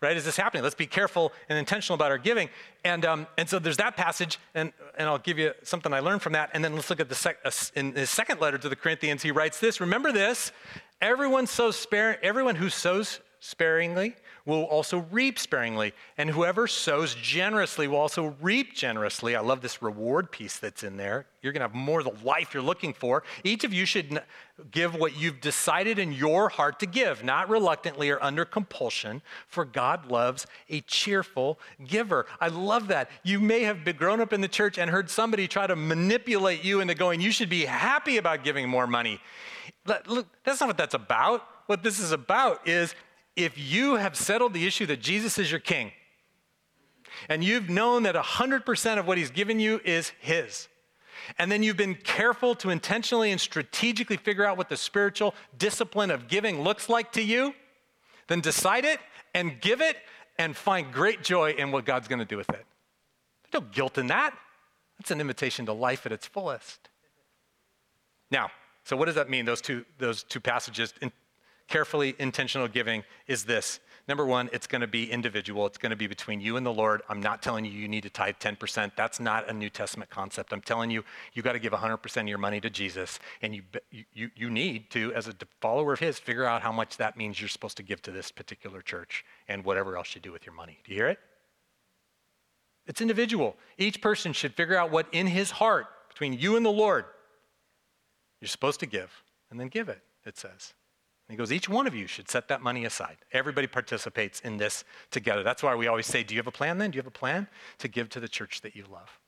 right, 0.00 0.16
is 0.16 0.24
this 0.24 0.36
happening? 0.36 0.62
Let's 0.62 0.74
be 0.74 0.86
careful 0.86 1.32
and 1.48 1.58
intentional 1.58 1.94
about 1.94 2.10
our 2.10 2.18
giving. 2.18 2.48
And, 2.84 3.04
um, 3.04 3.26
and 3.36 3.48
so 3.48 3.58
there's 3.58 3.76
that 3.76 3.96
passage, 3.96 4.38
and, 4.54 4.72
and 4.98 5.08
I'll 5.08 5.18
give 5.18 5.38
you 5.38 5.52
something 5.62 5.92
I 5.92 6.00
learned 6.00 6.22
from 6.22 6.32
that. 6.32 6.50
And 6.54 6.64
then 6.64 6.74
let's 6.74 6.90
look 6.90 7.00
at 7.00 7.08
the 7.08 7.14
sec- 7.14 7.38
uh, 7.44 7.50
in 7.74 7.92
his 7.92 8.10
second 8.10 8.40
letter 8.40 8.58
to 8.58 8.68
the 8.68 8.76
Corinthians, 8.76 9.22
he 9.22 9.30
writes 9.30 9.60
this 9.60 9.80
Remember 9.80 10.10
this, 10.10 10.50
Everyone 11.04 11.46
sows 11.46 11.76
spare, 11.76 12.18
everyone 12.24 12.54
who 12.54 12.70
sows 12.70 13.20
sparingly 13.38 14.16
will 14.46 14.62
also 14.62 15.06
reap 15.10 15.38
sparingly, 15.38 15.92
and 16.16 16.30
whoever 16.30 16.66
sows 16.66 17.14
generously 17.14 17.86
will 17.86 17.98
also 17.98 18.34
reap 18.40 18.74
generously. 18.74 19.36
I 19.36 19.40
love 19.40 19.60
this 19.60 19.82
reward 19.82 20.32
piece 20.32 20.56
that's 20.56 20.82
in 20.82 20.96
there. 20.96 21.26
You're 21.42 21.52
going 21.52 21.60
to 21.60 21.66
have 21.66 21.74
more 21.74 22.00
of 22.00 22.06
the 22.06 22.26
life 22.26 22.54
you're 22.54 22.62
looking 22.62 22.94
for. 22.94 23.22
Each 23.42 23.64
of 23.64 23.74
you 23.74 23.84
should 23.84 24.22
give 24.70 24.94
what 24.94 25.14
you've 25.14 25.42
decided 25.42 25.98
in 25.98 26.10
your 26.10 26.48
heart 26.48 26.80
to 26.80 26.86
give, 26.86 27.22
not 27.22 27.50
reluctantly 27.50 28.08
or 28.08 28.22
under 28.22 28.46
compulsion, 28.46 29.20
for 29.46 29.66
God 29.66 30.10
loves 30.10 30.46
a 30.70 30.80
cheerful 30.80 31.58
giver. 31.86 32.24
I 32.40 32.48
love 32.48 32.88
that. 32.88 33.10
You 33.22 33.40
may 33.40 33.64
have 33.64 33.84
been 33.84 33.96
grown 33.96 34.22
up 34.22 34.32
in 34.32 34.40
the 34.40 34.48
church 34.48 34.78
and 34.78 34.88
heard 34.88 35.10
somebody 35.10 35.48
try 35.48 35.66
to 35.66 35.76
manipulate 35.76 36.64
you 36.64 36.80
into 36.80 36.94
going, 36.94 37.20
you 37.20 37.30
should 37.30 37.50
be 37.50 37.66
happy 37.66 38.16
about 38.16 38.42
giving 38.42 38.70
more 38.70 38.86
money. 38.86 39.20
Look, 39.86 40.26
that's 40.44 40.60
not 40.60 40.66
what 40.68 40.76
that's 40.76 40.94
about. 40.94 41.46
What 41.66 41.82
this 41.82 41.98
is 41.98 42.12
about 42.12 42.66
is 42.66 42.94
if 43.36 43.58
you 43.58 43.96
have 43.96 44.16
settled 44.16 44.54
the 44.54 44.66
issue 44.66 44.86
that 44.86 45.00
Jesus 45.00 45.38
is 45.38 45.50
your 45.50 45.60
king, 45.60 45.92
and 47.28 47.44
you've 47.44 47.68
known 47.68 48.04
that 48.04 48.14
100% 48.14 48.98
of 48.98 49.06
what 49.06 49.18
he's 49.18 49.30
given 49.30 49.60
you 49.60 49.80
is 49.84 50.12
his, 50.20 50.68
and 51.38 51.50
then 51.50 51.62
you've 51.62 51.76
been 51.76 51.94
careful 51.94 52.54
to 52.56 52.70
intentionally 52.70 53.30
and 53.30 53.40
strategically 53.40 54.16
figure 54.16 54.44
out 54.44 54.56
what 54.56 54.68
the 54.68 54.76
spiritual 54.76 55.34
discipline 55.56 56.10
of 56.10 56.28
giving 56.28 56.62
looks 56.62 56.88
like 56.88 57.12
to 57.12 57.22
you, 57.22 57.54
then 58.28 58.40
decide 58.40 58.84
it 58.84 59.00
and 59.34 59.60
give 59.60 59.80
it 59.80 59.96
and 60.38 60.56
find 60.56 60.92
great 60.92 61.22
joy 61.22 61.52
in 61.52 61.70
what 61.70 61.84
God's 61.84 62.08
going 62.08 62.18
to 62.18 62.24
do 62.24 62.36
with 62.36 62.48
it. 62.50 62.64
There's 63.50 63.62
no 63.62 63.68
guilt 63.72 63.98
in 63.98 64.08
that. 64.08 64.36
That's 64.98 65.10
an 65.10 65.20
invitation 65.20 65.66
to 65.66 65.72
life 65.72 66.06
at 66.06 66.12
its 66.12 66.26
fullest. 66.26 66.88
Now, 68.30 68.50
so 68.84 68.96
what 68.96 69.06
does 69.06 69.14
that 69.14 69.30
mean, 69.30 69.44
those 69.44 69.60
two, 69.60 69.84
those 69.98 70.22
two 70.22 70.40
passages? 70.40 70.94
In 71.00 71.10
carefully 71.68 72.14
intentional 72.18 72.68
giving 72.68 73.04
is 73.26 73.44
this. 73.44 73.80
Number 74.06 74.26
one, 74.26 74.50
it's 74.52 74.66
going 74.66 74.82
to 74.82 74.86
be 74.86 75.10
individual. 75.10 75.64
It's 75.64 75.78
going 75.78 75.88
to 75.88 75.96
be 75.96 76.06
between 76.06 76.38
you 76.38 76.58
and 76.58 76.66
the 76.66 76.72
Lord. 76.72 77.00
I'm 77.08 77.20
not 77.20 77.40
telling 77.40 77.64
you 77.64 77.70
you 77.70 77.88
need 77.88 78.02
to 78.02 78.10
tithe 78.10 78.34
10%. 78.38 78.92
That's 78.96 79.18
not 79.18 79.48
a 79.48 79.52
New 79.54 79.70
Testament 79.70 80.10
concept. 80.10 80.52
I'm 80.52 80.60
telling 80.60 80.90
you, 80.90 81.02
you 81.32 81.42
got 81.42 81.54
to 81.54 81.58
give 81.58 81.72
100% 81.72 82.20
of 82.20 82.28
your 82.28 82.36
money 82.36 82.60
to 82.60 82.68
Jesus. 82.68 83.18
And 83.40 83.54
you, 83.54 83.62
you, 84.12 84.30
you 84.36 84.50
need 84.50 84.90
to, 84.90 85.14
as 85.14 85.26
a 85.26 85.34
follower 85.62 85.94
of 85.94 86.00
His, 86.00 86.18
figure 86.18 86.44
out 86.44 86.60
how 86.60 86.70
much 86.70 86.98
that 86.98 87.16
means 87.16 87.40
you're 87.40 87.48
supposed 87.48 87.78
to 87.78 87.82
give 87.82 88.02
to 88.02 88.10
this 88.10 88.30
particular 88.30 88.82
church 88.82 89.24
and 89.48 89.64
whatever 89.64 89.96
else 89.96 90.14
you 90.14 90.20
do 90.20 90.32
with 90.32 90.44
your 90.44 90.54
money. 90.54 90.78
Do 90.84 90.92
you 90.92 90.98
hear 90.98 91.08
it? 91.08 91.18
It's 92.86 93.00
individual. 93.00 93.56
Each 93.78 94.02
person 94.02 94.34
should 94.34 94.52
figure 94.52 94.76
out 94.76 94.90
what 94.90 95.06
in 95.12 95.26
his 95.26 95.50
heart, 95.50 95.86
between 96.10 96.34
you 96.34 96.56
and 96.56 96.66
the 96.66 96.70
Lord, 96.70 97.06
you're 98.44 98.48
supposed 98.48 98.78
to 98.80 98.86
give, 98.86 99.22
and 99.50 99.58
then 99.58 99.68
give 99.68 99.88
it, 99.88 100.02
it 100.26 100.36
says. 100.36 100.74
And 101.26 101.34
he 101.34 101.38
goes, 101.38 101.50
each 101.50 101.66
one 101.66 101.86
of 101.86 101.94
you 101.94 102.06
should 102.06 102.28
set 102.28 102.48
that 102.48 102.60
money 102.60 102.84
aside. 102.84 103.16
Everybody 103.32 103.66
participates 103.66 104.40
in 104.40 104.58
this 104.58 104.84
together. 105.10 105.42
That's 105.42 105.62
why 105.62 105.74
we 105.74 105.86
always 105.86 106.06
say, 106.06 106.22
Do 106.22 106.34
you 106.34 106.38
have 106.40 106.46
a 106.46 106.52
plan 106.52 106.76
then? 106.76 106.90
Do 106.90 106.96
you 106.96 107.00
have 107.00 107.06
a 107.06 107.10
plan 107.10 107.48
to 107.78 107.88
give 107.88 108.10
to 108.10 108.20
the 108.20 108.28
church 108.28 108.60
that 108.60 108.76
you 108.76 108.84
love? 108.92 109.18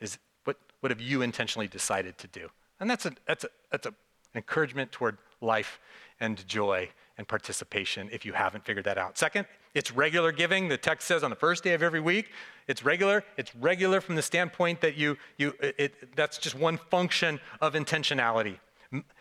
Is 0.00 0.18
what, 0.42 0.56
what 0.80 0.90
have 0.90 1.00
you 1.00 1.22
intentionally 1.22 1.68
decided 1.68 2.18
to 2.18 2.26
do? 2.26 2.48
And 2.80 2.90
that's, 2.90 3.06
a, 3.06 3.12
that's, 3.28 3.44
a, 3.44 3.48
that's 3.70 3.86
a, 3.86 3.90
an 3.90 3.94
encouragement 4.34 4.90
toward 4.90 5.18
life 5.40 5.78
and 6.18 6.44
joy 6.48 6.88
and 7.16 7.28
participation 7.28 8.08
if 8.10 8.24
you 8.26 8.32
haven't 8.32 8.64
figured 8.64 8.86
that 8.86 8.98
out. 8.98 9.16
Second, 9.16 9.46
it's 9.74 9.92
regular 9.92 10.32
giving. 10.32 10.68
The 10.68 10.76
text 10.76 11.06
says 11.06 11.22
on 11.22 11.30
the 11.30 11.36
first 11.36 11.62
day 11.64 11.74
of 11.74 11.82
every 11.82 12.00
week, 12.00 12.30
it's 12.66 12.84
regular. 12.84 13.24
It's 13.36 13.54
regular 13.54 14.00
from 14.00 14.16
the 14.16 14.22
standpoint 14.22 14.80
that 14.80 14.96
you, 14.96 15.16
you 15.38 15.54
it, 15.60 16.16
that's 16.16 16.38
just 16.38 16.54
one 16.54 16.76
function 16.76 17.40
of 17.60 17.74
intentionality. 17.74 18.58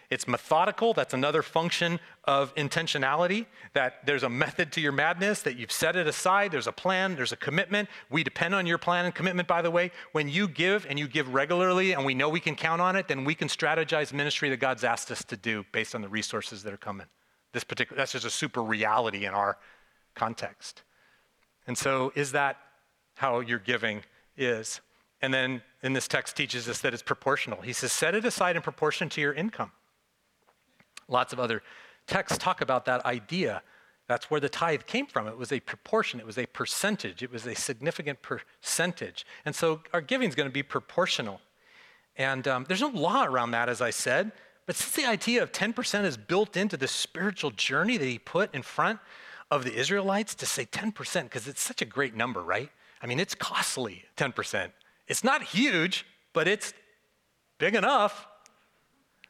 It's 0.09 0.27
methodical. 0.27 0.95
That's 0.95 1.13
another 1.13 1.43
function 1.43 1.99
of 2.23 2.53
intentionality, 2.55 3.45
that 3.73 4.05
there's 4.05 4.23
a 4.23 4.29
method 4.29 4.71
to 4.71 4.81
your 4.81 4.91
madness, 4.91 5.43
that 5.43 5.57
you've 5.57 5.71
set 5.71 5.95
it 5.95 6.07
aside. 6.07 6.51
There's 6.51 6.65
a 6.65 6.71
plan, 6.71 7.15
there's 7.15 7.31
a 7.31 7.37
commitment. 7.37 7.89
We 8.09 8.23
depend 8.23 8.55
on 8.55 8.65
your 8.65 8.79
plan 8.79 9.05
and 9.05 9.13
commitment, 9.13 9.47
by 9.47 9.61
the 9.61 9.69
way. 9.69 9.91
When 10.11 10.27
you 10.27 10.47
give 10.47 10.87
and 10.89 10.97
you 10.97 11.07
give 11.07 11.31
regularly 11.31 11.91
and 11.91 12.03
we 12.03 12.15
know 12.15 12.27
we 12.29 12.39
can 12.39 12.55
count 12.55 12.81
on 12.81 12.95
it, 12.95 13.07
then 13.07 13.23
we 13.23 13.35
can 13.35 13.47
strategize 13.47 14.11
ministry 14.11 14.49
that 14.49 14.57
God's 14.57 14.83
asked 14.83 15.11
us 15.11 15.23
to 15.25 15.37
do 15.37 15.63
based 15.71 15.93
on 15.93 16.01
the 16.01 16.09
resources 16.09 16.63
that 16.63 16.73
are 16.73 16.77
coming. 16.77 17.05
This 17.53 17.63
particular, 17.63 17.97
that's 17.99 18.13
just 18.13 18.25
a 18.25 18.31
super 18.31 18.63
reality 18.63 19.25
in 19.25 19.33
our 19.35 19.57
context. 20.15 20.83
And 21.67 21.77
so, 21.77 22.11
is 22.15 22.31
that 22.31 22.57
how 23.15 23.39
your 23.39 23.59
giving 23.59 24.03
is? 24.37 24.81
And 25.21 25.33
then 25.33 25.61
in 25.83 25.93
this 25.93 26.07
text 26.07 26.35
teaches 26.35 26.67
us 26.69 26.79
that 26.81 26.93
it's 26.93 27.03
proportional. 27.03 27.61
He 27.61 27.73
says, 27.73 27.91
set 27.91 28.15
it 28.15 28.25
aside 28.25 28.55
in 28.55 28.61
proportion 28.61 29.09
to 29.09 29.21
your 29.21 29.33
income. 29.33 29.71
Lots 31.07 31.33
of 31.33 31.39
other 31.39 31.61
texts 32.07 32.37
talk 32.37 32.61
about 32.61 32.85
that 32.85 33.05
idea. 33.05 33.61
That's 34.07 34.31
where 34.31 34.39
the 34.39 34.49
tithe 34.49 34.81
came 34.87 35.05
from. 35.05 35.27
It 35.27 35.37
was 35.37 35.51
a 35.51 35.59
proportion, 35.59 36.19
it 36.19 36.25
was 36.25 36.37
a 36.37 36.47
percentage, 36.47 37.21
it 37.21 37.31
was 37.31 37.45
a 37.45 37.53
significant 37.53 38.21
percentage. 38.21 39.25
And 39.45 39.53
so 39.53 39.81
our 39.93 40.01
giving 40.01 40.29
is 40.29 40.35
going 40.35 40.49
to 40.49 40.53
be 40.53 40.63
proportional. 40.63 41.41
And 42.15 42.47
um, 42.47 42.65
there's 42.67 42.81
no 42.81 42.89
law 42.89 43.23
around 43.23 43.51
that, 43.51 43.69
as 43.69 43.81
I 43.81 43.91
said. 43.91 44.31
But 44.65 44.75
since 44.75 44.91
the 44.91 45.05
idea 45.05 45.43
of 45.43 45.51
10% 45.51 46.05
is 46.05 46.17
built 46.17 46.57
into 46.57 46.77
the 46.77 46.87
spiritual 46.87 47.51
journey 47.51 47.97
that 47.97 48.05
he 48.05 48.19
put 48.19 48.53
in 48.53 48.61
front 48.61 48.99
of 49.51 49.63
the 49.63 49.73
Israelites 49.73 50.35
to 50.35 50.45
say 50.45 50.65
10%, 50.65 51.23
because 51.23 51.47
it's 51.47 51.61
such 51.61 51.81
a 51.81 51.85
great 51.85 52.15
number, 52.15 52.41
right? 52.41 52.69
I 53.01 53.07
mean, 53.07 53.19
it's 53.19 53.35
costly, 53.35 54.05
10%. 54.17 54.71
It's 55.07 55.23
not 55.23 55.41
huge, 55.43 56.05
but 56.33 56.47
it's 56.47 56.73
big 57.57 57.75
enough. 57.75 58.27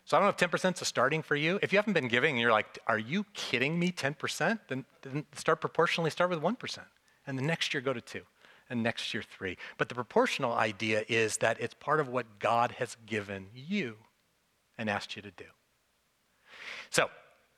So 0.06 0.18
I 0.18 0.20
don't 0.20 0.26
know 0.26 0.46
if 0.46 0.52
10% 0.52 0.76
is 0.76 0.82
a 0.82 0.86
starting 0.86 1.22
for 1.22 1.36
you. 1.36 1.60
If 1.62 1.72
you 1.72 1.78
haven't 1.78 1.94
been 1.94 2.08
giving 2.08 2.32
and 2.32 2.42
you're 2.42 2.52
like, 2.52 2.80
are 2.88 2.98
you 2.98 3.26
kidding 3.34 3.78
me, 3.78 3.92
10%? 3.92 4.60
Then, 4.68 4.86
then 5.04 5.26
start 5.36 5.62
proportionally, 5.62 6.10
start 6.10 6.32
with 6.32 6.42
1%. 6.42 6.80
And 7.28 7.38
the 7.38 7.44
next 7.44 7.74
year 7.74 7.82
go 7.82 7.94
to 7.94 8.02
two, 8.02 8.24
and 8.72 8.82
next 8.82 9.14
year 9.14 9.22
three. 9.22 9.56
But 9.78 9.88
the 9.88 9.96
proportional 9.96 10.54
idea 10.54 11.04
is 11.08 11.38
that 11.38 11.62
it's 11.62 11.76
part 11.76 12.00
of 12.00 12.10
what 12.10 12.40
God 12.40 12.72
has 12.80 12.98
given 13.06 13.48
you 13.54 13.98
and 14.80 14.90
asked 14.90 15.16
you 15.16 15.22
to 15.22 15.32
do. 15.32 15.46
So 16.90 17.10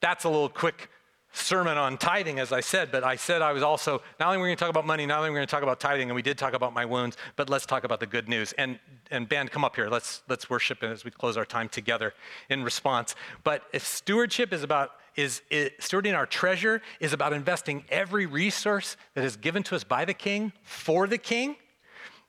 that's 0.01 0.26
a 0.26 0.30
little 0.30 0.49
quick 0.49 0.89
sermon 1.34 1.78
on 1.78 1.98
tithing, 1.98 2.40
as 2.40 2.52
I 2.52 2.60
said, 2.60 2.92
but 2.92 3.04
I 3.04 3.16
said 3.16 3.42
I 3.42 3.54
was 3.54 3.64
also, 3.64 4.02
not 4.20 4.28
only 4.28 4.40
we're 4.40 4.48
going 4.48 4.58
to 4.58 4.60
talk 4.60 4.70
about 4.70 4.86
money, 4.86 5.06
not 5.06 5.20
only 5.20 5.30
we're 5.30 5.38
going 5.38 5.48
to 5.48 5.52
talk 5.52 5.64
about 5.64 5.80
tithing, 5.80 6.10
and 6.10 6.16
we 6.16 6.22
did 6.22 6.38
talk 6.38 6.54
about 6.54 6.74
my 6.74 6.86
wounds, 6.86 7.18
but 7.36 7.50
let's 7.50 7.66
talk 7.66 7.84
about 7.84 8.00
the 8.00 8.06
good 8.06 8.28
news. 8.28 8.54
And, 8.54 8.80
and 9.10 9.28
band, 9.30 9.52
come 9.52 9.64
up 9.64 9.76
here. 9.76 9.90
Let's, 9.90 10.24
let's 10.28 10.50
worship 10.50 10.84
as 10.84 11.06
we 11.06 11.12
close 11.12 11.38
our 11.38 11.46
time 11.46 11.70
together 11.70 12.14
in 12.50 12.64
response. 12.64 13.16
But 13.44 13.64
if 13.74 13.86
stewardship 13.86 14.52
is 14.52 14.64
about, 14.64 14.92
is, 15.16 15.42
is 15.50 15.72
stewarding 15.80 16.16
our 16.16 16.26
treasure 16.26 16.82
is 17.00 17.14
about 17.14 17.34
investing 17.34 17.86
every 17.90 18.26
resource 18.26 18.98
that 19.14 19.24
is 19.24 19.38
given 19.38 19.64
to 19.64 19.76
us 19.76 19.84
by 19.84 20.06
the 20.06 20.14
king 20.14 20.52
for 20.64 21.08
the 21.08 21.18
king, 21.18 21.56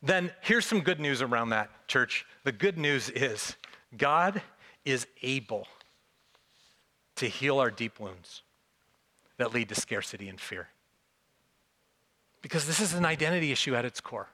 then 0.03 0.33
here's 0.41 0.67
some 0.67 0.81
good 0.81 1.01
news 1.01 1.23
around 1.23 1.51
that, 1.51 1.71
church. 1.89 2.25
The 2.45 2.53
good 2.53 2.79
news 2.79 3.11
is 3.11 3.57
God 3.97 4.43
is 4.85 5.07
able 5.23 5.67
to 7.17 7.27
heal 7.27 7.59
our 7.59 7.71
deep 7.71 8.01
wounds 8.01 8.43
that 9.43 9.53
lead 9.53 9.69
to 9.69 9.75
scarcity 9.75 10.29
and 10.29 10.41
fear. 10.41 10.69
Because 12.43 12.65
this 12.65 12.79
is 12.79 12.95
an 12.95 13.05
identity 13.05 13.51
issue 13.51 13.75
at 13.75 13.85
its 13.85 14.01
core. 14.01 14.29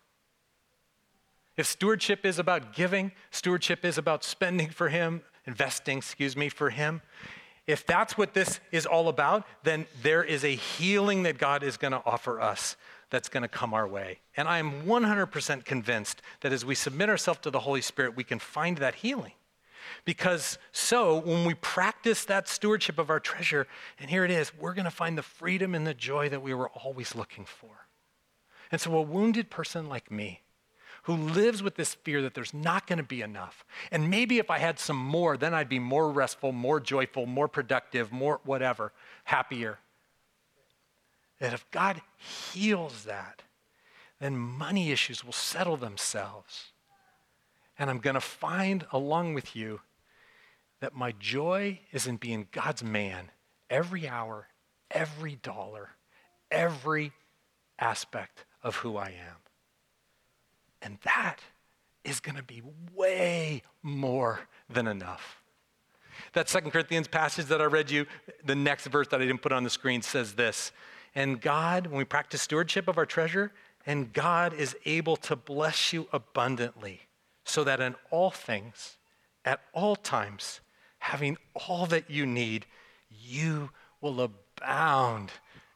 If 1.57 1.67
stewardship 1.67 2.27
is 2.27 2.39
about 2.39 2.75
giving, 2.75 3.13
stewardship 3.31 3.87
is 3.87 3.97
about 3.97 4.23
spending 4.23 4.69
for 4.69 4.91
Him, 4.91 5.23
investing, 5.47 5.97
excuse 5.97 6.37
me, 6.37 6.51
for 6.51 6.69
Him. 6.69 7.01
If 7.67 7.87
that's 7.87 8.19
what 8.19 8.35
this 8.35 8.61
is 8.71 8.85
all 8.85 9.09
about, 9.09 9.47
then 9.63 9.87
there 10.03 10.23
is 10.23 10.45
a 10.45 10.55
healing 10.55 11.23
that 11.23 11.39
God 11.39 11.63
is 11.63 11.79
going 11.79 11.93
to 11.93 12.03
offer 12.05 12.39
us 12.39 12.77
that's 13.09 13.31
going 13.31 13.45
to 13.45 13.49
come 13.49 13.73
our 13.73 13.89
way. 13.89 14.19
And 14.37 14.47
I 14.47 14.59
am 14.59 14.83
100% 14.83 15.65
convinced 15.65 16.21
that 16.43 16.53
as 16.53 16.67
we 16.67 16.75
submit 16.75 17.09
ourselves 17.09 17.41
to 17.41 17.51
the 17.51 17.61
Holy 17.61 17.81
Spirit, 17.81 18.15
we 18.15 18.25
can 18.25 18.39
find 18.39 18.77
that 18.77 18.97
healing. 18.97 19.33
Because 20.05 20.59
so, 20.73 21.21
when 21.21 21.45
we 21.45 21.55
practice 21.55 22.25
that 22.25 22.49
stewardship 22.49 22.99
of 22.99 23.11
our 23.11 23.21
treasure, 23.21 23.67
and 23.99 24.11
here 24.11 24.25
it 24.25 24.31
is, 24.31 24.53
we're 24.55 24.75
going 24.75 24.85
to 24.85 24.91
find 24.91 25.17
the 25.17 25.23
freedom 25.23 25.75
and 25.75 25.87
the 25.87 25.95
joy 25.95 26.29
that 26.29 26.43
we 26.43 26.55
were 26.55 26.69
always 26.71 27.15
looking 27.15 27.45
for. 27.45 27.87
And 28.71 28.81
so, 28.81 28.95
a 28.97 29.03
wounded 29.03 29.51
person 29.51 29.89
like 29.89 30.11
me, 30.11 30.43
who 31.05 31.15
lives 31.15 31.63
with 31.63 31.77
this 31.77 31.95
fear 31.95 32.21
that 32.23 32.35
there's 32.35 32.53
not 32.53 32.87
going 32.87 32.99
to 32.99 33.03
be 33.03 33.23
enough, 33.23 33.65
and 33.91 34.11
maybe 34.11 34.39
if 34.39 34.51
I 34.51 34.59
had 34.59 34.79
some 34.79 34.97
more, 34.97 35.37
then 35.37 35.55
I'd 35.55 35.69
be 35.69 35.79
more 35.79 36.11
restful, 36.11 36.53
more 36.53 36.81
joyful, 36.81 37.27
more 37.27 37.49
productive, 37.49 38.13
more 38.13 38.41
whatever, 38.45 38.93
happier. 39.25 39.79
That 41.41 41.55
if 41.55 41.71
God 41.71 42.03
heals 42.17 43.05
that, 43.05 43.43
then 44.21 44.37
money 44.37 44.91
issues 44.91 45.25
will 45.25 45.33
settle 45.33 45.77
themselves. 45.77 46.73
And 47.79 47.89
I'm 47.89 47.99
going 47.99 48.15
to 48.15 48.21
find 48.21 48.87
along 48.93 49.35
with 49.35 49.55
you 49.55 49.81
that 50.81 50.95
my 50.95 51.13
joy 51.19 51.81
is 51.93 52.07
in 52.07 52.17
being 52.17 52.49
God's 52.51 52.83
man 52.83 53.31
every 53.71 54.09
hour, 54.09 54.49
every 54.91 55.37
dollar, 55.37 55.91
every 56.51 57.13
aspect 57.79 58.45
of 58.63 58.77
who 58.77 58.97
I 58.97 59.09
am. 59.09 59.37
And 60.83 60.99
that 61.05 61.39
is 62.05 62.21
going 62.21 62.37
to 62.37 62.43
be 62.43 62.63
way 62.95 63.63
more 63.83 64.41
than 64.69 64.87
enough. 64.87 65.43
That 66.33 66.49
Second 66.49 66.71
Corinthians 66.71 67.09
passage 67.09 67.47
that 67.47 67.61
I 67.61 67.65
read 67.65 67.91
you, 67.91 68.07
the 68.45 68.55
next 68.55 68.87
verse 68.87 69.09
that 69.09 69.21
I 69.21 69.27
didn't 69.27 69.43
put 69.43 69.53
on 69.53 69.65
the 69.65 69.71
screen 69.71 70.03
says 70.03 70.35
this 70.35 70.73
And 71.15 71.41
God, 71.41 71.87
when 71.87 71.99
we 71.99 72.05
practice 72.05 72.43
stewardship 72.43 72.89
of 72.89 72.99
our 72.99 73.07
treasure, 73.07 73.53
and 73.87 74.13
God 74.13 74.53
is 74.53 74.77
able 74.85 75.17
to 75.17 75.37
bless 75.37 75.93
you 75.93 76.09
abundantly 76.13 77.08
so 77.49 77.65
that 77.65 77.81
in 77.81 77.95
all 78.11 78.31
things, 78.31 78.97
at 79.45 79.61
all 79.73 79.97
times, 79.97 80.61
having 80.99 81.37
all 81.55 81.87
that 81.87 82.11
you 82.11 82.27
need, 82.27 82.67
you 83.11 83.71
will 84.01 84.21
abound 84.21 85.31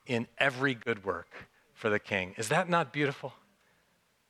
in 0.06 0.26
every 0.38 0.74
good 0.74 1.04
work 1.04 1.28
for 1.72 1.88
the 1.88 1.98
King. 1.98 2.34
Is 2.36 2.48
that 2.48 2.68
not 2.68 2.92
beautiful? 2.92 3.32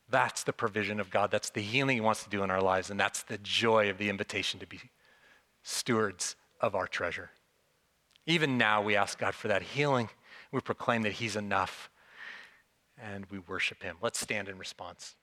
That's 0.08 0.44
the 0.44 0.52
provision 0.52 1.00
of 1.00 1.10
God. 1.10 1.30
That's 1.30 1.50
the 1.50 1.62
healing 1.62 1.96
He 1.96 2.00
wants 2.00 2.22
to 2.24 2.30
do 2.30 2.42
in 2.42 2.50
our 2.50 2.60
lives, 2.60 2.90
and 2.90 3.00
that's 3.00 3.22
the 3.22 3.38
joy 3.38 3.90
of 3.90 3.98
the 3.98 4.10
invitation 4.10 4.60
to 4.60 4.66
be 4.66 4.80
stewards 5.62 6.36
of 6.60 6.74
our 6.74 6.86
treasure. 6.86 7.30
Even 8.26 8.58
now, 8.58 8.82
we 8.82 8.94
ask 8.94 9.18
God 9.18 9.34
for 9.34 9.48
that 9.48 9.62
healing. 9.62 10.10
We 10.52 10.60
proclaim 10.60 11.02
that 11.02 11.12
He's 11.12 11.34
enough, 11.34 11.90
and 13.02 13.26
we 13.30 13.38
worship 13.38 13.82
Him. 13.82 13.96
Let's 14.00 14.20
stand 14.20 14.48
in 14.48 14.58
response. 14.58 15.16